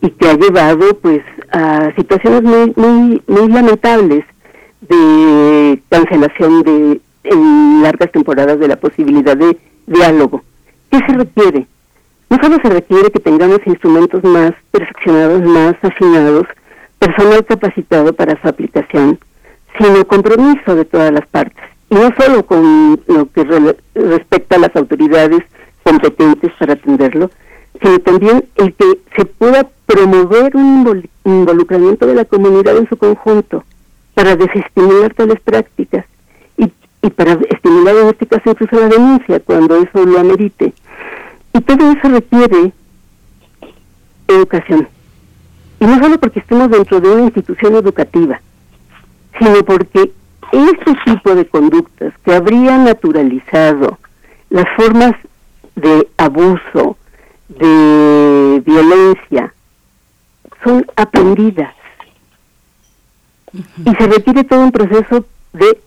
[0.01, 1.21] y que ha llevado pues
[1.51, 4.25] a situaciones muy muy muy lamentables
[4.81, 10.43] de cancelación de en largas temporadas de la posibilidad de diálogo.
[10.91, 11.67] ¿Qué se requiere?
[12.29, 16.47] No solo se requiere que tengamos instrumentos más perfeccionados, más afinados,
[16.99, 19.19] personal capacitado para su aplicación,
[19.77, 21.63] sino compromiso de todas las partes.
[21.89, 23.43] No solo con lo que
[23.95, 25.43] respecta a las autoridades
[25.83, 27.31] competentes para atenderlo,
[27.81, 33.63] sino también el que se pueda promover un involucramiento de la comunidad en su conjunto
[34.13, 36.05] para desestimular tales prácticas
[36.57, 40.73] y, y para estimular en este caso incluso la denuncia cuando eso lo amerite.
[41.53, 42.73] Y todo eso requiere
[44.27, 44.87] educación.
[45.79, 48.41] Y no solo porque estemos dentro de una institución educativa,
[49.39, 50.11] sino porque
[50.51, 53.99] este tipo de conductas que habría naturalizado
[54.49, 55.13] las formas
[55.75, 56.97] de abuso,
[57.49, 59.53] de violencia,
[60.63, 61.73] son aprendidas.
[63.53, 65.79] Y se requiere todo un proceso de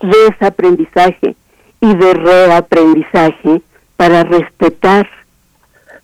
[0.00, 1.36] desaprendizaje
[1.80, 3.62] y de reaprendizaje
[3.96, 5.08] para respetar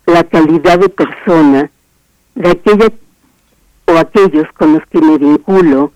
[0.05, 1.69] la calidad de persona
[2.35, 2.91] de aquella
[3.85, 5.92] o aquellos con los que me vinculo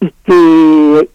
[0.00, 1.08] y que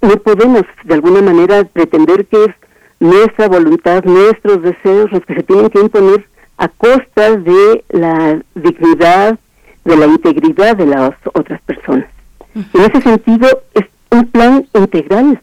[0.00, 2.54] no podemos de alguna manera pretender que es
[3.00, 6.26] nuestra voluntad, nuestros deseos los que se tienen que imponer
[6.56, 9.38] a costa de la dignidad,
[9.84, 12.08] de la integridad de las otras personas.
[12.54, 15.40] En ese sentido, es un plan integral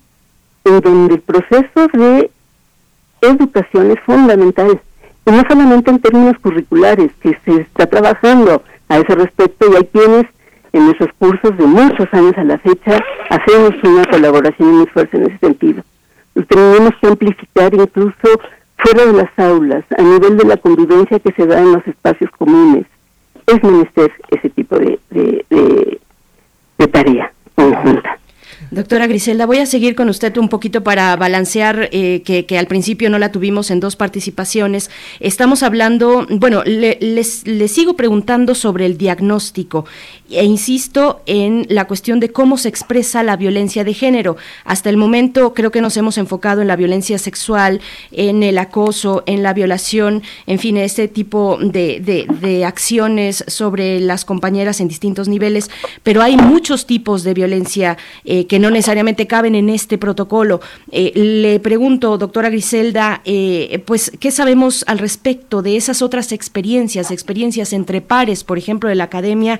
[0.65, 2.29] en donde el proceso de
[3.21, 4.81] educación es fundamental,
[5.25, 9.85] y no solamente en términos curriculares, que se está trabajando a ese respecto y hay
[9.85, 10.25] quienes
[10.75, 12.99] en nuestros cursos de muchos años a la fecha
[13.29, 15.83] hacemos una colaboración y un esfuerzo en ese sentido.
[16.35, 18.41] Y tenemos que amplificar incluso
[18.77, 22.29] fuera de las aulas, a nivel de la convivencia que se da en los espacios
[22.31, 22.85] comunes.
[23.47, 28.19] Es menester ese tipo de, de, tarea conjunta.
[28.71, 33.09] Doctora Griselda, voy a seguir con usted un poquito para balancear eh, que, al principio
[33.09, 34.89] no la tuvimos en dos participaciones.
[35.19, 39.85] Estamos hablando, bueno, le, les, sigo preguntando sobre el diagnóstico
[40.29, 44.37] e insisto en la cuestión de cómo se expresa la violencia de género.
[44.63, 47.81] Hasta el momento creo que nos hemos enfocado en la violencia sexual,
[48.11, 54.25] en el acoso, en la violación, en fin, este tipo de, de acciones sobre las
[54.25, 55.69] compañeras en distintos niveles,
[56.03, 60.61] pero hay muchos tipos de violencia eh, que no necesariamente caben en este protocolo.
[60.91, 67.11] Eh, le pregunto, doctora Griselda, eh, pues, ¿qué sabemos al respecto de esas otras experiencias,
[67.11, 69.59] experiencias entre pares, por ejemplo, de la academia?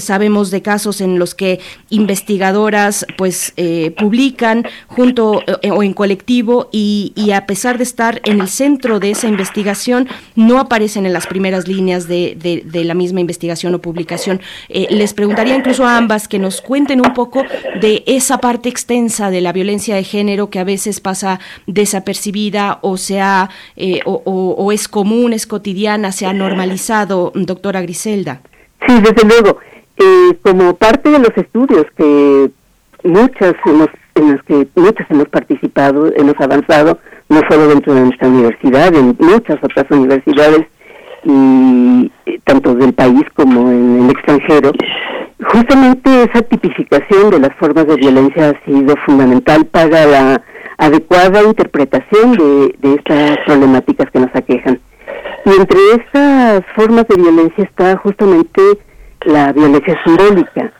[0.00, 3.54] Sabemos de casos en los que investigadoras, pues,
[3.98, 9.28] publican junto o en colectivo y, a pesar de estar en el centro de esa
[9.28, 14.40] investigación, no aparecen en las primeras líneas de, la misma investigación o publicación.
[14.68, 17.44] les preguntaría incluso a ambas que nos cuenten un poco
[17.80, 22.96] de esa parte extensa de la violencia de género que a veces pasa desapercibida o
[22.96, 28.42] sea eh, o, es común, es cotidiana, se ha normalizado, doctora Griselda.
[28.86, 29.58] Sí, desde luego.
[29.96, 32.50] Eh, como parte de los estudios que
[33.04, 36.98] muchas hemos, en los que muchas hemos participado, hemos avanzado,
[37.28, 40.66] no solo dentro de nuestra universidad, en muchas otras universidades
[41.24, 44.72] y eh, tanto del país como en el extranjero,
[45.44, 50.42] Justamente esa tipificación de las formas de violencia ha sido fundamental para la
[50.78, 54.78] adecuada interpretación de, estas problemáticas que nos aquejan.
[55.44, 58.62] Y entre esas formas de violencia está justamente
[59.24, 60.72] la violencia simbólica,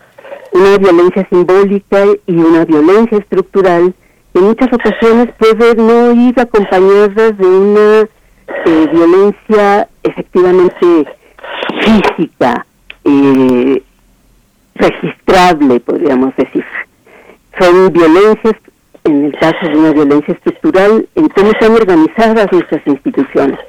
[0.53, 3.93] una violencia simbólica y una violencia estructural
[4.33, 8.01] que en muchas ocasiones puede no ir acompañadas de una
[8.65, 11.07] eh, violencia efectivamente
[11.81, 12.65] física,
[13.03, 13.83] eh,
[14.75, 16.65] registrable, podríamos decir.
[17.59, 18.55] Son violencias,
[19.03, 23.59] en el caso de una violencia estructural, en cómo están organizadas nuestras instituciones.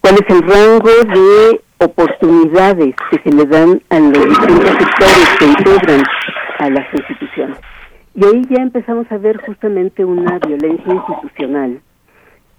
[0.00, 5.44] ¿Cuál es el rango de oportunidades que se le dan a los distintos sectores que
[5.46, 6.02] integran
[6.58, 7.58] a las instituciones.
[8.14, 11.80] Y ahí ya empezamos a ver justamente una violencia institucional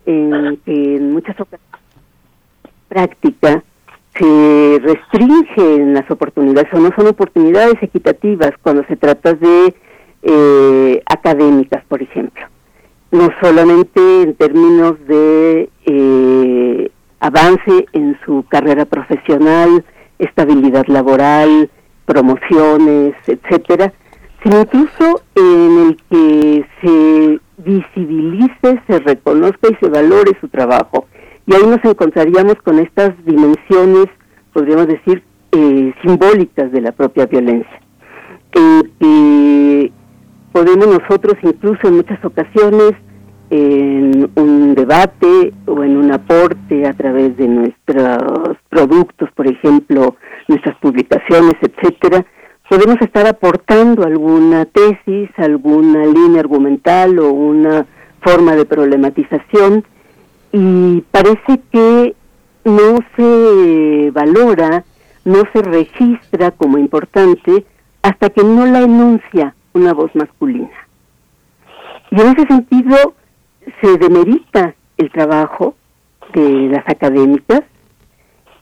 [0.08, 1.68] en que en muchas ocasiones
[2.90, 3.64] práctica
[4.18, 9.74] se restringen las oportunidades o no son oportunidades equitativas cuando se trata de
[10.24, 12.44] eh, académicas, por ejemplo.
[13.12, 19.86] No solamente en términos de eh, avance en su carrera profesional,
[20.20, 21.70] estabilidad laboral,
[22.06, 23.94] promociones, etcétera,
[24.44, 31.06] sino incluso en el que se visibilice, se reconozca y se valore su trabajo.
[31.46, 34.08] Y ahí nos encontraríamos con estas dimensiones,
[34.52, 37.82] podríamos decir, eh, simbólicas de la propia violencia.
[38.54, 39.92] Eh,
[40.52, 42.94] podemos nosotros incluso en muchas ocasiones
[43.52, 50.16] en un debate o en un aporte a través de nuestros productos, por ejemplo,
[50.48, 52.26] nuestras publicaciones, etcétera,
[52.70, 57.86] podemos estar aportando alguna tesis, alguna línea argumental o una
[58.22, 59.84] forma de problematización
[60.54, 62.16] y parece que
[62.64, 64.86] no se valora,
[65.26, 67.66] no se registra como importante
[68.02, 70.70] hasta que no la enuncia una voz masculina.
[72.12, 73.14] Y en ese sentido
[73.82, 75.76] se demerita el trabajo
[76.34, 77.62] de las académicas,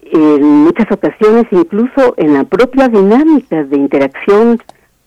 [0.02, 4.60] en muchas ocasiones incluso en la propia dinámica de interacción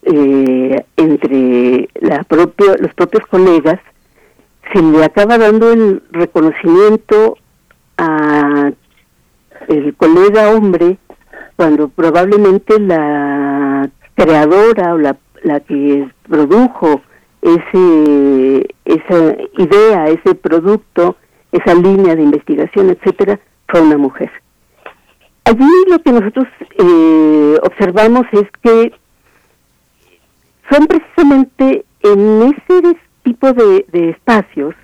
[0.02, 3.80] eh, entre la los propios colegas,
[4.72, 7.36] se le acaba dando el reconocimiento
[7.98, 8.72] a
[9.68, 10.98] el colega hombre
[11.56, 17.02] cuando probablemente la creadora o la, la que produjo
[17.42, 21.16] ese esa idea, ese producto,
[21.50, 23.38] esa línea de investigación, etcétera,
[23.68, 24.30] fue una mujer.
[25.44, 26.46] Allí lo que nosotros
[26.78, 28.92] eh, observamos es que
[30.70, 34.74] son precisamente en ese tipo de, de espacios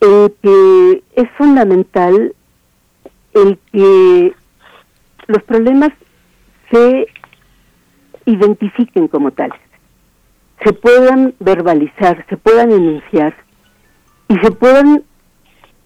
[0.00, 2.34] en que es fundamental
[3.34, 4.34] el que
[5.26, 5.90] los problemas
[6.70, 7.06] se
[8.26, 9.58] identifiquen como tales,
[10.64, 13.34] se puedan verbalizar, se puedan enunciar
[14.28, 15.04] y se puedan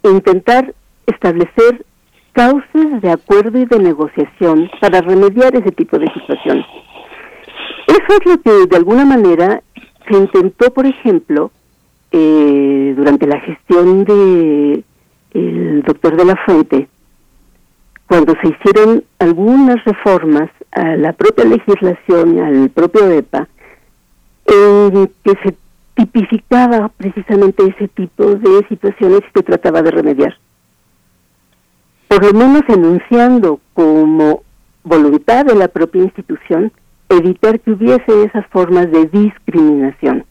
[0.03, 0.75] intentar
[1.07, 1.85] establecer
[2.33, 6.67] causas de acuerdo y de negociación para remediar ese tipo de situaciones.
[7.87, 9.63] Eso es lo que de alguna manera
[10.09, 11.51] se intentó, por ejemplo,
[12.11, 14.85] eh, durante la gestión de
[15.33, 16.89] el doctor de la Fuente,
[18.07, 23.49] cuando se hicieron algunas reformas a la propia legislación, al propio EPA,
[24.47, 25.57] en que se
[25.95, 30.37] tipificaba precisamente ese tipo de situaciones y se trataba de remediar
[32.15, 34.43] por lo menos enunciando como
[34.85, 36.71] voluntad de la propia institución
[37.09, 40.25] evitar que hubiese esas formas de discriminación.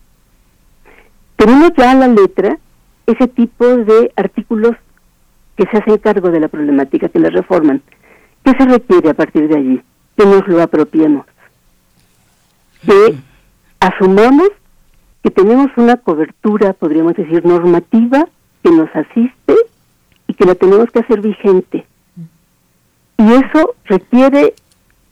[1.36, 2.58] Tenemos ya a la letra
[3.06, 4.76] ese tipo de artículos
[5.58, 7.82] que se hacen cargo de la problemática, que la reforman.
[8.46, 9.82] ¿Qué se requiere a partir de allí?
[10.18, 11.26] Que nos lo apropiemos.
[12.86, 13.18] Que
[13.88, 14.50] asumamos
[15.24, 18.28] que tenemos una cobertura, podríamos decir, normativa
[18.64, 19.56] que nos asiste
[20.36, 21.86] que la tenemos que hacer vigente.
[23.18, 24.54] Y eso requiere,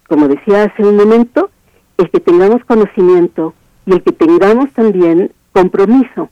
[0.07, 1.49] como decía hace un momento,
[1.97, 3.53] el que tengamos conocimiento
[3.85, 6.29] y el que tengamos también compromiso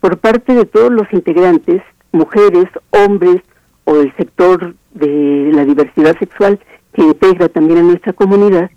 [0.00, 1.82] por parte de todos los integrantes,
[2.12, 3.42] mujeres, hombres
[3.84, 6.60] o el sector de la diversidad sexual
[6.92, 8.70] que integra también a nuestra comunidad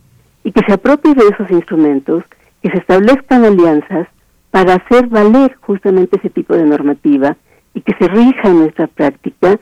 [0.44, 2.24] y que se apropie de esos instrumentos,
[2.62, 4.08] que se establezcan alianzas
[4.52, 7.36] para hacer valer justamente ese tipo de normativa
[7.74, 9.60] y que se rija en nuestra práctica,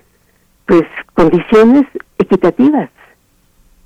[0.65, 1.83] pues condiciones
[2.17, 2.89] equitativas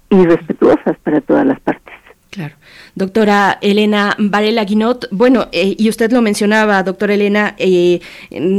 [0.10, 1.99] y respetuosas para todas las partes.
[2.32, 2.54] Claro.
[2.94, 8.02] Doctora Elena Varela Guinot, bueno, eh, y usted lo mencionaba, doctora Elena, eh,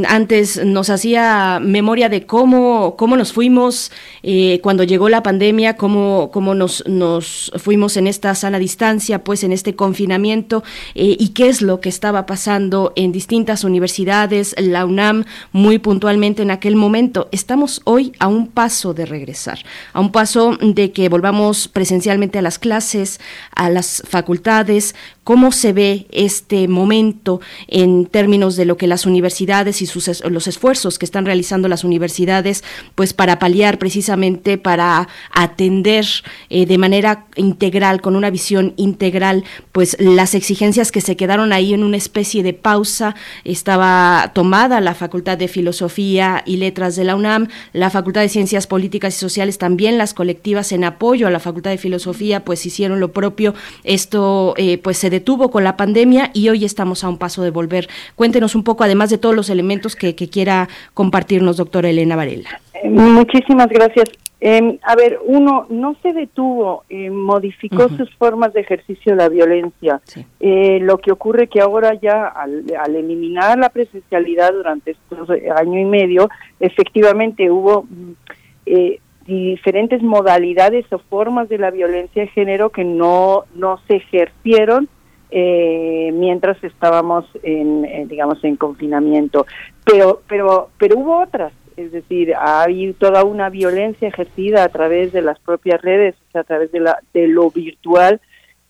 [0.08, 3.92] antes nos hacía memoria de cómo, cómo nos fuimos
[4.24, 9.44] eh, cuando llegó la pandemia, cómo, cómo nos, nos fuimos en esta sana distancia, pues
[9.44, 10.64] en este confinamiento,
[10.94, 16.50] y qué es lo que estaba pasando en distintas universidades, la UNAM muy puntualmente en
[16.50, 17.28] aquel momento.
[17.30, 19.60] Estamos hoy a un paso de regresar,
[19.92, 23.20] a un paso de que volvamos presencialmente a las clases,
[23.60, 29.82] a las facultades, cómo se ve este momento en términos de lo que las universidades
[29.82, 32.64] y sus, los esfuerzos que están realizando las universidades,
[32.94, 36.06] pues para paliar precisamente, para atender
[36.48, 41.74] eh, de manera integral, con una visión integral, pues las exigencias que se quedaron ahí
[41.74, 43.14] en una especie de pausa.
[43.44, 48.66] Estaba tomada la Facultad de Filosofía y Letras de la UNAM, la Facultad de Ciencias
[48.66, 53.00] Políticas y Sociales, también las colectivas en apoyo a la Facultad de Filosofía, pues hicieron
[53.00, 53.54] lo propio.
[53.84, 57.50] Esto eh, pues se detuvo con la pandemia y hoy estamos a un paso de
[57.50, 57.88] volver.
[58.14, 62.48] Cuéntenos un poco, además de todos los elementos que, quiera compartirnos, doctora Elena Varela.
[62.74, 64.08] Eh, muchísimas gracias.
[64.42, 69.28] Em, a ver, uno no se detuvo, eh, modificó sus formas de ejercicio de la
[69.28, 70.00] violencia.
[70.40, 72.64] lo que ocurre que ahora ya al,
[72.96, 78.12] eliminar la presencialidad durante este año y medio, efectivamente hubo mm,
[79.30, 84.88] diferentes modalidades o formas de la violencia de género que no, no se ejercieron
[85.30, 89.46] eh, mientras estábamos en, digamos en confinamiento.
[89.84, 95.22] Pero pero pero hubo otras es decir hay toda una violencia ejercida a través de
[95.22, 98.20] las propias redes a través de la de lo virtual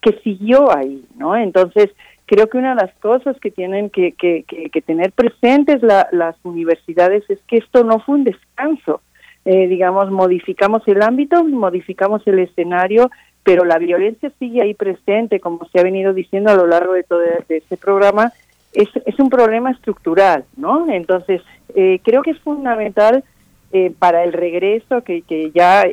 [0.01, 1.91] que siguió ahí no entonces
[2.31, 7.41] creo que una de las cosas que tienen que, que, tener presentes las universidades es
[7.49, 9.01] que esto no fue un descanso.
[9.45, 13.11] Eh, digamos, modificamos el ámbito, modificamos el escenario,
[13.43, 17.03] pero la violencia sigue ahí presente, como se ha venido diciendo a lo largo de
[17.03, 18.33] todo este programa,
[18.73, 18.89] es,
[19.19, 20.89] un problema estructural, ¿no?
[20.91, 21.43] Entonces,
[21.75, 23.25] eh, creo que es fundamental
[23.73, 25.85] eh, para el regreso, que, que ya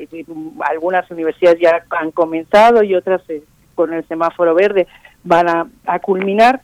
[0.69, 3.21] algunas universidades ya han comenzado y otras
[3.75, 4.87] con el semáforo verde
[5.23, 6.61] van a culminar,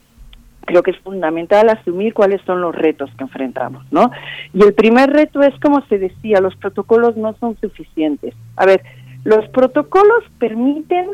[0.65, 4.11] creo que es fundamental asumir cuáles son los retos que enfrentamos, ¿no?
[4.53, 8.33] Y el primer reto es, como se decía, los protocolos no son suficientes.
[8.55, 8.81] A ver,
[9.23, 11.09] los protocolos permiten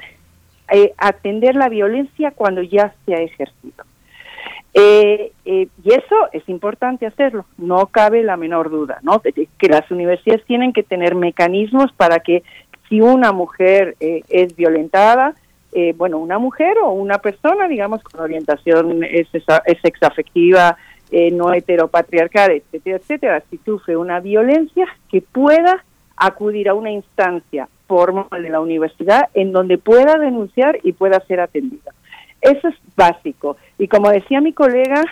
[0.71, 3.85] eh, atender la violencia cuando ya se ha ejercido.
[4.73, 9.19] Eh, eh, y eso es importante hacerlo, no cabe la menor duda, ¿no?
[9.21, 12.43] Que las universidades tienen que tener mecanismos para que
[12.87, 15.35] si una mujer es violentada,
[15.71, 19.03] eh, bueno, una mujer o una persona, digamos, con orientación
[21.11, 25.83] eh, no heteropatriarcal, etcétera, etcétera, si sufre una violencia, que pueda
[26.15, 31.41] acudir a una instancia formal de la universidad en donde pueda denunciar y pueda ser
[31.41, 31.91] atendida.
[32.39, 33.57] Eso es básico.
[33.79, 35.03] Y como decía mi colega,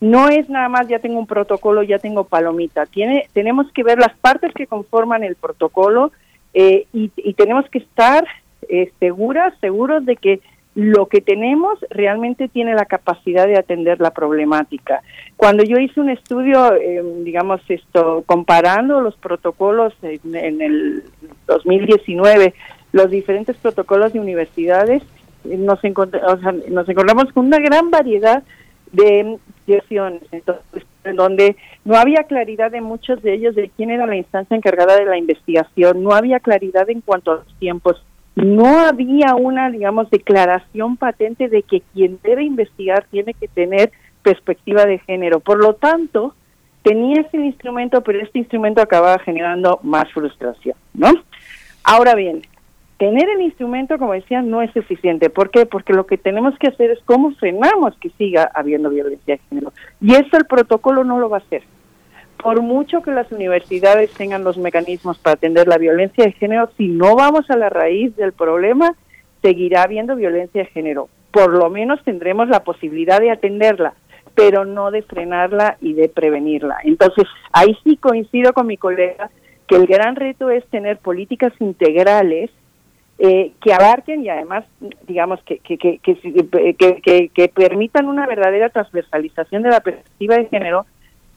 [0.00, 2.86] no es nada más ya tengo un protocolo, ya tengo palomita.
[2.86, 6.12] Tiene, tenemos que ver las partes que conforman el protocolo
[6.54, 8.24] eh, y, y tenemos que estar
[8.68, 10.40] eh, seguras, seguros de que
[10.78, 15.02] lo que tenemos realmente tiene la capacidad de atender la problemática.
[15.36, 21.02] Cuando yo hice un estudio, eh, digamos, esto, comparando los protocolos en, el
[21.48, 22.54] 2019,
[22.92, 25.02] los diferentes protocolos de universidades,
[25.50, 28.44] eh, nos, nos encontramos con una gran variedad
[28.92, 29.36] de
[29.66, 34.16] situaciones, entonces, en donde no había claridad de muchos de ellos de quién era la
[34.16, 38.00] instancia encargada de la investigación, no había claridad en cuanto a los tiempos,
[38.44, 43.90] no había una, digamos, declaración patente de que quien debe investigar tiene que tener
[44.22, 45.40] perspectiva de género.
[45.40, 46.34] Por lo tanto,
[46.82, 51.12] tenía ese instrumento, pero este instrumento acababa generando más frustración, ¿no?
[51.82, 52.42] Ahora bien,
[52.98, 55.30] tener el instrumento, como decía, no es suficiente.
[55.30, 55.66] ¿Por qué?
[55.66, 59.72] Porque lo que tenemos que hacer es cómo frenamos que siga habiendo violencia de género.
[60.00, 61.64] Y eso el protocolo no lo va a hacer
[62.42, 66.88] por mucho que las universidades tengan los mecanismos para atender la violencia de género, si
[66.88, 68.94] no vamos a la raíz del problema,
[69.42, 71.08] seguirá habiendo violencia de género.
[71.30, 73.94] Por lo menos tendremos la posibilidad de atenderla,
[74.34, 76.78] pero no de frenarla y de prevenirla.
[76.84, 79.30] Entonces, ahí sí coincido con mi colega
[79.66, 82.50] que el gran reto es tener políticas integrales
[83.18, 84.64] eh, que abarquen y además,
[85.06, 90.86] digamos, que, que, que, que, que permitan una verdadera transversalización de la perspectiva de género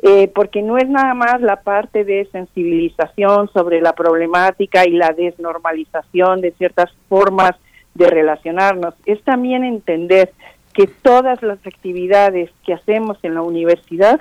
[0.04, 5.12] eh, porque no es nada más la parte de sensibilización sobre la problemática y la
[5.12, 7.52] desnormalización de ciertas formas
[7.94, 10.32] de relacionarnos, es también entender
[10.74, 14.20] que todas las actividades que hacemos en la universidad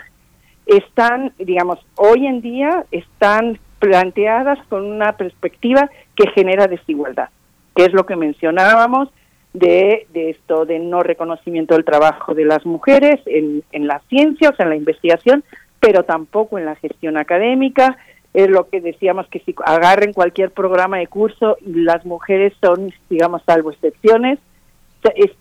[0.67, 7.31] están, digamos, hoy en día están planteadas con una perspectiva que genera desigualdad,
[7.75, 9.09] que es lo que mencionábamos
[9.53, 14.51] de, de esto de no reconocimiento del trabajo de las mujeres en, en la ciencia,
[14.51, 15.43] o sea, en la investigación,
[15.81, 17.97] pero tampoco en la gestión académica.
[18.33, 23.43] Es lo que decíamos que si agarren cualquier programa de curso las mujeres son, digamos,
[23.45, 24.39] salvo excepciones,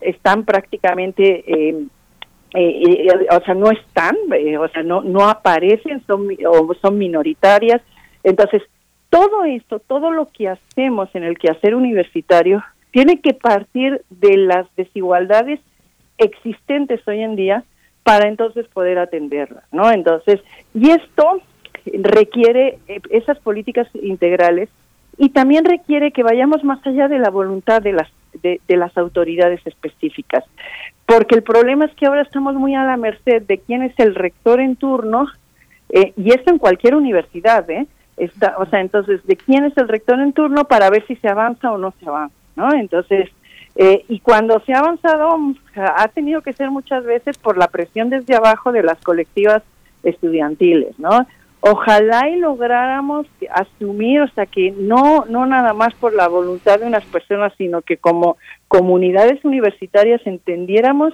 [0.02, 1.86] están prácticamente, eh,
[2.56, 4.16] eh, eh, o sea, no están,
[4.60, 7.82] o sea, no, no aparecen, son, o son minoritarias.
[8.24, 8.64] Entonces,
[9.10, 14.66] todo esto, todo lo que hacemos en el quehacer universitario, tiene que partir de las
[14.76, 15.60] desigualdades
[16.18, 17.64] existentes hoy en día
[18.04, 19.92] para entonces poder atenderlas, ¿no?
[19.92, 20.42] Entonces,
[20.74, 21.42] y esto
[21.86, 24.70] requiere eh, esas políticas integrales
[25.18, 28.10] y también requiere que vayamos más allá de la voluntad de las
[28.42, 30.44] de, las autoridades específicas,
[31.06, 34.16] porque el problema es que ahora estamos muy a la merced de quién es el
[34.16, 35.28] rector en turno
[35.90, 37.88] eh, y esto en cualquier universidad, ¿eh?
[38.18, 41.28] Está, o sea, entonces, de quién es el rector en turno para ver si se
[41.28, 42.72] avanza o no se avanza, ¿no?
[42.74, 43.30] Entonces,
[43.82, 45.38] eh, y cuando se ha avanzado,
[45.74, 49.64] ha tenido que ser muchas veces por la presión desde abajo de las colectivas
[50.04, 51.26] estudiantiles, ¿no?
[51.62, 56.88] Ojalá y lográramos asumir, o sea, que no, no nada más por la voluntad de
[56.88, 58.36] unas personas, sino que como
[58.68, 61.14] comunidades universitarias entendiéramos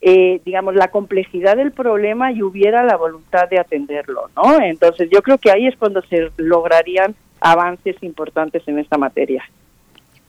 [0.00, 4.60] eh, digamos, la complejidad del problema y hubiera la voluntad de atenderlo, ¿no?
[4.62, 9.44] Entonces yo creo que ahí es cuando se lograrían avances importantes en esta materia.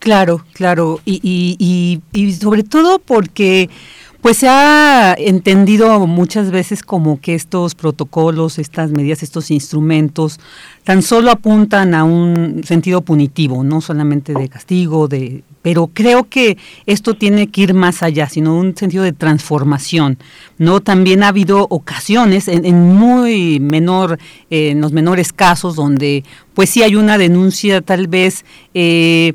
[0.04, 3.70] Claro, claro, y, y, y, y sobre todo porque
[4.20, 10.42] pues se ha entendido muchas veces como que estos protocolos, estas medidas, estos instrumentos
[10.84, 16.58] tan solo apuntan a un sentido punitivo, no solamente de castigo, de pero creo que
[16.86, 20.18] esto tiene que ir más allá, sino un sentido de transformación.
[20.58, 24.20] No, también ha habido ocasiones en, muy menor,
[24.50, 28.44] en los menores casos donde, pues sí hay una denuncia tal vez.
[28.74, 29.34] Eh,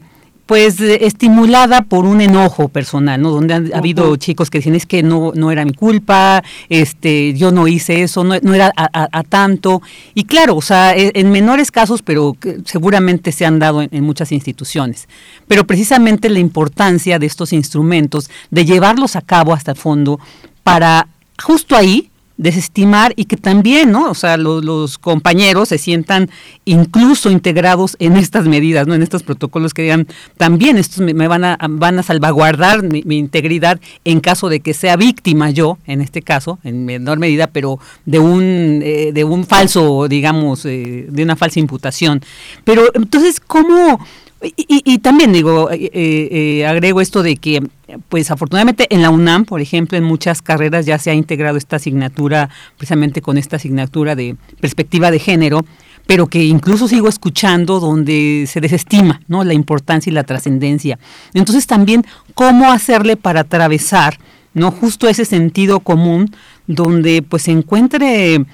[0.49, 3.31] pues estimulada por un enojo personal, ¿no?
[3.31, 7.53] Donde ha habido chicos que dicen es que no no era mi culpa, este, yo
[7.53, 9.83] no hice eso, no, era a, tanto
[10.15, 12.35] y claro, o sea, e, en menores casos, pero
[12.65, 15.07] seguramente se han dado en, muchas instituciones.
[15.47, 20.19] Pero precisamente la importancia de estos instrumentos, de llevarlos a cabo hasta el fondo,
[20.62, 21.09] para
[21.39, 24.10] justo ahí desestimar y que también, ¿no?
[24.10, 26.31] O sea, los compañeros se sientan
[26.65, 28.94] incluso integrados en estas medidas, ¿no?
[28.94, 30.06] En estos protocolos que digan,
[30.36, 34.97] también estos me, van, a, van a salvaguardar mi, integridad en caso de que sea
[34.97, 40.06] víctima yo, en este caso, en menor medida, pero de un, eh, de un falso,
[40.09, 42.23] digamos, eh, de una falsa imputación.
[42.62, 43.98] Pero entonces, ¿cómo
[44.40, 47.60] y, también digo, eh, eh, agrego esto de que,
[48.09, 51.77] pues afortunadamente en la UNAM, por ejemplo, en muchas carreras ya se ha integrado esta
[51.77, 55.65] asignatura, precisamente con esta asignatura de perspectiva de género,
[56.06, 59.43] pero que incluso sigo escuchando donde se desestima ¿no?
[59.43, 60.98] la importancia y la trascendencia.
[61.35, 64.19] Entonces también, ¿cómo hacerle para atravesar
[64.55, 66.35] no justo ese sentido común
[66.66, 68.44] donde pues se encuentre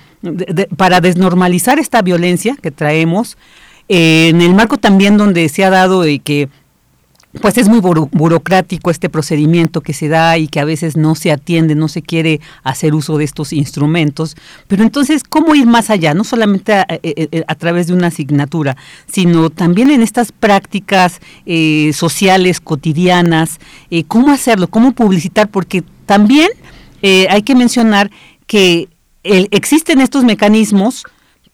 [0.77, 3.37] para desnormalizar esta violencia que traemos,
[3.89, 6.49] en el marco también donde se ha dado de que
[7.41, 11.33] pues es muy burocrático este procedimiento que se da y que a veces no se
[11.33, 14.37] atiende, no se quiere hacer uso de estos instrumentos.
[14.69, 16.15] Pero entonces, ¿cómo ir más allá?
[16.15, 23.59] No solamente a, través de una asignatura, sino también en estas prácticas eh, sociales, cotidianas.
[23.91, 24.69] Eh, ¿Cómo hacerlo?
[24.69, 25.49] ¿Cómo publicitar?
[25.49, 26.51] Porque también
[27.03, 28.11] eh, hay que mencionar
[28.47, 28.89] que
[29.25, 31.05] existen estos mecanismos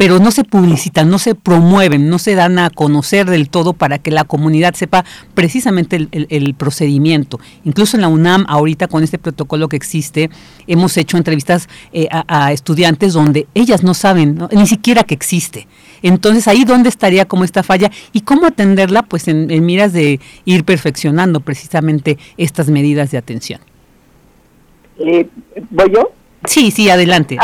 [0.00, 3.98] pero no se publicitan, no se promueven, no se dan a conocer del todo para
[3.98, 5.04] que la comunidad sepa
[5.34, 7.38] precisamente el, procedimiento.
[7.66, 10.30] Incluso en la UNAM, ahorita con este protocolo que existe,
[10.66, 15.66] hemos hecho entrevistas eh, a, estudiantes donde ellas no saben ni siquiera que existe.
[16.00, 20.64] Entonces, ahí dónde estaría como esta falla y cómo atenderla, pues en, miras de ir
[20.64, 23.60] perfeccionando precisamente estas medidas de atención.
[24.98, 25.28] Eh,
[25.68, 26.10] ¿Voy yo?
[26.44, 27.36] Sí, sí, adelante.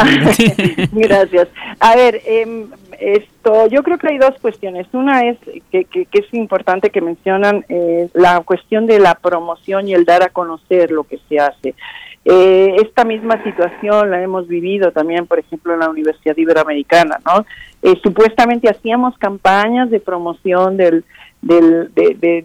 [0.93, 1.49] Gracias.
[1.81, 2.67] A ver, em,
[2.99, 4.87] esto, yo creo que hay dos cuestiones.
[4.93, 5.39] Una es
[5.71, 10.23] que, que, es importante que mencionan eh, la cuestión de la promoción y el dar
[10.23, 11.75] a conocer lo que se hace.
[12.25, 17.47] Eh, esta misma situación la hemos vivido también, por ejemplo, en la Universidad Iberoamericana, ¿no?
[17.83, 21.05] Eh, supuestamente hacíamos campañas de promoción del,
[21.47, 21.93] del,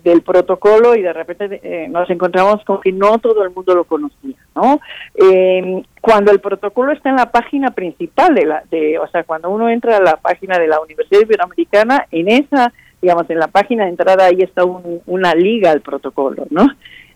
[0.03, 3.83] del protocolo y de repente eh, nos encontramos con que no todo el mundo lo
[3.83, 4.79] conocía, ¿no?
[5.15, 9.49] Eh, cuando el protocolo está en la página principal de la, de, o sea, cuando
[9.49, 12.71] uno entra a la página de la Universidad Iberoamericana, en esa,
[13.01, 16.67] digamos, en la página de entrada ahí está una liga al protocolo, ¿no?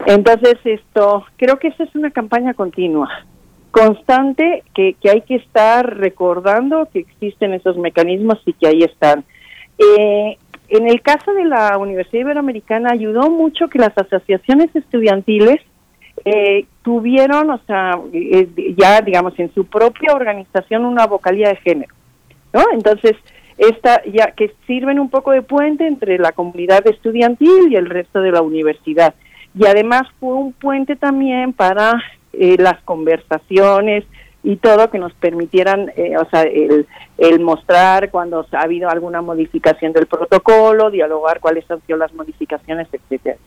[0.05, 3.09] Entonces esto, creo que esa es una campaña continua,
[3.71, 9.23] constante, que, que hay que estar recordando que existen esos mecanismos y que ahí están.
[9.77, 10.37] Eh,
[10.69, 15.61] en el caso de la Universidad Iberoamericana ayudó mucho que las asociaciones estudiantiles
[16.23, 17.99] eh, tuvieron, o sea,
[18.77, 21.93] ya digamos en su propia organización una vocalía de género,
[22.53, 22.63] ¿no?
[22.73, 23.13] Entonces,
[23.57, 28.21] esta ya que sirven un poco de puente entre la comunidad estudiantil y el resto
[28.21, 29.13] de la universidad.
[29.57, 31.93] Y además fue un puente también para
[32.33, 34.03] eh, las conversaciones,
[34.45, 36.85] y todo que nos permitieran, eh, o sea, el,
[37.17, 42.87] el, mostrar cuando ha habido alguna modificación del protocolo, dialogar cuáles han sido las modificaciones,
[42.91, 43.37] etcétera.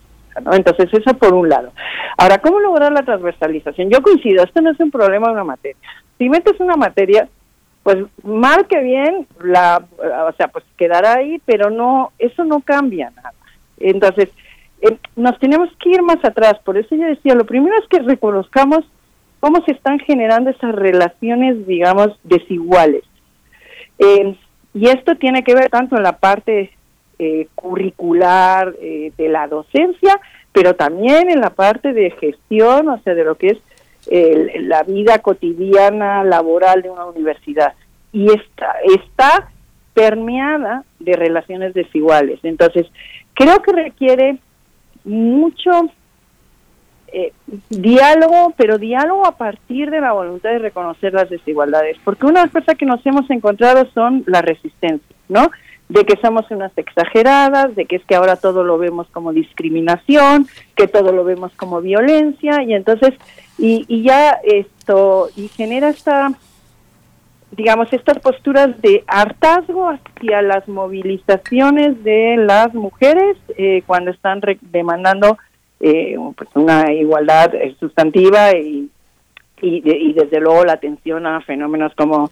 [0.42, 0.52] ¿no?
[0.54, 1.70] Entonces, eso por un lado.
[2.16, 3.90] Ahora, ¿cómo lograr la transversalización?
[3.90, 5.80] Yo coincido, esto no es un problema de una materia.
[6.18, 7.28] Si metes una materia,
[7.84, 9.80] pues mal que bien, la,
[10.28, 13.34] o sea, pues quedará ahí, pero no, eso no cambia nada.
[13.78, 14.30] Entonces,
[14.82, 16.54] eh, nos tenemos que ir más atrás.
[16.64, 18.84] Por eso yo decía, lo primero es que reconozcamos
[19.40, 23.02] cómo se están generando esas relaciones, digamos, desiguales.
[23.98, 24.36] Eh,
[24.74, 26.70] y esto tiene que ver tanto en la parte
[27.18, 30.20] eh, curricular de la docencia,
[30.52, 33.58] pero también en la parte de gestión, o sea, de lo que es
[34.60, 37.74] la vida cotidiana laboral de una universidad.
[38.12, 39.50] Y está, está
[39.98, 42.38] permeada de relaciones desiguales.
[42.44, 42.86] Entonces,
[43.34, 44.38] creo que requiere
[45.04, 45.90] mucho
[47.12, 47.32] eh,
[47.70, 52.46] diálogo, pero diálogo a partir de la voluntad de reconocer las desigualdades, porque una de
[52.46, 55.50] las cosas que nos hemos encontrado son la resistencia, ¿no?
[55.88, 60.46] De que somos unas exageradas, de que es que ahora todo lo vemos como discriminación,
[60.74, 63.14] que todo lo vemos como violencia, y entonces,
[63.56, 66.32] y, y ya esto, y genera esta
[67.50, 75.38] digamos, estas posturas de hartazgo hacia las movilizaciones de las mujeres eh, cuando están demandando
[75.80, 78.90] eh, pues una igualdad eh, sustantiva y,
[79.60, 82.30] y, desde luego la atención a fenómenos como,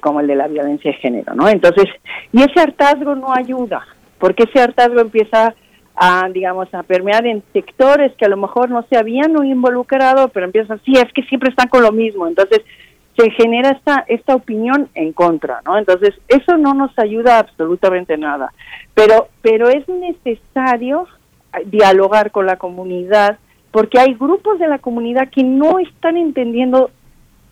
[0.00, 1.48] como el de la violencia de género, ¿no?
[1.48, 1.84] Entonces,
[2.32, 3.86] y ese hartazgo no ayuda,
[4.18, 5.54] porque ese hartazgo empieza
[5.96, 10.46] a, digamos, a permear en sectores que a lo mejor no se habían involucrado, pero
[10.46, 12.62] empiezan, sí, es que siempre están con lo mismo, entonces
[13.16, 15.78] se genera esta, esta opinión en contra, ¿no?
[15.78, 18.52] Entonces, eso no nos ayuda absolutamente nada.
[18.94, 21.06] Pero, pero es necesario
[21.64, 23.38] dialogar con la comunidad
[23.70, 26.90] porque hay grupos de la comunidad que no están entendiendo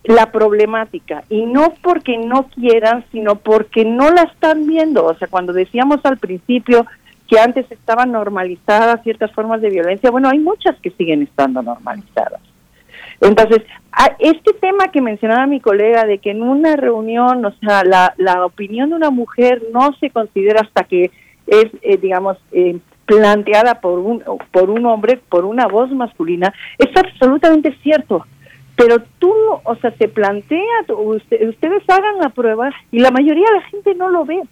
[0.05, 5.05] la problemática y no porque no quieran, sino porque no la están viendo.
[5.05, 6.87] O sea, cuando decíamos al principio
[7.29, 12.41] que antes estaban normalizadas ciertas formas de violencia, bueno, hay muchas que siguen estando normalizadas.
[13.21, 13.63] Entonces,
[14.19, 18.45] este tema que mencionaba mi colega de que en una reunión, o sea, la, la
[18.45, 21.11] opinión de una mujer no se considera hasta que
[21.47, 26.97] es, eh, digamos, eh, planteada por un, por un hombre, por una voz masculina, es
[26.97, 28.27] absolutamente cierto.
[28.77, 29.33] Pero tú,
[29.63, 34.09] o sea, se plantea, ustedes hagan la prueba y la mayoría de la gente no
[34.09, 34.43] lo ve.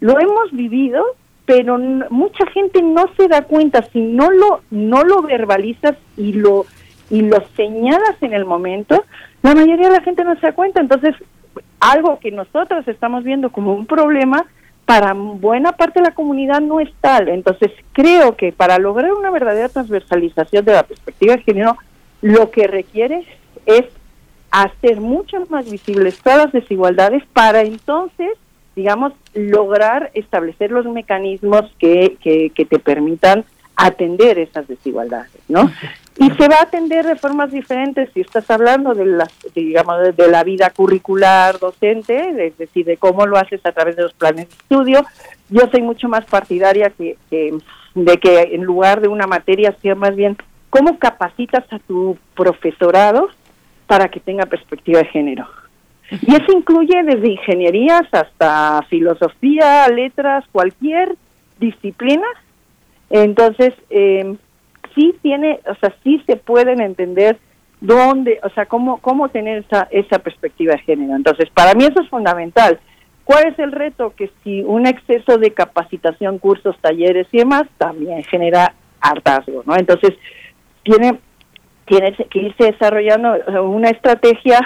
[0.00, 1.02] Lo hemos vivido,
[1.44, 1.76] pero
[2.10, 6.66] mucha gente no se da cuenta si no lo no lo verbalizas y lo
[7.10, 9.04] y lo señalas en el momento,
[9.42, 10.80] la mayoría de la gente no se da cuenta.
[10.80, 11.14] Entonces,
[11.80, 14.46] algo que nosotros estamos viendo como un problema,
[14.84, 17.28] para buena parte de la comunidad no es tal.
[17.28, 21.76] Entonces, creo que para lograr una verdadera transversalización de la perspectiva de género,
[22.20, 23.24] lo que requiere
[23.66, 23.84] es
[24.50, 28.30] hacer mucho más visibles todas las desigualdades para entonces,
[28.76, 33.44] digamos, lograr establecer los mecanismos que, que, que te permitan
[33.76, 35.70] atender esas desigualdades, ¿no?
[36.16, 40.28] Y se va a atender de formas diferentes si estás hablando de la, digamos, de
[40.28, 44.48] la vida curricular docente, es decir, de cómo lo haces a través de los planes
[44.48, 45.04] de estudio.
[45.50, 50.14] Yo soy mucho más partidaria que, de que en lugar de una materia sea más
[50.14, 50.36] bien
[50.70, 53.28] cómo capacitas a tu profesorado
[53.88, 55.48] para que tenga perspectiva de género.
[56.10, 61.16] Y eso incluye desde ingenierías hasta filosofía, letras, cualquier
[61.58, 62.26] disciplina.
[63.10, 64.36] Entonces, eh,
[64.94, 67.38] sí tiene, o sea, sí se pueden entender
[67.80, 71.16] dónde, o sea, cómo, cómo tener esa, esa perspectiva de género.
[71.16, 72.78] Entonces, para mí eso es fundamental.
[73.24, 74.12] ¿Cuál es el reto?
[74.16, 79.76] Que si un exceso de capacitación, cursos, talleres y demás también genera hartazgo, ¿no?
[79.76, 80.12] Entonces,
[80.82, 81.18] tiene,
[81.86, 84.60] tiene que irse desarrollando una estrategia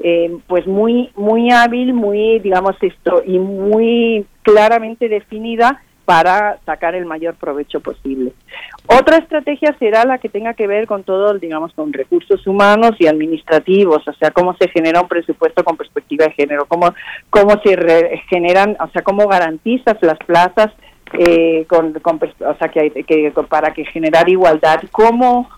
[0.00, 7.06] eh, pues muy muy hábil, muy digamos esto y muy claramente definida para sacar el
[7.06, 8.32] mayor provecho posible.
[8.86, 13.06] Otra estrategia será la que tenga que ver con todo, digamos, con recursos humanos y
[13.06, 16.94] administrativos, o sea, cómo se genera un presupuesto con perspectiva de género, cómo,
[17.30, 17.76] cómo se
[18.28, 20.72] generan, o sea, cómo garantizas las plazas
[21.18, 25.48] eh, con, o sea, que, que, para que generar igualdad, cómo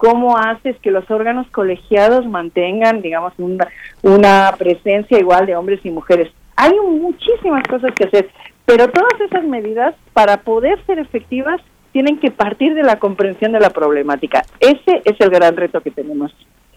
[0.00, 3.68] cómo haces que los órganos colegiados mantengan, digamos, una,
[4.00, 6.32] una presencia igual de hombres y mujeres.
[6.56, 8.30] Hay muchísimas cosas que hacer.
[8.70, 11.60] Pero todas esas medidas, para poder ser efectivas,
[11.90, 14.44] tienen que partir de la comprensión de la problemática.
[14.60, 16.32] Ese es el gran reto que tenemos.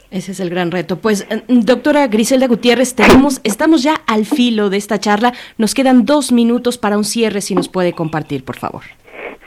[0.09, 0.97] Ese es el gran reto.
[0.97, 5.33] Pues, eh, doctora Griselda Gutiérrez, tenemos, estamos ya al filo de esta charla.
[5.59, 8.81] Nos quedan dos minutos para un cierre, si nos puede compartir, por favor.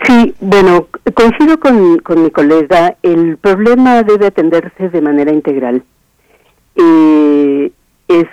[0.05, 2.97] Sí, bueno, coincido con, con mi colega.
[3.02, 5.82] El problema debe atenderse de manera integral.
[6.77, 7.73] Eh,
[8.06, 8.28] es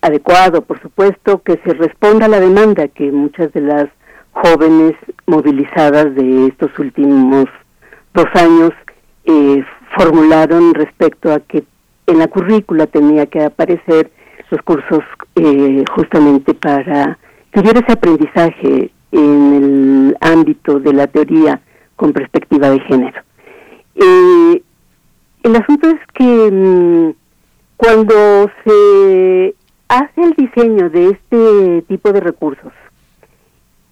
[0.00, 3.86] adecuado, por supuesto, que se responda a la demanda que muchas de las
[4.32, 4.94] jóvenes
[5.26, 7.46] movilizadas de estos últimos
[8.14, 8.70] dos años
[9.24, 9.64] eh,
[9.96, 11.64] formularon respecto a que
[12.06, 14.10] en la currícula tenía que aparecer
[14.50, 15.00] los cursos
[15.34, 17.18] eh, justamente para
[17.50, 21.60] que hubiera ese aprendizaje en el ámbito de la teoría
[21.96, 23.22] con perspectiva de género.
[23.94, 24.62] Eh,
[25.42, 27.10] el asunto es que mm,
[27.76, 29.54] cuando se
[29.88, 32.72] hace el diseño de este tipo de recursos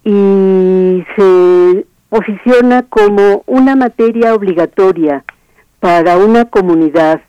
[0.03, 5.23] y se posiciona como una materia obligatoria
[5.79, 7.21] para una comunidad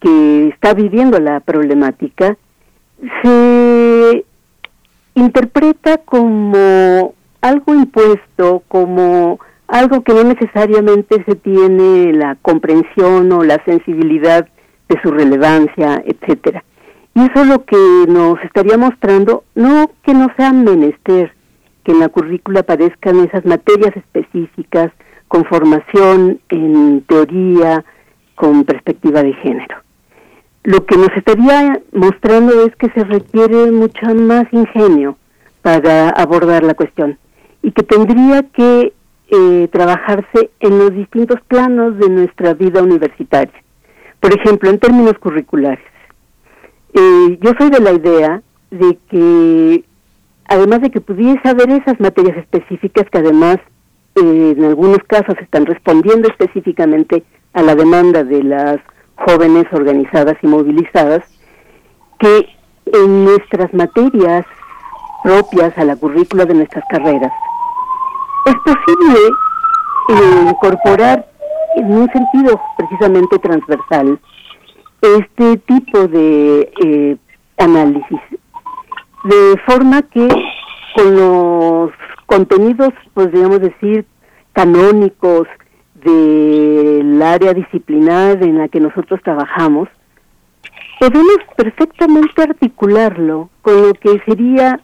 [0.00, 2.36] que está viviendo la problemática,
[3.22, 4.24] se
[5.14, 13.62] interpreta como algo impuesto, como algo que no necesariamente se tiene la comprensión o la
[13.64, 14.46] sensibilidad
[14.88, 16.62] de su relevancia, etcétera.
[17.14, 17.76] Y eso es lo que
[18.08, 21.34] nos estaría mostrando, no que no sea menester
[21.84, 24.92] que en la currícula aparezcan esas materias específicas
[25.28, 27.84] con formación en teoría,
[28.34, 29.76] con perspectiva de género.
[30.64, 35.16] Lo que nos estaría mostrando es que se requiere mucho más ingenio
[35.60, 37.18] para abordar la cuestión
[37.62, 38.92] y que tendría que
[39.28, 43.62] eh, trabajarse en los distintos planos de nuestra vida universitaria.
[44.20, 45.91] Por ejemplo, en términos curriculares.
[46.94, 49.84] Eh, yo soy de la idea de que,
[50.46, 53.58] además de que pudiese haber esas materias específicas que además
[54.16, 57.22] eh, en algunos casos están respondiendo específicamente
[57.54, 58.78] a la demanda de las
[59.16, 61.24] jóvenes organizadas y movilizadas,
[62.18, 62.48] que
[62.86, 64.44] en nuestras materias
[65.22, 67.32] propias a la currícula de nuestras carreras
[68.46, 69.18] es posible
[70.08, 71.26] eh, incorporar
[71.76, 74.18] en un sentido precisamente transversal
[75.02, 77.16] este tipo de eh,
[77.58, 78.20] análisis,
[79.24, 80.28] de forma que
[80.94, 81.90] con los
[82.26, 84.06] contenidos, podríamos decir,
[84.52, 85.48] canónicos
[85.96, 89.88] del área disciplinar en la que nosotros trabajamos,
[90.98, 94.80] podemos perfectamente articularlo con lo que sería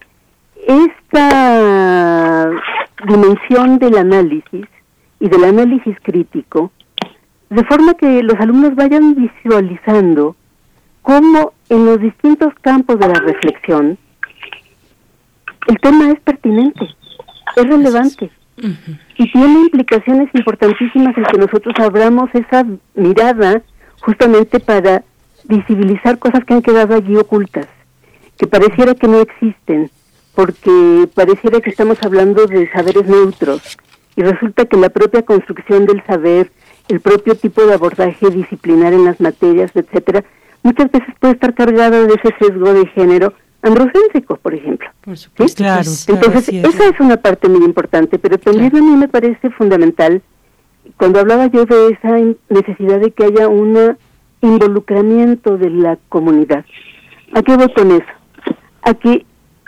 [0.66, 2.50] esta
[3.06, 4.66] dimensión del análisis
[5.20, 6.72] y del análisis crítico,
[7.50, 10.36] de forma que los alumnos vayan visualizando
[11.02, 13.98] cómo en los distintos campos de la reflexión
[15.68, 16.88] el tema es pertinente,
[17.56, 18.30] es relevante.
[19.16, 23.62] Y tiene implicaciones importantísimas en que nosotros abramos esa mirada
[24.00, 25.04] justamente para
[25.44, 27.68] visibilizar cosas que han quedado allí ocultas,
[28.36, 29.90] que pareciera que no existen,
[30.34, 33.76] porque pareciera que estamos hablando de saberes neutros.
[34.16, 36.50] Y resulta que la propia construcción del saber,
[36.88, 40.24] el propio tipo de abordaje disciplinar en las materias, etcétera,
[40.62, 44.88] muchas veces puede estar cargado de ese sesgo de género androcéntrico, por ejemplo.
[45.02, 45.62] Por supuesto.
[45.62, 50.22] Claro, Entonces, esa es una parte muy importante, pero también a mí me parece fundamental,
[50.96, 53.96] cuando hablaba yo de esa necesidad de que haya un
[54.40, 56.64] involucramiento de la comunidad.
[57.34, 58.06] ¿A qué voy con eso?
[58.82, 59.26] A que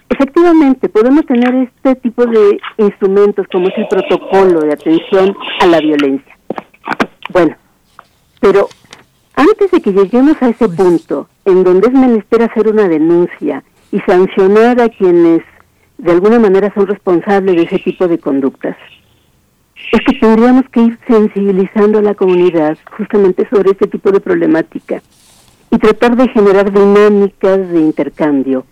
[0.09, 5.81] efectivamente podemos tener este tipo de instrumentos como es el protocolo de atención a la
[5.81, 6.40] violencia.
[7.32, 7.57] Bueno,
[8.40, 8.69] pero
[9.36, 13.62] antes de que lleguemos a ese punto en donde es menester hacer una denuncia
[13.93, 15.43] y sancionar a quienes
[15.98, 18.77] de alguna manera son responsables de ese tipo de conductas,
[19.93, 25.02] es que tendríamos que ir sensibilizando a la comunidad justamente sobre este tipo de problemática
[25.70, 28.66] y tratar de generar dinámicas de intercambio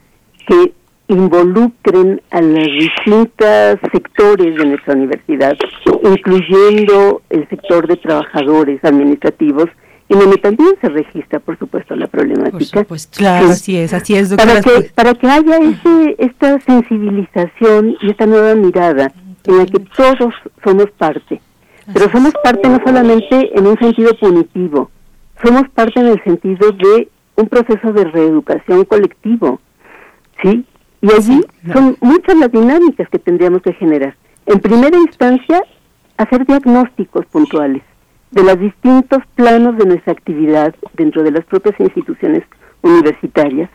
[0.47, 0.73] que
[1.09, 5.57] involucren a los distintos sectores de nuestra universidad,
[6.05, 9.69] incluyendo el sector de trabajadores administrativos
[10.09, 12.87] y donde también se registra, por supuesto, la problemática.
[13.17, 18.27] Claro, así es, así es, Para que, para que haya ese, esta sensibilización y esta
[18.27, 19.13] nueva mirada
[19.45, 21.41] en la que todos somos parte.
[21.93, 24.91] Pero somos parte no solamente en un sentido punitivo,
[25.43, 29.61] somos parte en el sentido de un proceso de reeducación colectivo,
[30.43, 30.67] ¿sí?
[31.01, 34.17] Y allí son muchas las dinámicas que tendríamos que generar.
[34.47, 35.63] En primera instancia,
[36.17, 37.83] hacer diagnósticos puntuales
[38.31, 42.43] de los distintos planos de nuestra actividad dentro de las propias instituciones
[42.83, 43.71] universitarias,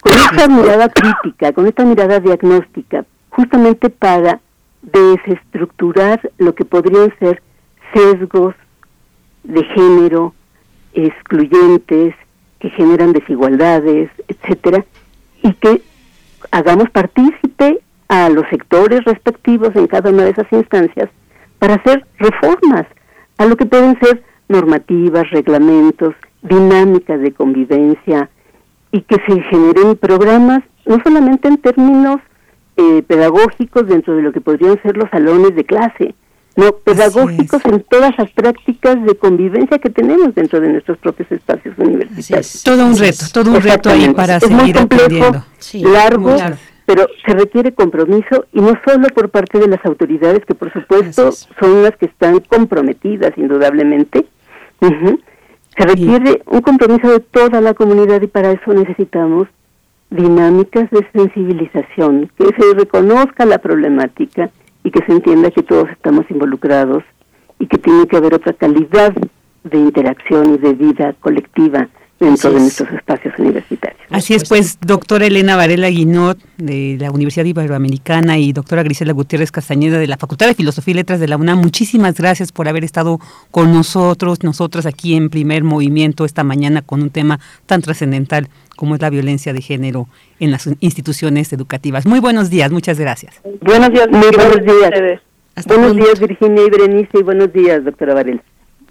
[0.00, 4.40] con esta mirada crítica, con esta mirada diagnóstica, justamente para
[4.82, 7.42] desestructurar lo que podrían ser
[7.92, 8.54] sesgos
[9.44, 10.34] de género,
[10.94, 12.14] excluyentes,
[12.58, 14.84] que generan desigualdades, etcétera,
[15.42, 15.82] y que
[16.50, 21.08] hagamos partícipe a los sectores respectivos en cada una de esas instancias
[21.58, 22.86] para hacer reformas
[23.36, 28.30] a lo que pueden ser normativas, reglamentos, dinámicas de convivencia
[28.92, 32.18] y que se generen programas no solamente en términos
[32.76, 36.14] eh, pedagógicos dentro de lo que podrían ser los salones de clase,
[36.58, 41.78] no pedagógicos en todas las prácticas de convivencia que tenemos dentro de nuestros propios espacios
[41.78, 42.64] universitarios.
[42.64, 45.44] Todo un reto, todo un reto ahí para es seguir muy complejo,
[45.84, 46.36] largo,
[46.84, 51.30] pero se requiere compromiso y no solo por parte de las autoridades que por supuesto
[51.30, 54.26] son las que están comprometidas indudablemente.
[54.80, 59.46] Se requiere un compromiso de toda la comunidad y para eso necesitamos
[60.10, 64.50] dinámicas de sensibilización, que se reconozca la problemática
[64.88, 67.04] y que se entienda que todos estamos involucrados
[67.58, 69.12] y que tiene que haber otra calidad
[69.64, 74.00] de interacción y de vida colectiva dentro de nuestros espacios universitarios.
[74.10, 79.52] Así es, pues, doctora Elena Varela Guinot, de la Universidad Iberoamericana, y doctora Grisela Gutiérrez
[79.52, 82.82] Castañeda, de la Facultad de Filosofía y Letras de la UNAM, muchísimas gracias por haber
[82.82, 83.20] estado
[83.50, 88.48] con nosotros, nosotras aquí en Primer Movimiento esta mañana con un tema tan trascendental
[88.78, 90.06] como es la violencia de género
[90.38, 92.06] en las instituciones educativas.
[92.06, 93.34] Muy buenos días, muchas gracias.
[93.60, 95.20] Buenos días, muy buenos días.
[95.66, 98.40] buenos días, Virginia y Berenice, y buenos días, doctora Varela.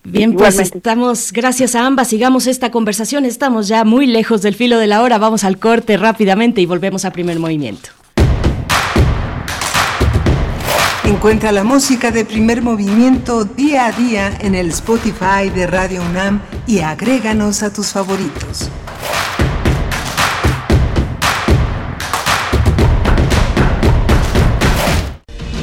[0.03, 4.77] Bien, pues estamos, gracias a ambas, sigamos esta conversación, estamos ya muy lejos del filo
[4.77, 7.89] de la hora, vamos al corte rápidamente y volvemos a primer movimiento.
[11.05, 16.41] Encuentra la música de primer movimiento día a día en el Spotify de Radio UNAM
[16.67, 18.69] y agréganos a tus favoritos.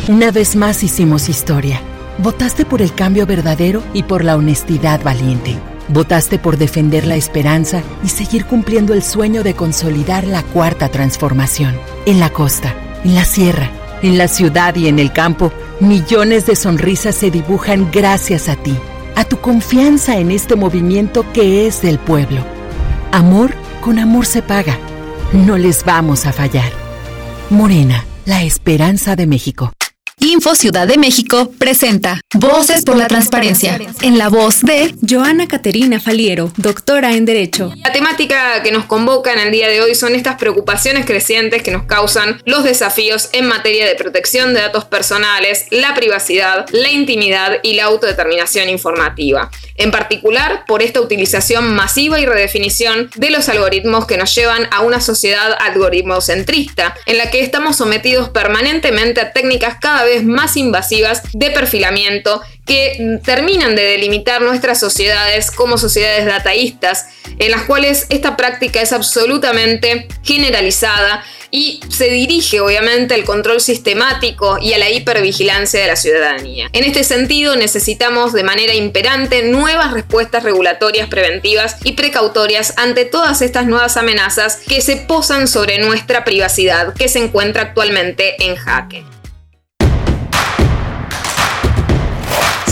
[0.09, 1.81] Una vez más hicimos historia
[2.19, 5.57] Votaste por el cambio verdadero y por la honestidad valiente.
[5.89, 11.75] Votaste por defender la esperanza y seguir cumpliendo el sueño de consolidar la cuarta transformación.
[12.07, 12.73] En la costa,
[13.05, 13.69] en la sierra,
[14.03, 18.77] en la ciudad y en el campo, millones de sonrisas se dibujan gracias a ti,
[19.17, 22.43] a tu confianza en este movimiento que es del pueblo.
[23.11, 24.79] Amor con amor se paga.
[25.33, 26.71] No les vamos a fallar.
[27.51, 29.73] Morena, la esperanza de México.
[30.21, 36.01] Info Ciudad de México presenta Voces por la Transparencia, en la voz de Joana Caterina
[36.01, 37.73] Faliero, doctora en Derecho.
[37.85, 41.73] La temática que nos convoca en el día de hoy son estas preocupaciones crecientes que
[41.73, 47.59] nos causan los desafíos en materia de protección de datos personales, la privacidad, la intimidad
[47.63, 49.51] y la autodeterminación informativa.
[49.77, 54.81] En particular, por esta utilización masiva y redefinición de los algoritmos que nos llevan a
[54.81, 61.23] una sociedad algoritmocentrista, en la que estamos sometidos permanentemente a técnicas cada vez más invasivas
[61.33, 67.07] de perfilamiento que terminan de delimitar nuestras sociedades como sociedades dataístas,
[67.39, 74.59] en las cuales esta práctica es absolutamente generalizada y se dirige obviamente al control sistemático
[74.61, 76.69] y a la hipervigilancia de la ciudadanía.
[76.73, 83.41] En este sentido, necesitamos de manera imperante nuevas respuestas regulatorias preventivas y precautorias ante todas
[83.41, 89.05] estas nuevas amenazas que se posan sobre nuestra privacidad que se encuentra actualmente en jaque.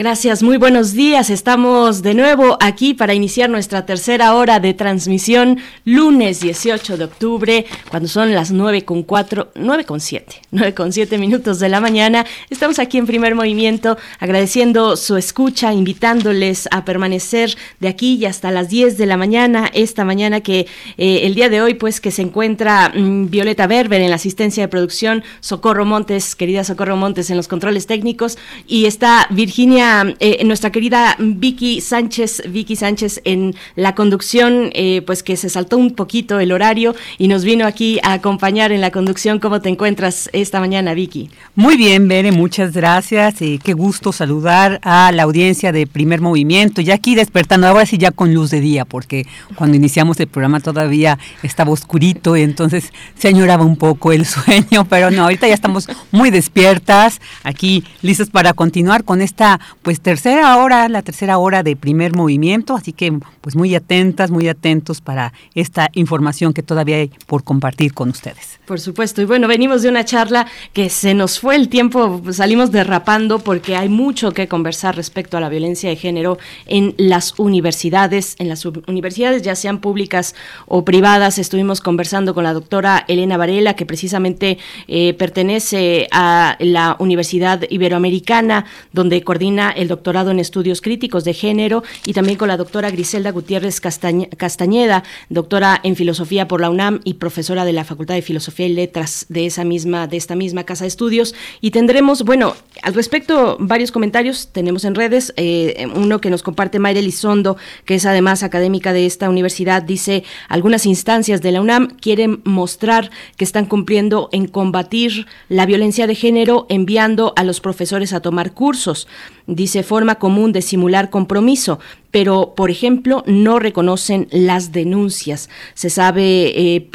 [0.00, 1.28] Gracias, muy buenos días.
[1.28, 7.66] Estamos de nuevo aquí para iniciar nuestra tercera hora de transmisión lunes 18 de octubre,
[7.90, 11.82] cuando son las 9 con 4, 9 con 7, 9 con 7 minutos de la
[11.82, 12.24] mañana.
[12.48, 18.70] Estamos aquí en primer movimiento agradeciendo su escucha, invitándoles a permanecer de aquí hasta las
[18.70, 20.60] 10 de la mañana, esta mañana que
[20.96, 24.62] eh, el día de hoy pues que se encuentra mm, Violeta Berber en la asistencia
[24.62, 29.89] de producción, Socorro Montes, querida Socorro Montes en los controles técnicos y está Virginia
[30.20, 35.76] eh, nuestra querida Vicky Sánchez, Vicky Sánchez en la conducción, eh, pues que se saltó
[35.78, 39.38] un poquito el horario y nos vino aquí a acompañar en la conducción.
[39.38, 41.30] ¿Cómo te encuentras esta mañana, Vicky?
[41.54, 43.42] Muy bien, Bere, muchas gracias.
[43.42, 46.80] y qué gusto saludar a la audiencia de Primer Movimiento.
[46.80, 50.60] Ya aquí despertando, ahora sí ya con luz de día, porque cuando iniciamos el programa
[50.60, 55.54] todavía estaba oscurito y entonces se añoraba un poco el sueño, pero no, ahorita ya
[55.54, 61.62] estamos muy despiertas, aquí listos para continuar con esta pues tercera hora, la tercera hora
[61.62, 66.96] de primer movimiento, así que pues muy atentas, muy atentos para esta información que todavía
[66.96, 68.58] hay por compartir con ustedes.
[68.66, 72.70] Por supuesto, y bueno, venimos de una charla que se nos fue el tiempo, salimos
[72.70, 78.36] derrapando porque hay mucho que conversar respecto a la violencia de género en las universidades,
[78.38, 80.34] en las universidades ya sean públicas
[80.66, 81.38] o privadas.
[81.38, 88.66] Estuvimos conversando con la doctora Elena Varela, que precisamente eh, pertenece a la Universidad Iberoamericana,
[88.92, 93.30] donde coordina el doctorado en estudios críticos de género y también con la doctora Griselda
[93.30, 98.66] Gutiérrez Castañeda, doctora en filosofía por la UNAM y profesora de la Facultad de Filosofía
[98.66, 101.34] y Letras de esa misma, de esta misma casa de estudios.
[101.60, 105.32] Y tendremos, bueno, al respecto, varios comentarios tenemos en redes.
[105.36, 110.24] Eh, uno que nos comparte Mayra Elizondo, que es además académica de esta universidad, dice:
[110.48, 116.14] algunas instancias de la UNAM quieren mostrar que están cumpliendo en combatir la violencia de
[116.14, 119.08] género enviando a los profesores a tomar cursos.
[119.50, 121.80] Dice forma común de simular compromiso,
[122.12, 125.48] pero, por ejemplo, no reconocen las denuncias.
[125.74, 126.88] Se sabe eh,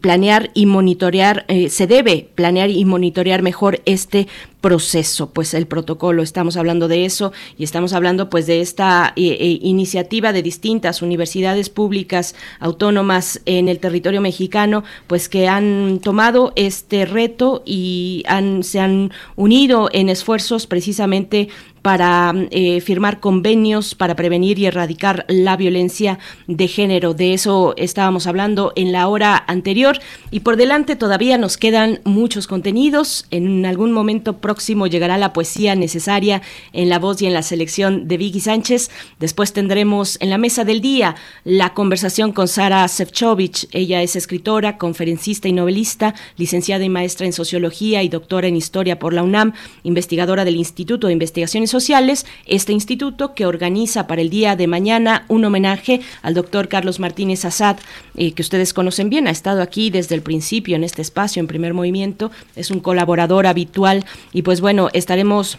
[0.00, 4.28] planear y monitorear, eh, se debe planear y monitorear mejor este
[4.60, 9.58] proceso, pues el protocolo, estamos hablando de eso y estamos hablando pues de esta eh,
[9.62, 17.06] iniciativa de distintas universidades públicas autónomas en el territorio mexicano, pues que han tomado este
[17.06, 21.48] reto y han, se han unido en esfuerzos precisamente
[21.82, 27.14] para eh, firmar convenios para prevenir y erradicar la violencia de género.
[27.14, 29.98] De eso estábamos hablando en la hora anterior
[30.30, 33.26] y por delante todavía nos quedan muchos contenidos.
[33.30, 36.42] En algún momento próximo llegará la poesía necesaria
[36.72, 38.90] en la voz y en la selección de Vicky Sánchez.
[39.18, 43.68] Después tendremos en la mesa del día la conversación con Sara Sefcovic.
[43.72, 48.98] Ella es escritora, conferencista y novelista, licenciada y maestra en sociología y doctora en historia
[48.98, 49.52] por la UNAM,
[49.82, 55.24] investigadora del Instituto de Investigaciones Sociales, este instituto que organiza para el día de mañana
[55.28, 57.78] un homenaje al doctor Carlos Martínez Azad,
[58.16, 61.46] eh, que ustedes conocen bien, ha estado aquí desde el principio en este espacio, en
[61.46, 65.58] primer movimiento, es un colaborador habitual y pues bueno, estaremos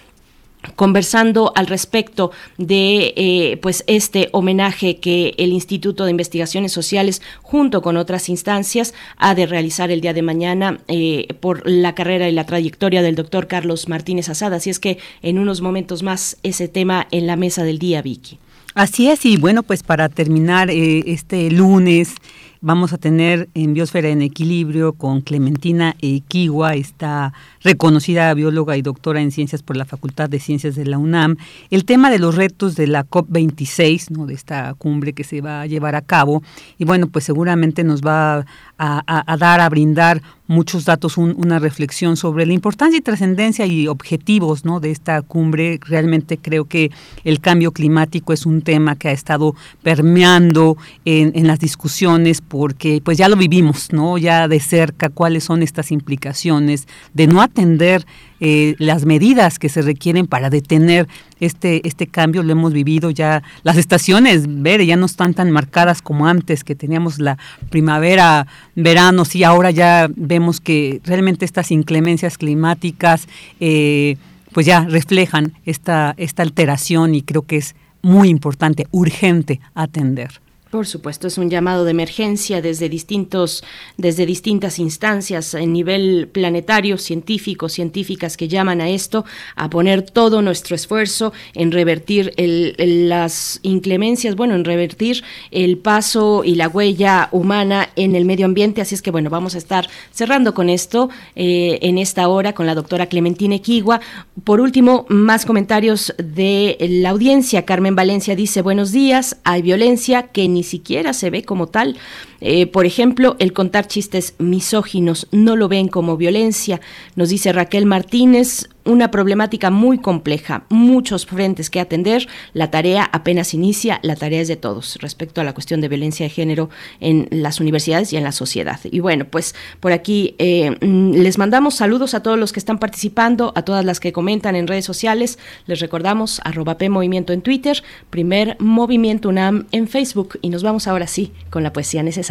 [0.75, 7.81] conversando al respecto de eh, pues este homenaje que el Instituto de Investigaciones Sociales junto
[7.81, 12.31] con otras instancias ha de realizar el día de mañana eh, por la carrera y
[12.31, 14.57] la trayectoria del doctor Carlos Martínez Asada.
[14.57, 18.37] Así es que en unos momentos más ese tema en la mesa del día, Vicky.
[18.73, 22.15] Así es, y bueno, pues para terminar eh, este lunes
[22.61, 27.33] vamos a tener en Biosfera en Equilibrio con Clementina Equigua, esta
[27.63, 31.37] reconocida bióloga y doctora en ciencias por la Facultad de Ciencias de la UNAM,
[31.69, 34.25] el tema de los retos de la COP26, ¿no?
[34.25, 36.43] de esta cumbre que se va a llevar a cabo.
[36.77, 38.45] Y bueno, pues seguramente nos va
[38.77, 44.65] a, dar, a brindar muchos datos, una reflexión sobre la importancia y trascendencia y objetivos
[44.65, 44.79] ¿no?
[44.79, 45.79] de esta cumbre.
[45.81, 46.91] Realmente creo que
[47.23, 53.01] el cambio climático es un tema que ha estado permeando en, en las discusiones porque
[53.03, 54.17] pues ya lo vivimos, ¿no?
[54.17, 58.05] Ya de cerca cuáles son estas implicaciones de no atender
[58.39, 61.07] eh, las medidas que se requieren para detener
[61.39, 66.01] este, este cambio lo hemos vivido ya, las estaciones, ver, ya no están tan marcadas
[66.01, 67.37] como antes, que teníamos la
[67.69, 73.27] primavera, verano, sí, ahora ya vemos que realmente estas inclemencias climáticas
[73.59, 74.17] eh,
[74.53, 80.41] pues ya reflejan esta, esta alteración y creo que es muy importante, urgente atender.
[80.71, 83.61] Por supuesto, es un llamado de emergencia desde distintos,
[83.97, 89.25] desde distintas instancias en nivel planetario, científicos, científicas que llaman a esto,
[89.57, 96.55] a poner todo nuestro esfuerzo en revertir las inclemencias, bueno, en revertir el paso y
[96.55, 98.79] la huella humana en el medio ambiente.
[98.79, 102.65] Así es que bueno, vamos a estar cerrando con esto eh, en esta hora con
[102.65, 103.99] la doctora Clementina Equigua.
[104.45, 107.65] Por último, más comentarios de la audiencia.
[107.65, 111.97] Carmen Valencia dice, buenos días, hay violencia que ni ni siquiera se ve como tal.
[112.41, 116.81] Eh, por ejemplo, el contar chistes misóginos no lo ven como violencia,
[117.15, 123.53] nos dice Raquel Martínez, una problemática muy compleja, muchos frentes que atender, la tarea apenas
[123.53, 126.69] inicia, la tarea es de todos respecto a la cuestión de violencia de género
[126.99, 128.79] en las universidades y en la sociedad.
[128.83, 132.79] Y bueno, pues por aquí eh, mm, les mandamos saludos a todos los que están
[132.79, 135.37] participando, a todas las que comentan en redes sociales,
[135.67, 141.07] les recordamos arroba P en Twitter, primer Movimiento UNAM en Facebook y nos vamos ahora
[141.07, 142.30] sí con la poesía necesaria.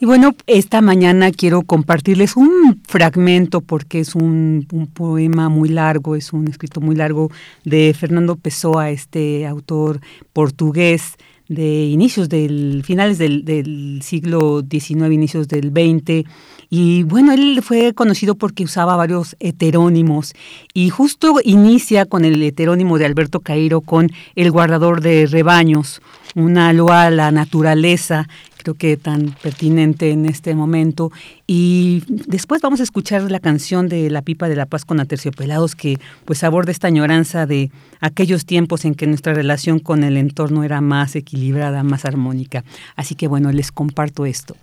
[0.00, 4.64] Y bueno, esta mañana quiero compartirles un fragmento porque es un,
[4.94, 7.32] poema muy largo, es un escrito muy largo
[7.64, 10.00] de Fernando Pessoa, este autor
[10.32, 11.16] portugués
[11.48, 16.28] de inicios del finales del, del siglo XIX, inicios del XX
[16.70, 20.34] y bueno, él fue conocido porque usaba varios heterónimos
[20.74, 26.02] y justo inicia con el heterónimo de Alberto Cairo con El guardador de rebaños,
[26.34, 28.28] una loa a la naturaleza,
[28.58, 31.10] creo que tan pertinente en este momento.
[31.46, 35.74] Y después vamos a escuchar la canción de La pipa de la paz con Aterciopelados,
[35.74, 37.70] que pues aborda esta añoranza de
[38.00, 42.64] aquellos tiempos en que nuestra relación con el entorno era más equilibrada, más armónica.
[42.96, 44.56] Así que bueno, les comparto esto.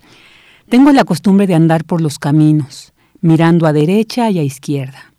[0.68, 5.12] Tengo la costumbre de andar por los caminos, mirando a derecha y a izquierda,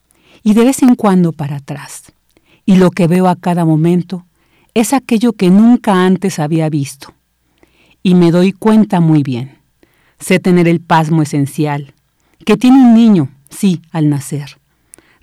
[0.44, 2.12] y de vez en cuando para atrás.
[2.66, 4.26] Y lo que veo a cada momento
[4.74, 7.17] es aquello que nunca antes había visto.
[8.08, 9.58] Y me doy cuenta muy bien.
[10.18, 11.94] Sé tener el pasmo esencial,
[12.46, 14.60] que tiene un niño, sí, al nacer.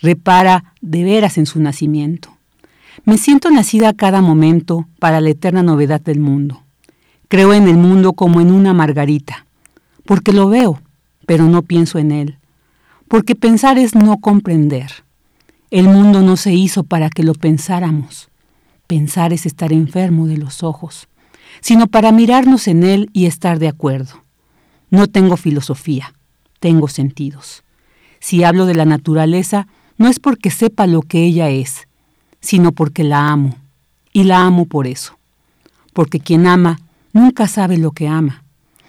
[0.01, 2.37] Repara de veras en su nacimiento.
[3.07, 6.63] Me siento nacida a cada momento para la eterna novedad del mundo.
[7.29, 9.47] Creo en el mundo como en una margarita
[10.05, 10.83] porque lo veo,
[11.25, 12.37] pero no pienso en él,
[13.09, 14.91] porque pensar es no comprender.
[15.71, 18.29] El mundo no se hizo para que lo pensáramos.
[18.87, 21.09] Pensar es estar enfermo de los ojos,
[21.65, 24.23] sino para mirarnos en él y estar de acuerdo.
[24.91, 26.13] No tengo filosofía,
[26.61, 27.65] tengo sentidos.
[28.21, 29.67] Si hablo de la naturaleza,
[29.97, 31.89] no es porque sepa lo que ella es,
[32.41, 33.57] sino porque la amo,
[34.13, 35.17] y la amo por eso.
[35.95, 36.81] Porque quien ama
[37.15, 38.45] nunca sabe lo que ama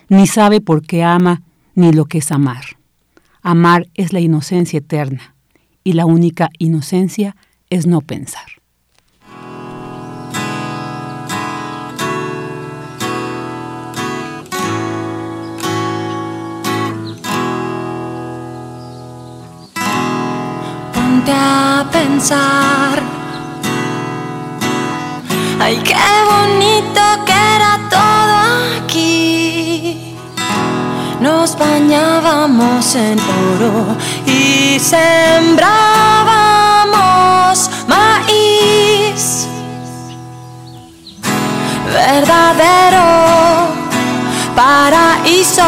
[0.10, 1.44] ni sabe por qué ama
[1.76, 2.66] ni lo que es amar.
[3.42, 5.34] Amar es la inocencia eterna,
[5.86, 7.38] y la única inocencia
[7.70, 8.55] es no pensar.
[21.26, 23.02] Ponte a pensar.
[25.60, 25.96] Ay, qué
[26.30, 28.36] bonito que era todo
[28.84, 30.14] aquí
[31.20, 33.98] nos bañábamos en oro
[34.28, 39.48] y sembrábamos maíz.
[41.92, 43.70] Verdadero
[44.56, 45.64] paraíso,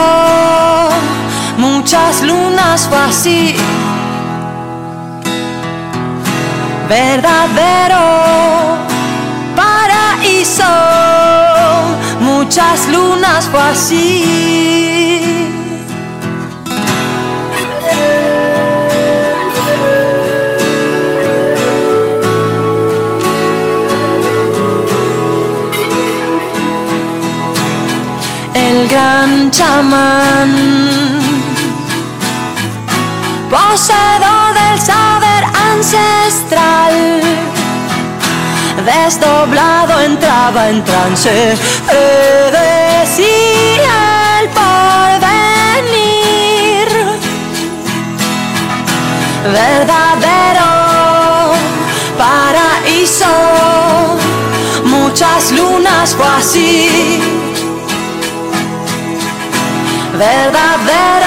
[1.57, 3.55] muchas lunas fue así.
[6.87, 8.77] Verdadero
[9.57, 10.63] paraíso,
[12.21, 15.56] muchas lunas fue así.
[40.69, 41.57] En trance,
[41.87, 43.19] predecía
[44.41, 45.97] el porvenir,
[49.53, 50.71] verdadero
[52.17, 53.35] paraíso,
[54.83, 57.21] muchas lunas fue así.
[60.17, 61.26] Verdadero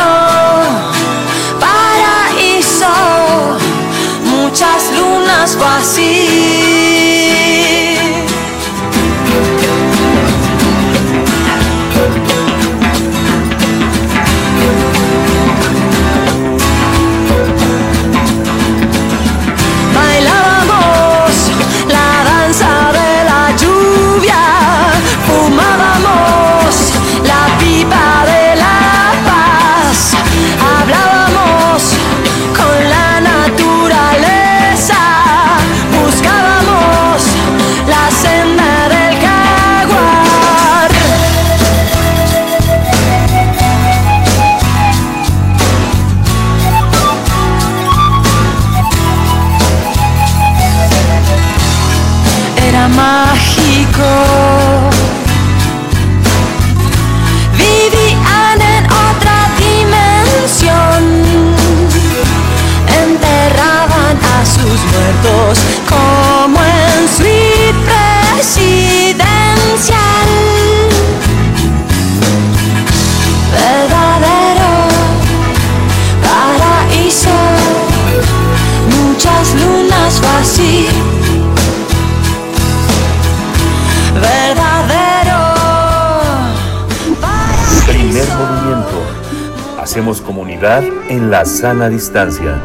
[90.19, 92.61] Comunidad en la sana distancia.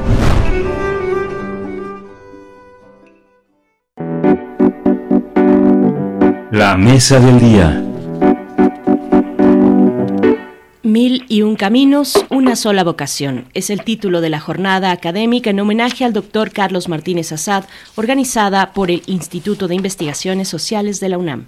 [6.49, 7.83] La mesa del día.
[10.81, 13.45] Mil y un caminos, una sola vocación.
[13.53, 17.65] Es el título de la jornada académica en homenaje al doctor Carlos Martínez Azad,
[17.95, 21.45] organizada por el Instituto de Investigaciones Sociales de la UNAM.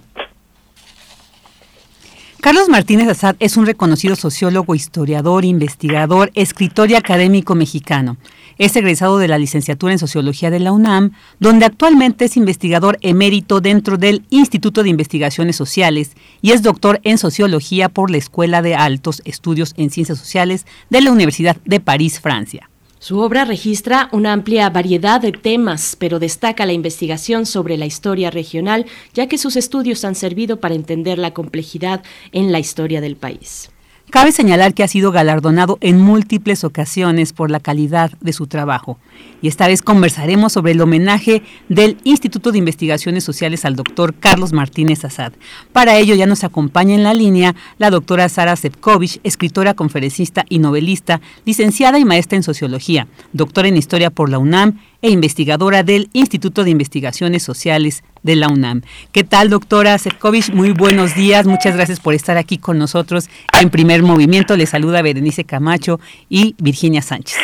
[2.48, 8.16] Carlos Martínez Azad es un reconocido sociólogo, historiador, investigador, escritor y académico mexicano.
[8.56, 13.60] Es egresado de la licenciatura en Sociología de la UNAM, donde actualmente es investigador emérito
[13.60, 18.74] dentro del Instituto de Investigaciones Sociales y es doctor en Sociología por la Escuela de
[18.74, 22.70] Altos Estudios en Ciencias Sociales de la Universidad de París, Francia.
[23.00, 28.30] Su obra registra una amplia variedad de temas, pero destaca la investigación sobre la historia
[28.30, 32.02] regional, ya que sus estudios han servido para entender la complejidad
[32.32, 33.70] en la historia del país.
[34.10, 38.98] Cabe señalar que ha sido galardonado en múltiples ocasiones por la calidad de su trabajo.
[39.42, 44.54] Y esta vez conversaremos sobre el homenaje del Instituto de Investigaciones Sociales al doctor Carlos
[44.54, 45.34] Martínez Azad.
[45.72, 50.58] Para ello ya nos acompaña en la línea la doctora Sara Sepkovich, escritora, conferencista y
[50.58, 56.08] novelista, licenciada y maestra en Sociología, doctora en Historia por la UNAM e investigadora del
[56.12, 58.82] Instituto de Investigaciones Sociales de la UNAM.
[59.12, 60.50] ¿Qué tal, doctora Sefcovic?
[60.50, 61.46] Muy buenos días.
[61.46, 63.28] Muchas gracias por estar aquí con nosotros
[63.60, 64.56] en primer movimiento.
[64.56, 67.38] Le saluda Berenice Camacho y Virginia Sánchez.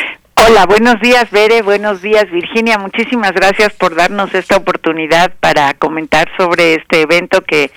[0.47, 1.61] Hola, buenos días, Bere.
[1.61, 2.77] Buenos días, Virginia.
[2.77, 7.71] Muchísimas gracias por darnos esta oportunidad para comentar sobre este evento que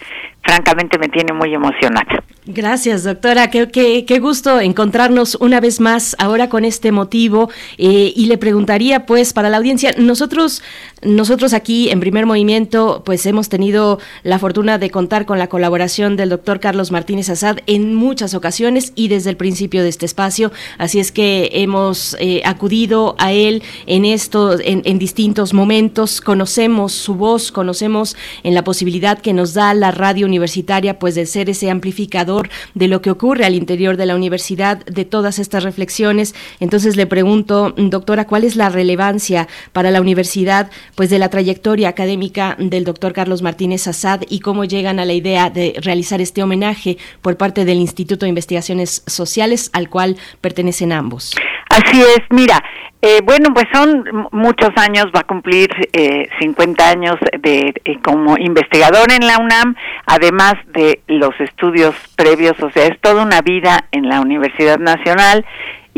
[0.49, 2.25] francamente me tiene muy emocionada.
[2.47, 3.51] Gracias, doctora.
[3.51, 7.51] Qué, qué, gusto encontrarnos una vez más ahora con este motivo.
[7.77, 10.63] Eh, y le preguntaría, pues, para la audiencia, nosotros,
[11.03, 16.17] nosotros aquí en Primer Movimiento, pues hemos tenido la fortuna de contar con la colaboración
[16.17, 20.51] del doctor Carlos Martínez Azad en muchas ocasiones y desde el principio de este espacio.
[20.77, 26.21] Así es que hemos eh, acudido a él en esto, en, en distintos momentos.
[26.21, 31.27] Conocemos su voz, conocemos en la posibilidad que nos da la radio universitaria, pues, de
[31.27, 35.63] ser ese amplificador de lo que ocurre al interior de la universidad, de todas estas
[35.63, 36.35] reflexiones.
[36.59, 41.91] Entonces le pregunto, doctora, ¿cuál es la relevancia para la universidad pues de la trayectoria
[41.91, 46.43] académica del doctor Carlos Martínez Assad y cómo llegan a la idea de realizar este
[46.43, 51.37] homenaje por parte del Instituto de Investigaciones Sociales al cual pertenecen ambos?
[51.71, 52.61] Así es, mira,
[53.01, 58.37] eh, bueno, pues son muchos años, va a cumplir eh, 50 años de eh, como
[58.37, 63.85] investigador en la UNAM, además de los estudios previos, o sea, es toda una vida
[63.93, 65.47] en la Universidad Nacional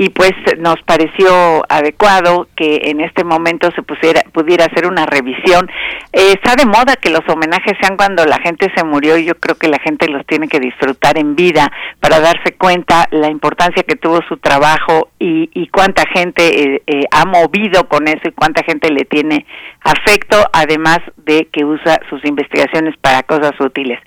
[0.01, 5.71] y pues nos pareció adecuado que en este momento se pusiera, pudiera hacer una revisión.
[6.15, 9.35] Eh, está de moda que los homenajes sean cuando la gente se murió y yo
[9.35, 11.71] creo que la gente los tiene que disfrutar en vida
[12.01, 17.05] para darse cuenta la importancia que tuvo su trabajo y, y cuánta gente eh, eh,
[17.11, 19.45] ha movido con eso y cuánta gente le tiene
[19.83, 23.99] afecto, además de que usa sus investigaciones para cosas útiles.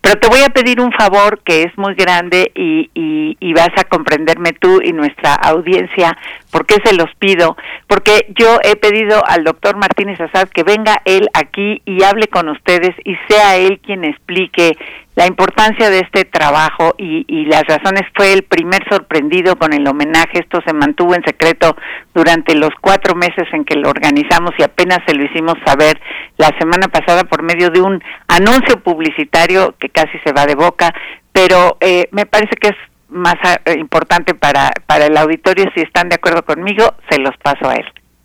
[0.00, 3.70] Pero te voy a pedir un favor que es muy grande y, y, y vas
[3.76, 6.16] a comprenderme tú y nuestra audiencia,
[6.50, 7.56] ¿por qué se los pido?
[7.86, 12.48] Porque yo he pedido al doctor Martínez Azad que venga él aquí y hable con
[12.48, 14.76] ustedes y sea él quien explique
[15.14, 19.86] la importancia de este trabajo y, y, las razones fue el primer sorprendido con el
[19.86, 20.38] homenaje.
[20.40, 21.76] Esto se mantuvo en secreto
[22.14, 26.00] durante los cuatro meses en que lo organizamos y apenas se lo hicimos saber
[26.38, 30.94] la semana pasada por medio de un anuncio publicitario que casi se va de boca,
[31.32, 32.76] pero eh, me parece que es
[33.12, 35.66] más eh, importante para, para el auditorio.
[35.74, 37.84] Si están de acuerdo conmigo, se los paso a él.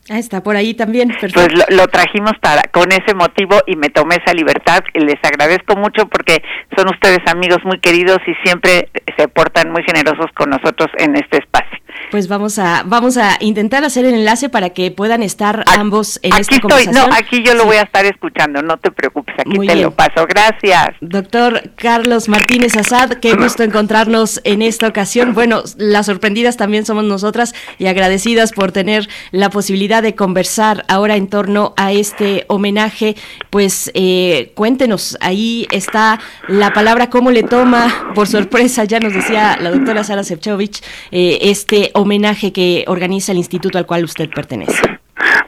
[0.09, 1.13] Ah, está por ahí también.
[1.19, 4.81] Pues lo, trajimos para con ese motivo y me tomé esa libertad.
[4.93, 6.41] Les agradezco mucho porque
[6.77, 11.39] son ustedes amigos muy queridos y siempre se portan muy generosos con nosotros en este
[11.39, 11.77] espacio.
[12.11, 16.33] Pues vamos a vamos a intentar hacer el enlace para que puedan estar ambos en
[16.33, 19.67] aquí esta estoy, No, aquí yo lo voy a estar escuchando, no te preocupes, aquí
[19.67, 20.25] te lo paso.
[20.27, 20.95] Gracias.
[21.01, 25.33] Doctor Carlos Martínez Azad, qué gusto encontrarnos en esta ocasión.
[25.33, 31.15] Bueno, las sorprendidas también somos nosotras y agradecidas por tener la posibilidad de conversar ahora
[31.15, 33.15] en torno a este homenaje.
[33.49, 38.11] Pues eh, cuéntenos, ahí está la palabra, ¿cómo le toma?
[38.15, 43.37] Por sorpresa, ya nos decía la doctora Sara Sefcovic, eh, este homenaje que organiza el
[43.37, 44.81] instituto al cual usted pertenece.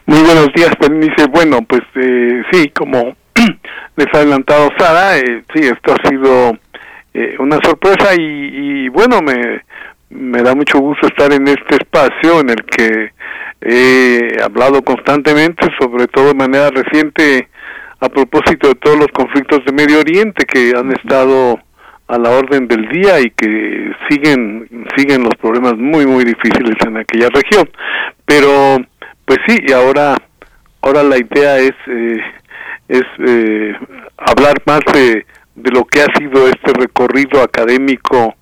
[0.05, 1.27] Muy buenos días, Bernice.
[1.31, 3.15] Bueno, pues eh, sí, como
[3.95, 6.57] les ha adelantado Sara, eh, sí, esto ha sido
[7.13, 9.61] eh, una sorpresa y, y, bueno, me,
[10.09, 13.11] me da mucho gusto estar en este espacio en el que
[13.61, 17.49] he hablado constantemente, sobre todo de manera reciente,
[17.99, 21.59] a propósito de todos los conflictos de Medio Oriente que han estado
[22.09, 26.97] a la orden del día y que siguen siguen los problemas muy muy difíciles en
[26.97, 27.69] aquella región
[28.25, 28.77] pero
[29.25, 30.17] pues sí y ahora
[30.81, 32.21] ahora la idea es eh,
[32.87, 33.73] es eh,
[34.17, 38.35] hablar más de de lo que ha sido este recorrido académico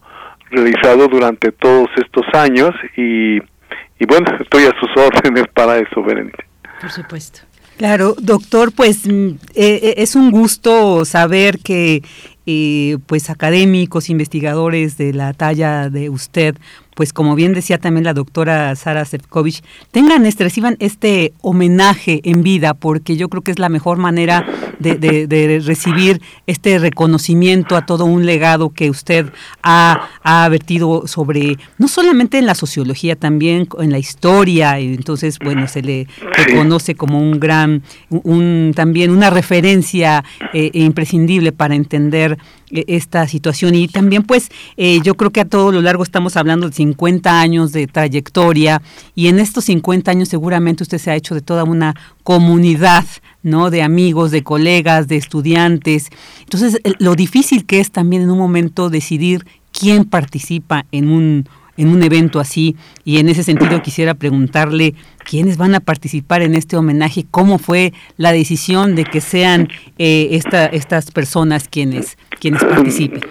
[0.49, 6.45] realizado durante todos estos años y, y bueno, estoy a sus órdenes para eso, Berenice.
[6.79, 7.41] Por supuesto.
[7.77, 12.01] Claro, doctor, pues mm, eh, eh, es un gusto saber que
[12.49, 16.55] eh, pues académicos, investigadores de la talla de usted
[16.97, 22.41] pues como bien decía también la doctora Sara Sefcovic, tengan este, reciban este homenaje en
[22.41, 24.47] vida, porque yo creo que es la mejor manera
[24.79, 29.27] de, recibir este reconocimiento a todo un legado que usted
[29.61, 35.67] ha, ha, vertido sobre, no solamente en la sociología, también en la historia, entonces, bueno,
[35.67, 42.83] se le reconoce como un gran, un, también una referencia eh, imprescindible para entender eh,
[42.87, 43.75] esta situación.
[43.75, 47.41] Y también pues eh, yo creo que a todo lo largo estamos hablando de 50
[47.41, 48.81] años de trayectoria
[49.15, 53.05] y en estos 50 años seguramente usted se ha hecho de toda una comunidad,
[53.43, 53.69] ¿no?
[53.69, 56.09] De amigos, de colegas, de estudiantes.
[56.39, 61.89] Entonces, lo difícil que es también en un momento decidir quién participa en un en
[61.89, 62.75] un evento así
[63.05, 67.93] y en ese sentido quisiera preguntarle quiénes van a participar en este homenaje, cómo fue
[68.17, 73.21] la decisión de que sean eh, esta, estas personas quienes quienes participen.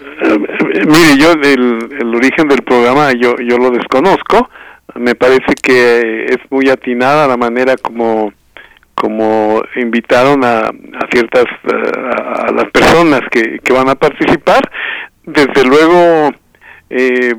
[0.86, 4.49] Mire, yo el, el origen del programa yo yo lo desconozco.
[4.94, 8.33] Me parece que es muy atinada la manera como
[8.94, 14.70] como invitaron a, a ciertas a, las personas que, que van a participar.
[15.25, 16.31] Desde luego
[16.89, 17.34] eh,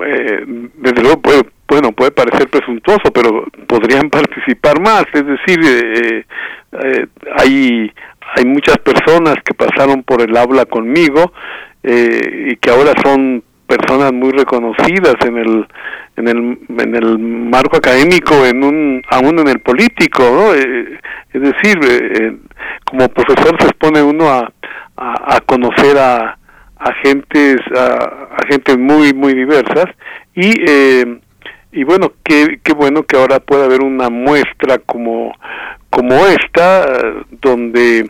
[0.00, 0.44] eh,
[0.74, 5.04] desde luego puede, bueno, puede parecer presuntuoso, pero podrían participar más.
[5.12, 6.24] Es decir, eh,
[6.72, 7.92] eh, hay,
[8.36, 11.32] hay muchas personas que pasaron por el aula conmigo
[11.80, 15.66] y que ahora son personas muy reconocidas en el
[16.16, 20.54] en el en el marco académico en un aún en el político ¿no?
[20.54, 21.00] es
[21.32, 22.40] decir
[22.84, 24.52] como profesor se expone uno a,
[24.96, 26.36] a conocer a,
[26.78, 29.86] agentes a, muy muy diversas.
[30.34, 31.18] Y eh,
[31.72, 35.34] y bueno qué, qué bueno que ahora pueda haber una muestra como
[35.90, 36.86] como esta
[37.42, 38.08] donde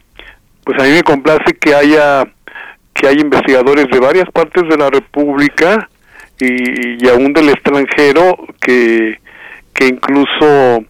[0.65, 2.25] pues a mí me complace que haya
[2.95, 5.89] que haya investigadores de varias partes de la república
[6.41, 9.19] y, y aún del extranjero que
[9.75, 10.85] que incluso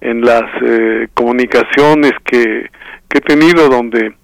[0.00, 2.70] en las eh, comunicaciones que,
[3.08, 4.14] que he tenido donde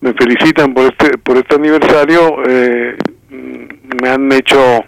[0.00, 2.96] me felicitan por este por este aniversario eh,
[3.30, 4.84] me han hecho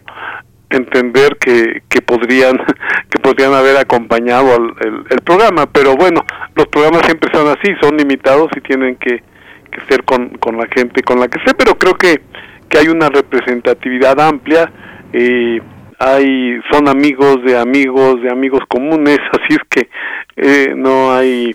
[0.68, 2.56] entender que, que podrían
[3.10, 4.74] que podrían haber acompañado al,
[5.10, 6.24] el, programa pero bueno
[6.54, 9.22] los programas siempre son así son limitados y tienen que,
[9.70, 12.20] que ser con, con la gente con la que sé pero creo que
[12.68, 14.70] que hay una representatividad amplia
[15.12, 15.60] y
[15.98, 19.88] hay son amigos de amigos de amigos comunes así es que
[20.36, 21.54] eh, no hay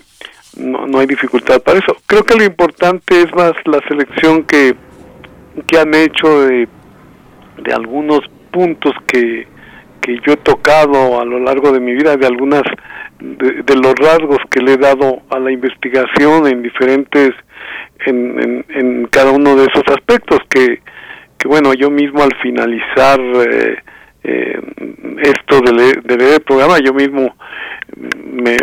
[0.56, 1.96] no, no hay dificultad para eso.
[2.06, 4.74] Creo que lo importante es más la selección que,
[5.66, 6.68] que han hecho de,
[7.58, 8.20] de algunos
[8.50, 9.46] puntos que,
[10.00, 12.62] que yo he tocado a lo largo de mi vida, de algunas
[13.18, 17.30] de, los rasgos que le he dado a la investigación en diferentes,
[18.04, 20.80] en, en, cada uno de esos aspectos que,
[21.38, 23.76] que bueno, yo mismo al finalizar eh,
[24.28, 24.60] eh,
[25.22, 27.36] esto de leer, de leer el programa, yo mismo
[27.96, 28.56] me,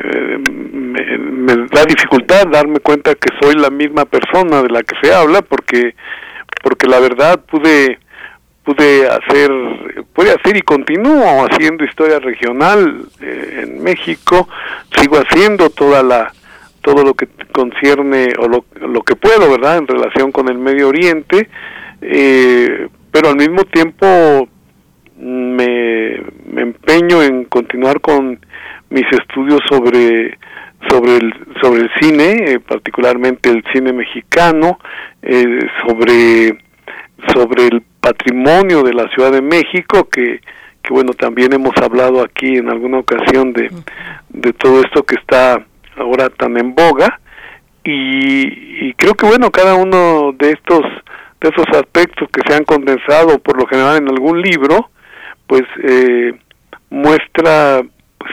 [1.17, 5.41] me, da dificultad darme cuenta que soy la misma persona de la que se habla
[5.41, 5.95] porque
[6.61, 7.99] porque la verdad pude
[8.63, 9.49] pude hacer
[10.13, 14.49] pude hacer y continúo haciendo historia regional eh, en México.
[14.99, 16.33] Sigo haciendo toda la
[16.81, 20.89] todo lo que concierne o lo, lo que puedo verdad en relación con el Medio
[20.89, 21.49] Oriente
[22.05, 24.49] eh, pero al mismo tiempo
[25.17, 28.39] me, me empeño en continuar con
[28.89, 30.39] mis estudios sobre
[30.89, 34.79] sobre el sobre el cine eh, particularmente el cine mexicano
[35.21, 36.57] eh, sobre
[37.31, 40.41] sobre el patrimonio de la Ciudad de México que
[40.81, 43.69] que bueno también hemos hablado aquí en alguna ocasión de
[44.29, 45.63] de todo esto que está
[45.95, 47.19] ahora tan en boga.
[47.85, 50.81] Y, y creo que bueno cada uno de estos
[51.41, 54.89] de esos aspectos que se han condensado por lo general en algún libro
[55.45, 56.33] pues eh,
[56.93, 57.81] muestra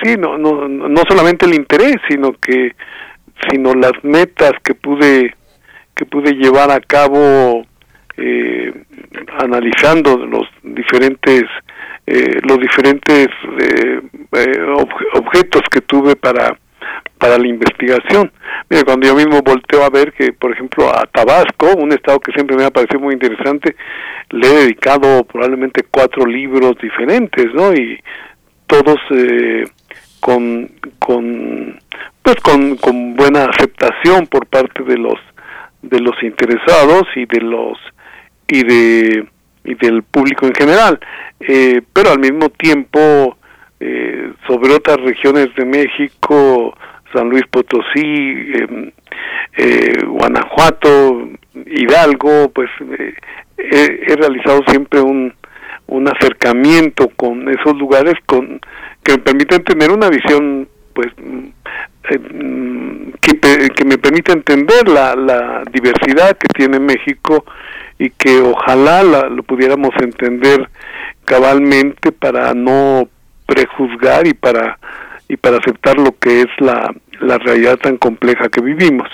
[0.02, 2.74] sí, no, no, no solamente el interés, sino que
[3.50, 5.34] sino las metas que pude
[5.96, 7.64] que pude llevar a cabo
[8.18, 8.72] eh,
[9.38, 11.44] analizando los diferentes
[12.06, 13.28] eh, los diferentes
[13.60, 14.00] eh,
[15.14, 16.56] objetos que tuve para
[17.18, 18.32] para la investigación.
[18.70, 22.32] Mira, cuando yo mismo volteo a ver que, por ejemplo, a Tabasco, un estado que
[22.32, 23.76] siempre me ha parecido muy interesante,
[24.30, 27.74] le he dedicado probablemente cuatro libros diferentes, ¿no?
[27.74, 28.00] Y
[28.70, 29.64] todos eh,
[30.20, 31.80] con, con
[32.22, 35.18] pues con, con buena aceptación por parte de los
[35.82, 37.78] de los interesados y de los
[38.46, 39.26] y de
[39.64, 41.00] y del público en general.
[41.40, 43.36] Eh, pero al mismo tiempo
[43.80, 46.76] eh, sobre otras regiones de México
[47.12, 48.92] San Luis Potosí em,
[49.56, 51.28] eh, Guanajuato
[51.66, 52.70] Hidalgo pues
[53.58, 55.32] he, realizado siempre un
[55.90, 58.60] un acercamiento con esos lugares con
[59.02, 61.08] que me permiten tener una visión pues
[63.20, 67.44] que, que me permite entender la, la diversidad que tiene México
[67.98, 70.68] y que ojalá lo pudiéramos entender
[71.24, 73.08] cabalmente para no
[73.46, 74.78] prejuzgar y para
[75.28, 79.08] y para aceptar lo que es la, la realidad tan compleja que vivimos.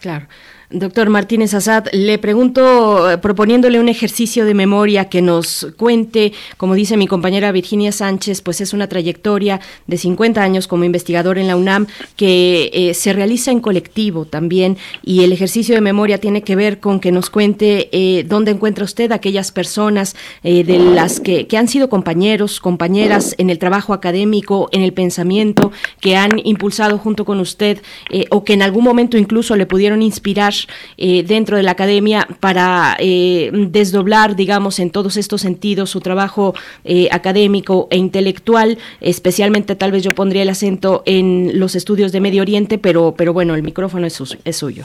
[0.00, 0.26] Claro.
[0.70, 6.74] Doctor Martínez Azad, le pregunto, eh, proponiéndole un ejercicio de memoria que nos cuente, como
[6.74, 11.46] dice mi compañera Virginia Sánchez, pues es una trayectoria de 50 años como investigador en
[11.46, 11.86] la UNAM
[12.16, 16.80] que eh, se realiza en colectivo también y el ejercicio de memoria tiene que ver
[16.80, 21.68] con que nos cuente eh, dónde encuentra usted aquellas personas de las que, que han
[21.68, 27.40] sido compañeros, compañeras en el trabajo académico, en el pensamiento, que han impulsado junto con
[27.40, 27.82] usted
[28.30, 30.55] o que en algún momento incluso le pudieron inspirar
[30.96, 36.54] eh, dentro de la academia para eh, desdoblar, digamos, en todos estos sentidos su trabajo
[36.84, 42.20] eh, académico e intelectual, especialmente tal vez yo pondría el acento en los estudios de
[42.20, 44.84] Medio Oriente, pero, pero bueno, el micrófono es, es suyo.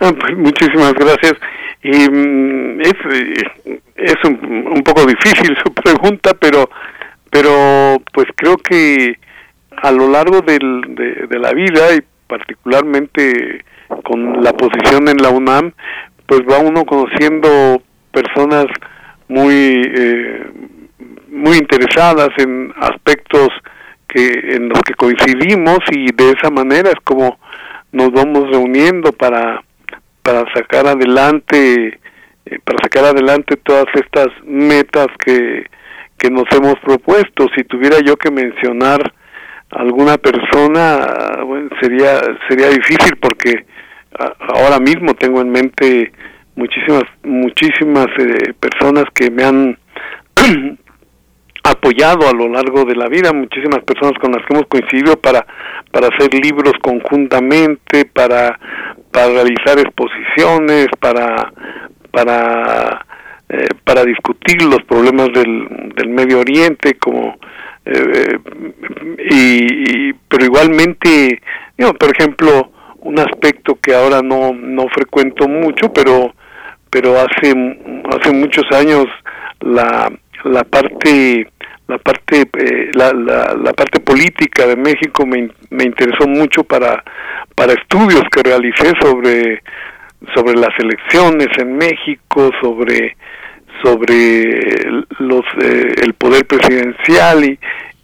[0.36, 1.34] Muchísimas gracias.
[1.82, 2.94] Y mm, es,
[3.96, 6.68] es un, poco difícil su pregunta, pero,
[7.30, 9.18] pero pues creo que
[9.82, 12.02] a lo largo de la vida y
[12.32, 13.64] particularmente
[14.04, 15.72] con la posición en la UNAM,
[16.26, 18.66] pues va uno conociendo personas
[19.28, 20.46] muy eh,
[21.28, 23.48] muy interesadas en aspectos
[24.08, 27.38] que en los que coincidimos y de esa manera es como
[27.92, 29.62] nos vamos reuniendo para
[30.22, 31.98] para sacar adelante
[32.44, 35.66] eh, para sacar adelante todas estas metas que
[36.18, 37.48] que nos hemos propuesto.
[37.56, 39.12] Si tuviera yo que mencionar
[39.70, 41.06] alguna persona
[41.80, 43.64] sería sería difícil porque
[44.18, 46.12] ahora mismo tengo en mente
[46.56, 49.78] muchísimas muchísimas eh, personas que me han
[51.64, 55.46] apoyado a lo largo de la vida, muchísimas personas con las que hemos coincidido para
[55.90, 58.58] para hacer libros conjuntamente, para
[59.10, 61.52] para realizar exposiciones, para
[62.10, 63.06] para
[63.48, 67.38] eh, para discutir los problemas del, del Medio Oriente como
[67.84, 68.38] eh,
[69.30, 71.40] y, pero igualmente
[71.98, 72.71] por ejemplo
[73.02, 76.32] un aspecto que ahora no no frecuento mucho pero
[76.90, 77.52] pero hace
[78.10, 79.06] hace muchos años
[79.60, 80.10] la
[80.44, 81.48] la parte
[81.88, 87.02] la parte eh, la, la, parte política de México me, me interesó mucho para
[87.54, 89.62] para estudios que realicé sobre
[90.34, 93.16] sobre las elecciones en México sobre
[93.82, 94.44] sobre
[95.18, 97.58] los eh, el poder presidencial y,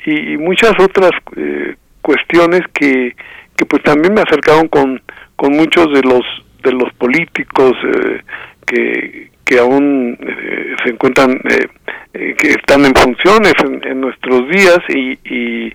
[0.07, 3.15] y muchas otras eh, cuestiones que
[3.59, 5.03] que pues también me acercaron con,
[5.35, 6.23] con muchos de los
[6.63, 8.23] de los políticos eh,
[8.65, 15.19] que, que aún eh, se encuentran eh, que están en funciones en, nuestros días y,
[15.25, 15.75] y,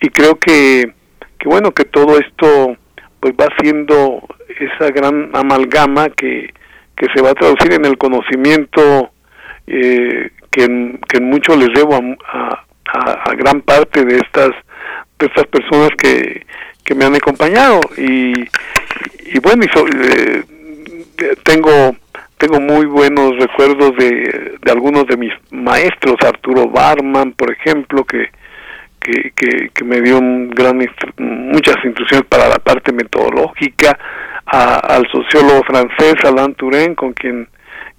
[0.00, 0.92] y, creo que,
[1.38, 2.76] que bueno que todo esto
[3.20, 4.26] pues va siendo
[4.58, 6.52] esa gran amalgama que,
[6.96, 9.12] que se va a traducir en el conocimiento
[9.66, 10.30] que,
[10.64, 14.50] en, que en mucho les debo a, a, a gran parte de estas
[15.18, 16.46] de estas personas que,
[16.88, 18.32] que me han acompañado y,
[19.26, 19.68] y bueno y
[20.02, 20.42] eh,
[21.44, 21.94] tengo
[22.38, 28.30] tengo muy buenos recuerdos de, de algunos de mis maestros Arturo Barman por ejemplo que
[29.00, 29.32] que,
[29.74, 30.78] que, me dio un gran
[31.18, 33.98] muchas instrucciones para la parte metodológica
[34.46, 37.48] al sociólogo francés Alain Touraine con quien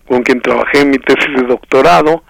[0.08, 2.24] con quien trabajé en mi tesis de doctorado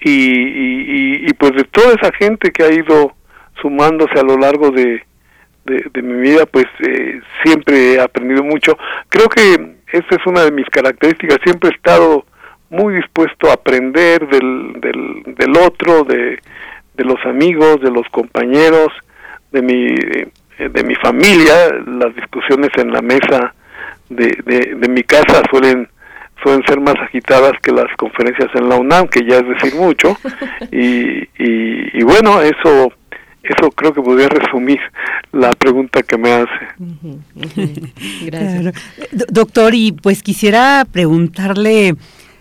[0.00, 3.14] y, y, y pues de toda esa gente que ha ido
[3.60, 5.02] sumándose a lo largo de,
[5.70, 8.76] de, mi vida, pues eh, siempre he aprendido mucho.
[9.08, 12.24] Creo que esa es una de mis características, siempre he estado
[12.70, 16.38] muy dispuesto a aprender del, del, del otro, de,
[16.94, 18.88] de los amigos, de los compañeros,
[19.50, 19.86] de mi,
[20.58, 21.54] de, mi familia.
[21.86, 23.54] Las discusiones en la mesa
[24.08, 25.88] de, de, mi casa suelen
[26.42, 30.16] suelen ser más agitadas que las conferencias en la UNAM, que ya es decir mucho,
[30.72, 32.90] y, y, y bueno, eso
[33.42, 34.78] eso creo que podría resumir
[35.32, 36.50] la pregunta que me hace.
[38.26, 38.74] Gracias.
[39.30, 41.94] Doctor, y pues quisiera preguntarle,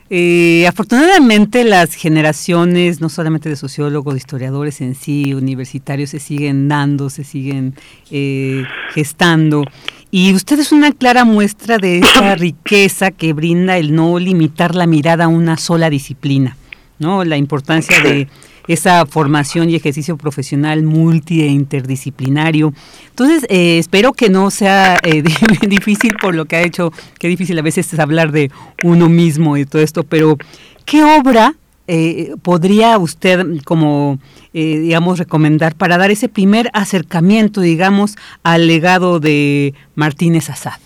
[0.10, 6.68] eh, afortunadamente las generaciones, no solamente de sociólogos, de historiadores en sí, universitarios, se siguen
[6.68, 7.76] dando, se siguen
[8.12, 8.64] eh,
[8.94, 9.64] gestando.
[10.12, 14.88] Y usted es una clara muestra de esa riqueza que brinda el no limitar la
[14.88, 16.58] mirada a una sola disciplina,
[16.98, 17.24] ¿no?
[17.24, 18.28] La importancia de
[18.70, 22.72] esa formación y ejercicio profesional multi interdisciplinario.
[23.10, 25.24] Entonces, eh, espero que no sea eh,
[25.68, 28.52] difícil por lo que ha hecho, qué difícil a veces es hablar de
[28.84, 30.38] uno mismo y todo esto, pero
[30.86, 31.56] ¿qué obra
[31.88, 34.20] eh, podría usted como,
[34.54, 40.80] digamos, recomendar para dar ese primer acercamiento, digamos, al legado de Martínez Azad?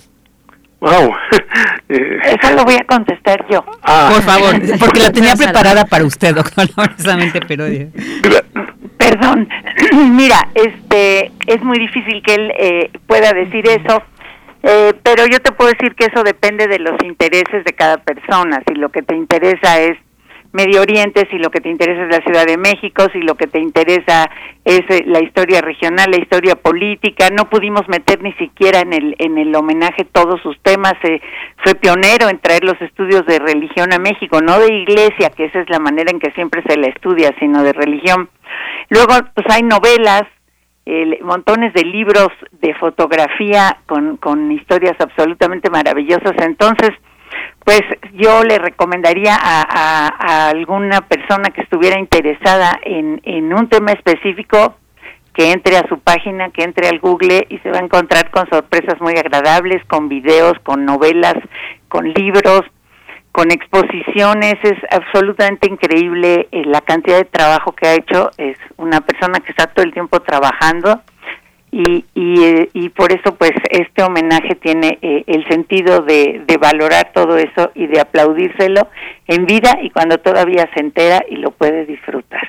[0.84, 1.16] Wow.
[1.88, 3.64] Eso lo voy a contestar yo.
[3.84, 4.10] Ah.
[4.12, 7.66] Por favor, porque la tenía preparada para usted, doctor, precisamente, pero...
[8.98, 9.48] Perdón,
[10.12, 14.04] mira, este, es muy difícil que él eh, pueda decir eso,
[14.64, 18.62] eh, pero yo te puedo decir que eso depende de los intereses de cada persona.
[18.68, 19.98] Si lo que te interesa es
[20.54, 23.48] Medio Oriente, si lo que te interesa es la Ciudad de México, si lo que
[23.48, 24.30] te interesa
[24.64, 27.32] es eh, la historia regional, la historia política.
[27.32, 30.94] No pudimos meter ni siquiera en el, en el homenaje todos sus temas.
[31.02, 31.20] Eh,
[31.64, 35.60] fue pionero en traer los estudios de religión a México, no de iglesia, que esa
[35.60, 38.30] es la manera en que siempre se la estudia, sino de religión.
[38.90, 40.22] Luego, pues hay novelas,
[41.22, 46.34] montones de libros de fotografía con, con historias absolutamente maravillosas.
[46.38, 46.92] Entonces,
[47.64, 47.82] pues
[48.14, 54.76] yo le recomendaría a, alguna persona que estuviera interesada en, en un tema específico
[55.34, 58.48] que entre a su página, que entre al Google y se va a encontrar con
[58.50, 61.36] sorpresas muy agradables, con videos, con novelas,
[61.90, 62.62] con libros,
[63.32, 64.56] con exposiciones.
[64.62, 68.30] Es absolutamente increíble eh, la cantidad de trabajo que ha hecho.
[68.38, 71.02] Es una persona que está todo el tiempo trabajando
[71.74, 76.58] y, y, eh, y por eso pues este homenaje tiene eh, el sentido de, de
[76.58, 78.90] valorar todo eso y de aplaudírselo
[79.28, 82.48] en vida y cuando todavía se entera y lo puede disfrutar.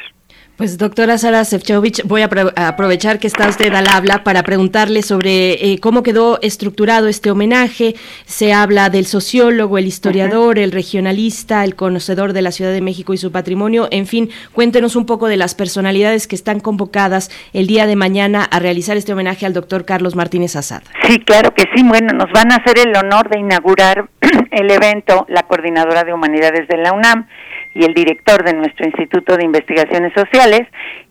[0.57, 2.29] Pues doctora Sara Sefcovic, voy a
[2.69, 7.97] aprovechar que está usted al habla para preguntarle sobre eh, cómo quedó estructurado este homenaje.
[8.25, 13.13] Se habla del sociólogo, el historiador, el regionalista, el conocedor de la Ciudad de México
[13.13, 13.89] y su patrimonio.
[13.91, 18.45] En fin, cuéntenos un poco de las personalidades que están convocadas el día de mañana
[18.45, 20.85] a realizar este homenaje al doctor Carlos Martínez Azad.
[21.09, 21.83] Sí, claro que sí.
[21.83, 24.09] Bueno, nos van a hacer el honor de inaugurar
[24.53, 27.27] el evento la Coordinadora de Humanidades de la UNAM
[27.75, 30.63] y el director de nuestro Instituto de Investigaciones Sociales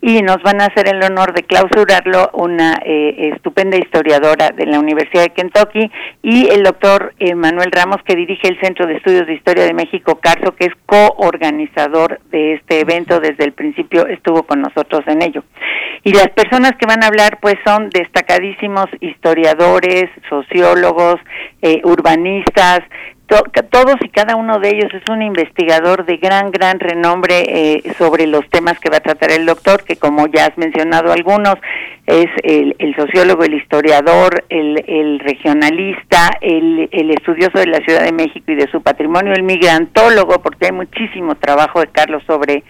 [0.02, 4.80] y nos van a hacer el honor de clausurarlo una eh, estupenda historiadora de la
[4.80, 9.34] Universidad de Kentucky y el doctor Manuel Ramos que dirige el Centro de Estudios de
[9.34, 13.20] Historia de México Carso que es coorganizador de este evento.
[13.20, 15.44] Desde el principio estuvo con nosotros en ello.
[16.04, 21.16] Y las personas que van a hablar pues son destacadísimos historiadores sociólogos
[21.62, 22.82] eh, urbanistas
[23.28, 28.28] todos y cada uno de ellos es un investigador de gran, gran renombre eh, sobre
[28.28, 31.56] los temas que va a tratar el doctor, que como ya has mencionado algunos,
[32.06, 38.52] es el, sociólogo, el historiador, el, regionalista, el, el, estudioso de la Ciudad de México
[38.52, 42.64] y de su patrimonio, el migrantólogo, porque hay muchísimo trabajo de Carlos sobre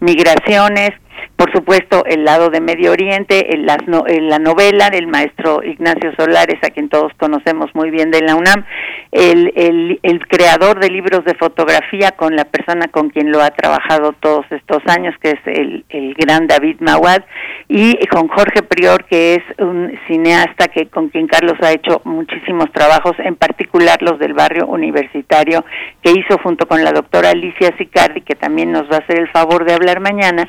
[0.00, 0.92] migraciones,
[1.36, 6.58] por supuesto el lado de Medio Oriente, en, las la novela del maestro Ignacio Solares,
[6.62, 8.64] a quien todos conocemos muy bien de la UNAM,
[9.12, 13.50] el, el, el, creador de libros de fotografía con la persona con quien lo ha
[13.50, 17.22] trabajado todos estos años, que es el, el gran David Mawad,
[17.68, 22.70] y con Jorge Prior, que es un cineasta que con quien Carlos ha hecho muchísimos
[22.72, 25.64] trabajos, en particular los del barrio universitario,
[26.02, 29.28] que hizo junto con la doctora Alicia Sicardi, que también nos va a hacer el
[29.28, 30.48] favor de hablar mañana,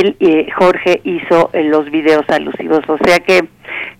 [0.00, 2.80] él, eh, Jorge, hizo eh, los videos alusivos.
[2.88, 3.42] O sea que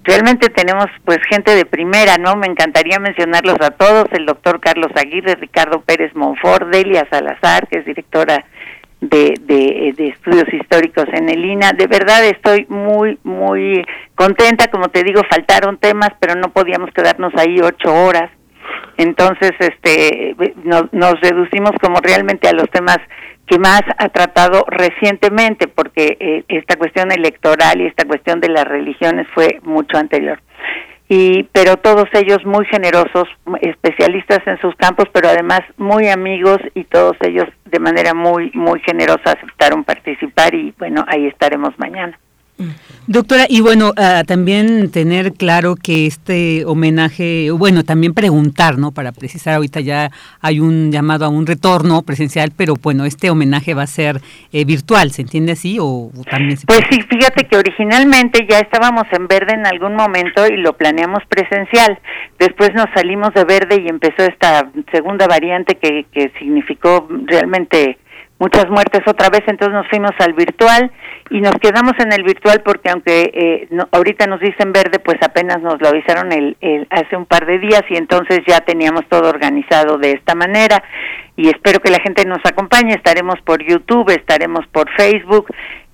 [0.03, 2.37] realmente tenemos pues gente de primera, ¿no?
[2.37, 7.79] Me encantaría mencionarlos a todos, el doctor Carlos Aguirre, Ricardo Pérez Monfort, Delia Salazar, que
[7.79, 8.45] es directora
[9.01, 11.73] de, de, de, estudios históricos en el INA.
[11.73, 14.69] De verdad estoy muy, muy contenta.
[14.69, 18.31] Como te digo, faltaron temas, pero no podíamos quedarnos ahí ocho horas.
[18.97, 20.37] Entonces, este,
[20.93, 22.99] nos reducimos como realmente a los temas
[23.47, 28.65] que más ha tratado recientemente, porque eh, esta cuestión electoral y esta cuestión de las
[28.65, 30.41] religiones fue mucho anterior.
[31.09, 33.29] Y, pero todos ellos muy generosos,
[33.61, 38.81] especialistas en sus campos, pero además muy amigos y todos ellos de manera muy, muy
[38.81, 42.19] generosa aceptaron participar y bueno, ahí estaremos mañana.
[43.07, 48.93] Doctora, y bueno, ah, también tener claro que este homenaje, bueno, también preguntar, ¿no?
[48.93, 50.11] Para precisar, ahorita ya
[50.41, 54.21] hay un llamado a un retorno presencial, pero bueno, este homenaje va a ser
[54.53, 55.79] eh, virtual, ¿se entiende así?
[55.81, 60.57] O, también pues sí, fíjate que originalmente ya estábamos en verde en algún momento y
[60.57, 61.99] lo planeamos presencial.
[62.39, 67.99] Después nos salimos de verde y empezó esta segunda variante que, que significó realmente
[68.39, 70.91] muchas muertes otra vez, entonces nos fuimos al virtual
[71.31, 75.61] y nos quedamos en el virtual porque aunque eh, ahorita nos dicen verde, pues apenas
[75.63, 76.57] nos lo avisaron el,
[76.91, 80.83] hace un par de días y entonces ya teníamos todo organizado de esta manera
[81.37, 85.47] y espero que la gente nos acompañe, estaremos por YouTube, estaremos por Facebook,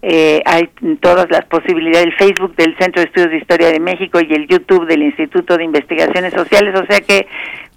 [0.03, 0.69] eh, hay
[1.01, 4.47] todas las posibilidades, el Facebook del Centro de Estudios de Historia de México y el
[4.47, 7.27] YouTube del Instituto de Investigaciones Sociales, o sea que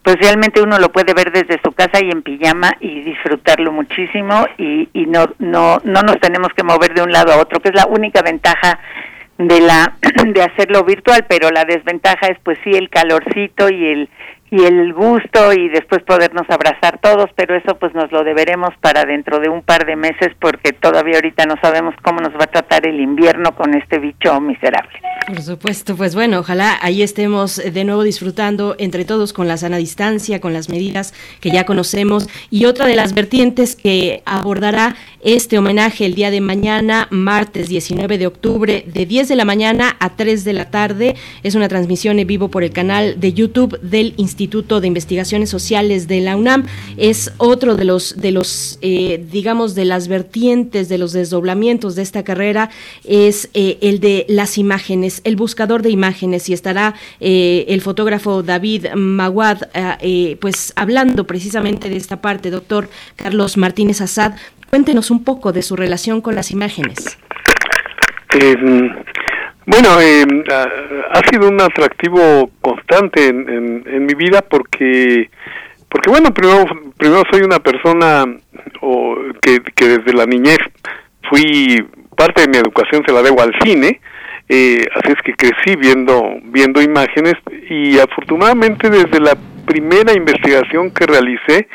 [0.04, 4.46] pues realmente uno lo puede ver desde su casa y en pijama y disfrutarlo muchísimo
[4.58, 7.70] y, y no, no, no nos tenemos que mover de un lado a otro, que
[7.70, 8.80] es la única ventaja
[9.38, 9.96] de la
[10.28, 14.10] de hacerlo virtual, pero la desventaja es pues sí el calorcito y el
[14.54, 19.04] y el gusto y después podernos abrazar todos, pero eso pues nos lo deberemos para
[19.04, 22.52] dentro de un par de meses porque todavía ahorita no sabemos cómo nos va a
[22.52, 24.94] tratar el invierno con este bicho miserable.
[25.26, 29.78] Por supuesto, pues bueno, ojalá ahí estemos de nuevo disfrutando entre todos con la sana
[29.78, 35.58] distancia, con las medidas que ya conocemos y otra de las vertientes que abordará este
[35.58, 40.16] homenaje el día de mañana, martes 19 de octubre, de 10 de la mañana a
[40.16, 44.14] 3 de la tarde, es una transmisión en vivo por el canal de YouTube del
[44.18, 46.66] Instituto Instituto de Investigaciones Sociales de la UNAM.
[46.98, 52.02] Es otro de los, de los eh, digamos, de las vertientes, de los desdoblamientos de
[52.02, 52.70] esta carrera,
[53.06, 58.44] es eh, el de las imágenes, el buscador de imágenes, y estará eh, el fotógrafo
[58.44, 59.60] David Maguad,
[60.42, 64.34] pues hablando precisamente de esta parte, doctor Carlos Martínez Azad.
[64.70, 67.18] Cuéntenos un poco de su relación con las imágenes.
[69.66, 70.25] Bueno, eh,
[71.11, 75.30] ha sido un atractivo constante en, en, mi vida porque,
[75.90, 76.66] porque bueno, primero,
[76.98, 78.25] primero soy una persona
[78.82, 80.58] o, que, que desde la niñez
[81.30, 81.82] fui,
[82.17, 84.01] parte de mi educación se la debo al cine,
[84.50, 87.35] eh, así es que crecí viendo, viendo imágenes
[87.69, 91.69] y afortunadamente desde la primera investigación que realicé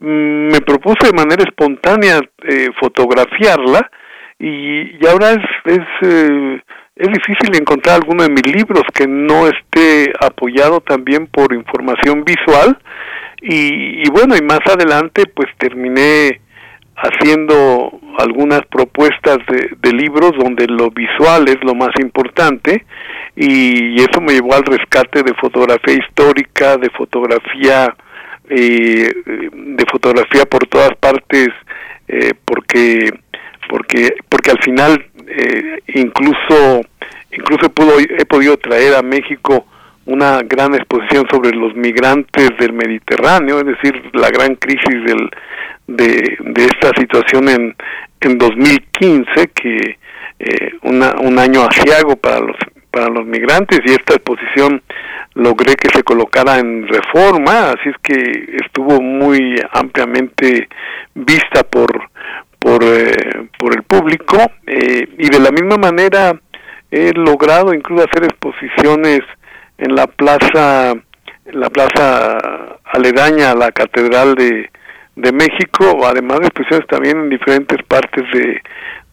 [0.00, 3.90] mm, me propuse de manera espontánea eh, fotografiarla
[4.38, 6.60] y, y ahora es, es eh,
[7.00, 12.78] es difícil encontrar alguno de mis libros que no esté apoyado también por información visual.
[13.42, 16.42] Y, bueno y más adelante pues terminé
[16.94, 22.84] haciendo algunas propuestas de, libros donde lo visual es lo más importante
[23.34, 27.96] y, eso me llevó al rescate de fotografía histórica de fotografía
[28.50, 31.48] eh, de fotografía por todas partes
[32.08, 33.10] eh, porque
[33.70, 36.82] porque porque al final eh, incluso
[37.32, 39.64] incluso pudo, he podido traer a México
[40.06, 45.30] una gran exposición sobre los migrantes del Mediterráneo, es decir, la gran crisis del,
[45.86, 47.76] de, de esta situación en,
[48.20, 49.98] en 2015, que
[50.40, 52.56] eh, una, un año asiago para los,
[52.90, 54.82] para los migrantes, y esta exposición
[55.34, 60.68] logré que se colocara en reforma, así es que estuvo muy ampliamente
[61.14, 62.09] vista por,
[62.60, 66.38] por, eh, por el público eh, y de la misma manera
[66.90, 69.20] he logrado incluso hacer exposiciones
[69.78, 70.94] en la plaza
[71.52, 72.38] la plaza
[72.84, 74.70] aledaña a la catedral de,
[75.16, 78.60] de México además de exposiciones también en diferentes partes de,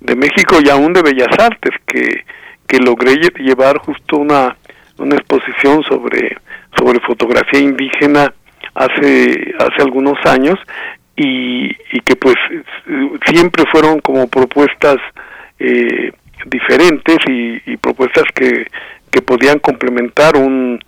[0.01, 2.25] de México y aún de Bellas Artes que,
[2.67, 4.57] que logré llevar justo una,
[4.97, 6.37] una exposición sobre
[6.77, 8.33] sobre fotografía indígena
[8.75, 10.59] hace hace algunos años
[11.17, 12.35] y, y que pues
[13.25, 14.97] siempre fueron como propuestas
[15.59, 16.11] eh,
[16.45, 18.67] diferentes y, propuestas que,
[19.11, 20.79] que podían complementar un,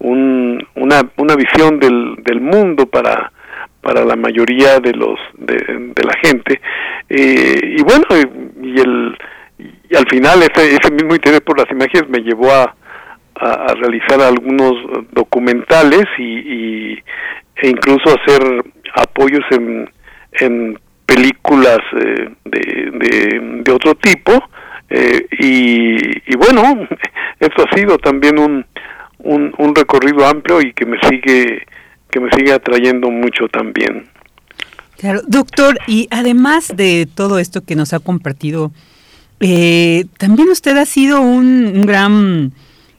[0.00, 3.32] un, una, una visión del, del mundo para,
[3.80, 6.60] para la mayoría de los de, la gente.
[7.08, 8.04] Eh, y bueno
[8.62, 9.16] y el
[9.88, 12.74] y al final ese, ese mismo interés por las imágenes me llevó a,
[13.36, 14.74] a, realizar algunos
[15.12, 17.02] documentales y, y,
[17.56, 19.90] e incluso hacer apoyos en,
[20.32, 24.32] en películas eh, de, de, otro tipo
[24.90, 26.88] eh, y, y, bueno
[27.40, 28.64] esto ha sido también un,
[29.18, 31.66] un, recorrido amplio y que me sigue
[32.10, 34.08] que me sigue atrayendo mucho también.
[34.98, 38.72] Claro doctor y además de todo esto que nos ha compartido
[39.40, 42.52] eh, también usted ha sido un, un gran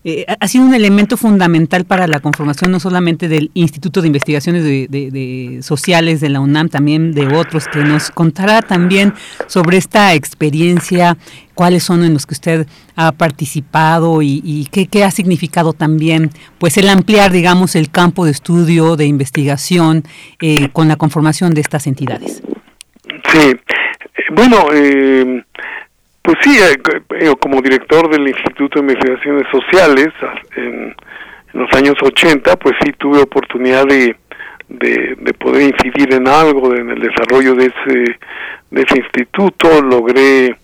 [0.10, 4.64] eh, ha sido un elemento fundamental para la conformación no solamente del Instituto de Investigaciones
[4.64, 9.14] de, Sociales de la UNAM, también de otros, que nos contará también
[9.48, 11.18] sobre esta experiencia,
[11.56, 16.88] cuáles son en los que usted ha participado y, qué, ha significado también pues el
[16.88, 20.03] ampliar, digamos, el campo de estudio, de investigación
[20.40, 22.42] eh, con la conformación de estas entidades.
[23.30, 23.58] Sí,
[24.32, 25.44] bueno, eh,
[26.28, 26.76] pues sí, eh,
[27.22, 30.10] eh, como director del Instituto de Investigaciones Sociales
[30.58, 30.94] en,
[31.54, 34.14] los años 80, pues sí tuve oportunidad de,
[34.68, 38.20] de, de poder incidir en algo en el desarrollo de ese
[38.72, 39.82] de ese instituto.
[39.82, 40.58] Logré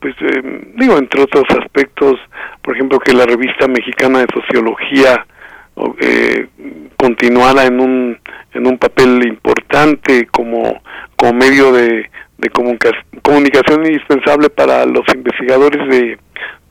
[0.00, 2.20] pues eh, digo entre otros aspectos
[2.60, 5.24] por ejemplo que la revista mexicana de sociología
[6.00, 6.48] eh,
[6.96, 8.18] continuara en un
[8.52, 10.82] en un papel importante como
[11.16, 16.18] como medio de, de comunicación indispensable para los investigadores de,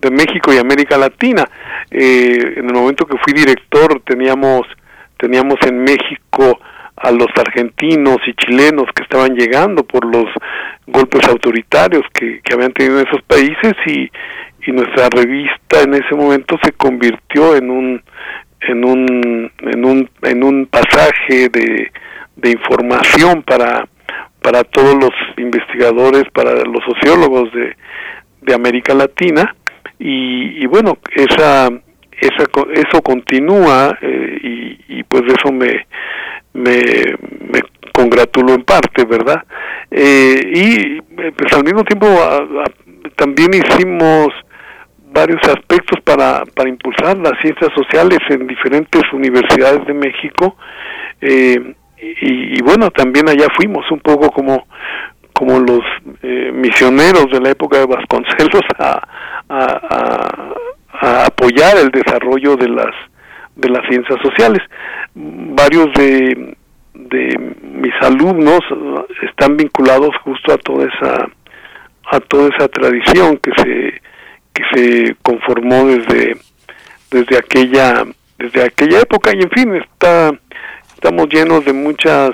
[0.02, 1.46] de México y América Latina.
[1.92, 4.62] Eh, en el momento que fui director teníamos
[5.18, 6.60] teníamos en México
[6.96, 10.26] a los argentinos y chilenos que estaban llegando por los
[10.88, 14.10] golpes autoritarios que, que habían tenido en esos países y,
[14.66, 18.04] y nuestra revista en ese momento se convirtió en un
[18.62, 21.92] en un en un en un pasaje de,
[22.36, 23.88] de información para
[24.42, 27.76] para todos los investigadores para los sociólogos de,
[28.42, 29.56] de América Latina
[29.98, 31.70] y, y bueno esa
[32.20, 35.86] esa eso continúa eh, y, y pues eso me
[36.54, 36.82] me,
[37.52, 37.62] me
[37.94, 39.44] congratulo en parte, ¿verdad?
[39.92, 42.08] Eh, y pues al mismo tiempo
[43.16, 44.30] también hicimos
[45.12, 50.56] varios aspectos para, para impulsar las ciencias sociales en diferentes universidades de México
[51.22, 54.68] eh, y, bueno también allá fuimos un poco como
[55.34, 55.82] como los
[56.22, 59.02] eh, misioneros de la época de Vasconcelos a,
[59.50, 60.54] a,
[61.02, 62.94] a, apoyar el desarrollo de las
[63.56, 64.62] de las ciencias sociales.
[65.16, 66.56] Varios de,
[66.94, 68.60] de mis alumnos
[69.22, 71.30] están vinculados justo a toda esa
[72.12, 74.02] a toda esa tradición que se
[74.54, 76.38] que se conformó desde
[77.12, 78.06] desde aquella
[78.38, 80.32] desde aquella época y en fin está
[80.94, 82.32] estamos llenos de muchas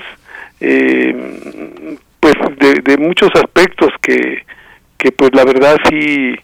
[0.60, 4.44] eh, pues de, de, muchos aspectos que
[4.98, 6.34] que pues la verdad sí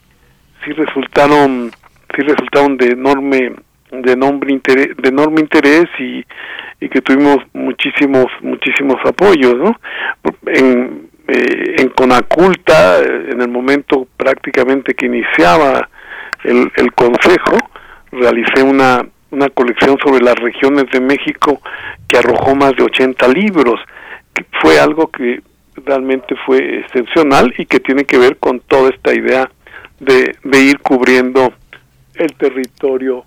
[0.63, 1.71] sí resultaron
[2.15, 3.53] sí resultaron de enorme
[3.91, 6.23] de enorme interés, de enorme interés y,
[6.79, 9.79] y que tuvimos muchísimos muchísimos apoyos ¿no?
[10.47, 15.89] en, eh, en Conaculta en el momento prácticamente que iniciaba
[16.43, 17.57] el, el consejo
[18.11, 21.59] realicé una una colección sobre las regiones de México
[22.07, 23.79] que arrojó más de 80 libros
[24.33, 25.41] que fue algo que
[25.77, 29.49] realmente fue excepcional y que tiene que ver con toda esta idea
[29.99, 31.53] de, de ir cubriendo
[32.15, 33.25] el territorio.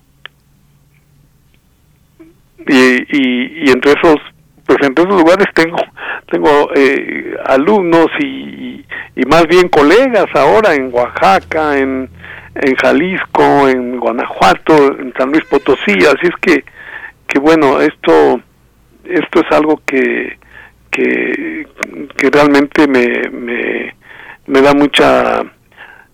[2.68, 4.16] Y, y, entre esos
[4.66, 5.78] pues entre esos lugares tengo
[6.30, 12.08] tengo eh, alumnos y, y, más bien colegas ahora en Oaxaca en
[12.54, 15.94] en Jalisco en Guanajuato en San Luis Potosí.
[15.98, 16.64] Así es que
[17.26, 18.40] que bueno esto
[19.04, 20.38] esto es algo que
[20.90, 21.66] que,
[22.16, 23.94] que realmente me, me,
[24.46, 25.42] me da mucha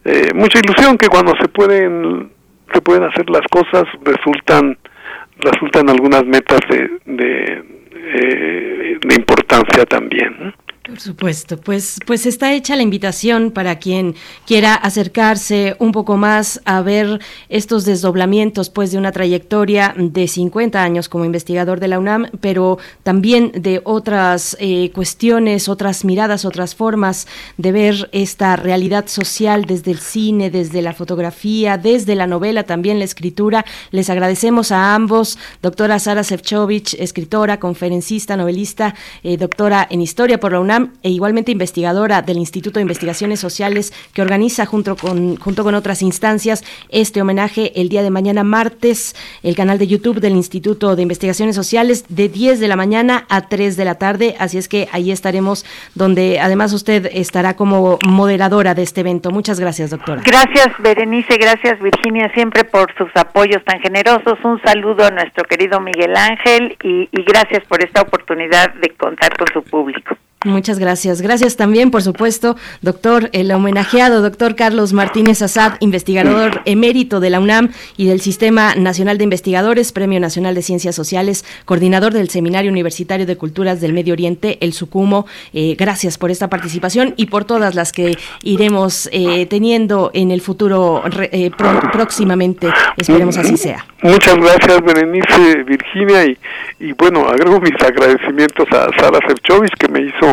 [0.05, 2.32] eh, mucha ilusión que cuando se pueden
[2.72, 4.76] se pueden hacer las cosas resultan
[5.39, 10.55] resultan algunas metas de, de, eh, de importancia también.
[10.84, 14.16] Por supuesto, pues, pues está hecha la invitación para quien
[14.48, 20.82] quiera acercarse un poco más a ver estos desdoblamientos pues de una trayectoria de 50
[20.82, 26.74] años como investigador de la UNAM, pero también de otras eh, cuestiones, otras miradas, otras
[26.74, 27.28] formas
[27.58, 32.98] de ver esta realidad social desde el cine, desde la fotografía, desde la novela, también
[32.98, 33.64] la escritura.
[33.92, 40.50] Les agradecemos a ambos, doctora Sara Sefcovic, escritora, conferencista, novelista, eh, doctora en historia por
[40.50, 40.72] la UNAM
[41.02, 46.02] e igualmente investigadora del Instituto de Investigaciones Sociales que organiza junto con, junto con otras
[46.02, 51.02] instancias este homenaje el día de mañana martes, el canal de YouTube del Instituto de
[51.02, 54.89] Investigaciones Sociales de 10 de la mañana a 3 de la tarde, así es que
[54.92, 59.31] ahí estaremos donde además usted estará como moderadora de este evento.
[59.31, 60.23] Muchas gracias, doctora.
[60.25, 64.39] Gracias, Berenice, gracias, Virginia, siempre por sus apoyos tan generosos.
[64.44, 69.36] Un saludo a nuestro querido Miguel Ángel y, y gracias por esta oportunidad de contar
[69.36, 70.17] con su público.
[70.44, 71.22] Muchas gracias.
[71.22, 77.38] Gracias también, por supuesto, doctor, el homenajeado, doctor Carlos Martínez Azad, investigador emérito de la
[77.38, 82.70] UNAM y del Sistema Nacional de Investigadores, Premio Nacional de Ciencias Sociales, coordinador del Seminario
[82.70, 85.26] Universitario de Culturas del Medio Oriente, el SUCUMO.
[85.52, 90.40] Eh, gracias por esta participación y por todas las que iremos eh, teniendo en el
[90.40, 91.50] futuro eh,
[91.92, 92.68] próximamente.
[92.96, 93.86] Esperemos así sea.
[94.02, 96.24] Muchas gracias, Berenice, Virginia,
[96.80, 100.31] y, bueno, agrego mis agradecimientos a Sara Serchovich que me hizo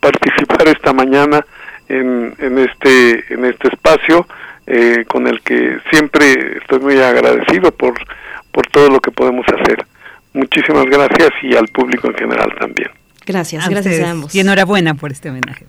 [0.00, 1.44] participar esta mañana
[1.88, 4.26] en, en este en este espacio
[4.66, 7.94] eh, con el que siempre estoy muy agradecido por
[8.52, 9.84] por todo lo que podemos hacer.
[10.32, 12.90] Muchísimas gracias y al público en general también.
[13.26, 14.34] Gracias, gracias a ambos.
[14.34, 15.66] Y enhorabuena por este homenaje.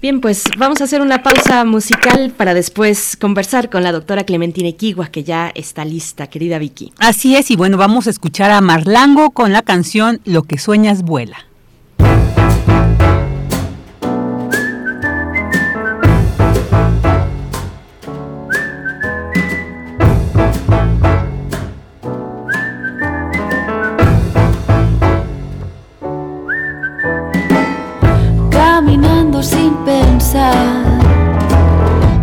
[0.00, 4.68] Bien, pues vamos a hacer una pausa musical para después conversar con la doctora Clementina
[4.68, 6.92] Equigua, que ya está lista, querida Vicky.
[6.98, 11.02] Así es, y bueno, vamos a escuchar a Marlango con la canción Lo que sueñas
[11.02, 11.38] vuela.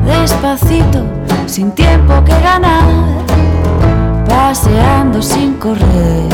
[0.06, 1.04] Despacito,
[1.46, 2.84] sin tiempo que ganar,
[4.28, 6.30] paseando sin correr.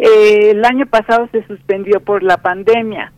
[0.00, 3.12] eh, el año pasado se suspendió por la pandemia.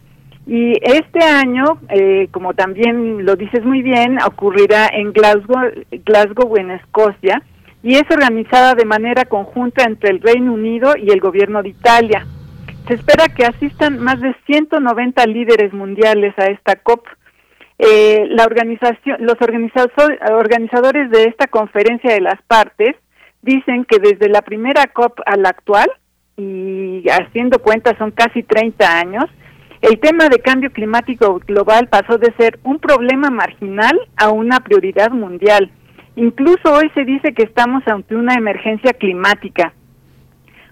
[0.46, 5.62] Y este año, eh, como también lo dices muy bien, ocurrirá en Glasgow,
[6.04, 7.42] Glasgow en Escocia,
[7.84, 12.26] y es organizada de manera conjunta entre el Reino Unido y el gobierno de Italia.
[12.88, 17.06] Se espera que asistan más de 190 líderes mundiales a esta COP.
[17.78, 22.96] Eh, la organización, los organizadores de esta conferencia de las partes
[23.42, 25.90] dicen que desde la primera COP a la actual,
[26.38, 29.24] y haciendo cuenta son casi 30 años,
[29.82, 35.10] el tema de cambio climático global pasó de ser un problema marginal a una prioridad
[35.10, 35.70] mundial
[36.16, 39.72] Incluso hoy se dice que estamos ante una emergencia climática.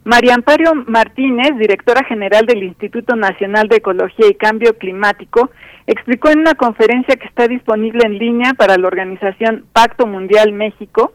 [0.05, 5.51] María Amparo Martínez, directora general del Instituto Nacional de Ecología y Cambio Climático,
[5.87, 11.13] explicó en una conferencia que está disponible en línea para la organización Pacto Mundial México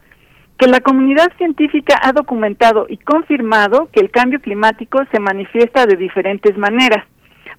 [0.57, 5.97] que la comunidad científica ha documentado y confirmado que el cambio climático se manifiesta de
[5.97, 7.05] diferentes maneras.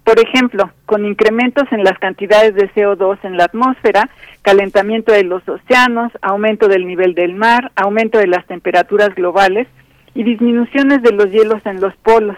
[0.03, 4.09] Por ejemplo, con incrementos en las cantidades de CO2 en la atmósfera,
[4.41, 9.67] calentamiento de los océanos, aumento del nivel del mar, aumento de las temperaturas globales
[10.15, 12.37] y disminuciones de los hielos en los polos.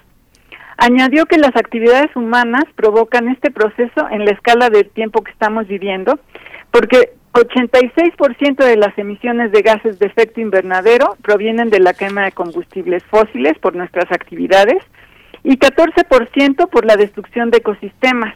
[0.78, 5.68] Añadió que las actividades humanas provocan este proceso en la escala del tiempo que estamos
[5.68, 6.20] viviendo,
[6.72, 12.32] porque 86% de las emisiones de gases de efecto invernadero provienen de la quema de
[12.34, 14.84] combustibles fósiles por nuestras actividades,
[15.44, 18.36] y 14% por la destrucción de ecosistemas.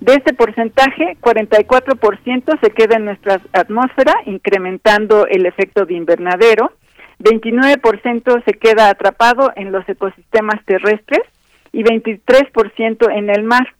[0.00, 6.72] De este porcentaje, 44% se queda en nuestra atmósfera, incrementando el efecto de invernadero,
[7.18, 11.22] 29% se queda atrapado en los ecosistemas terrestres
[11.72, 13.74] y 23% en el mar.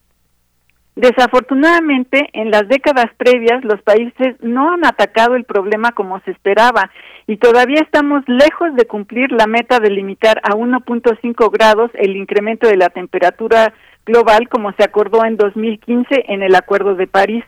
[0.97, 6.91] Desafortunadamente, en las décadas previas, los países no han atacado el problema como se esperaba
[7.27, 12.67] y todavía estamos lejos de cumplir la meta de limitar a 1.5 grados el incremento
[12.67, 13.75] de la temperatura
[14.07, 17.45] global como se acordó en 2015 en el Acuerdo de París.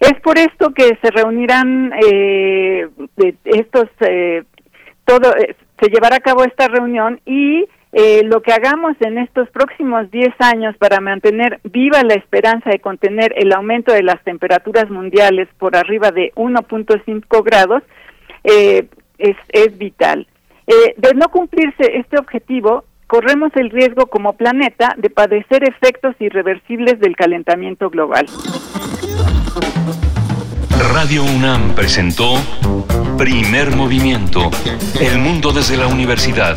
[0.00, 2.88] Es por esto que se reunirán eh,
[3.44, 4.42] estos, eh,
[5.04, 9.48] todo, eh, se llevará a cabo esta reunión y eh, lo que hagamos en estos
[9.50, 14.90] próximos 10 años para mantener viva la esperanza de contener el aumento de las temperaturas
[14.90, 17.84] mundiales por arriba de 1.5 grados
[18.42, 20.26] eh, es, vital.
[20.66, 26.98] Eh, de no cumplirse este objetivo, corremos el riesgo como planeta de padecer efectos irreversibles
[26.98, 28.26] del calentamiento global.
[30.92, 32.34] Radio UNAM presentó
[33.16, 34.50] Primer Movimiento,
[35.00, 36.56] El Mundo desde la Universidad,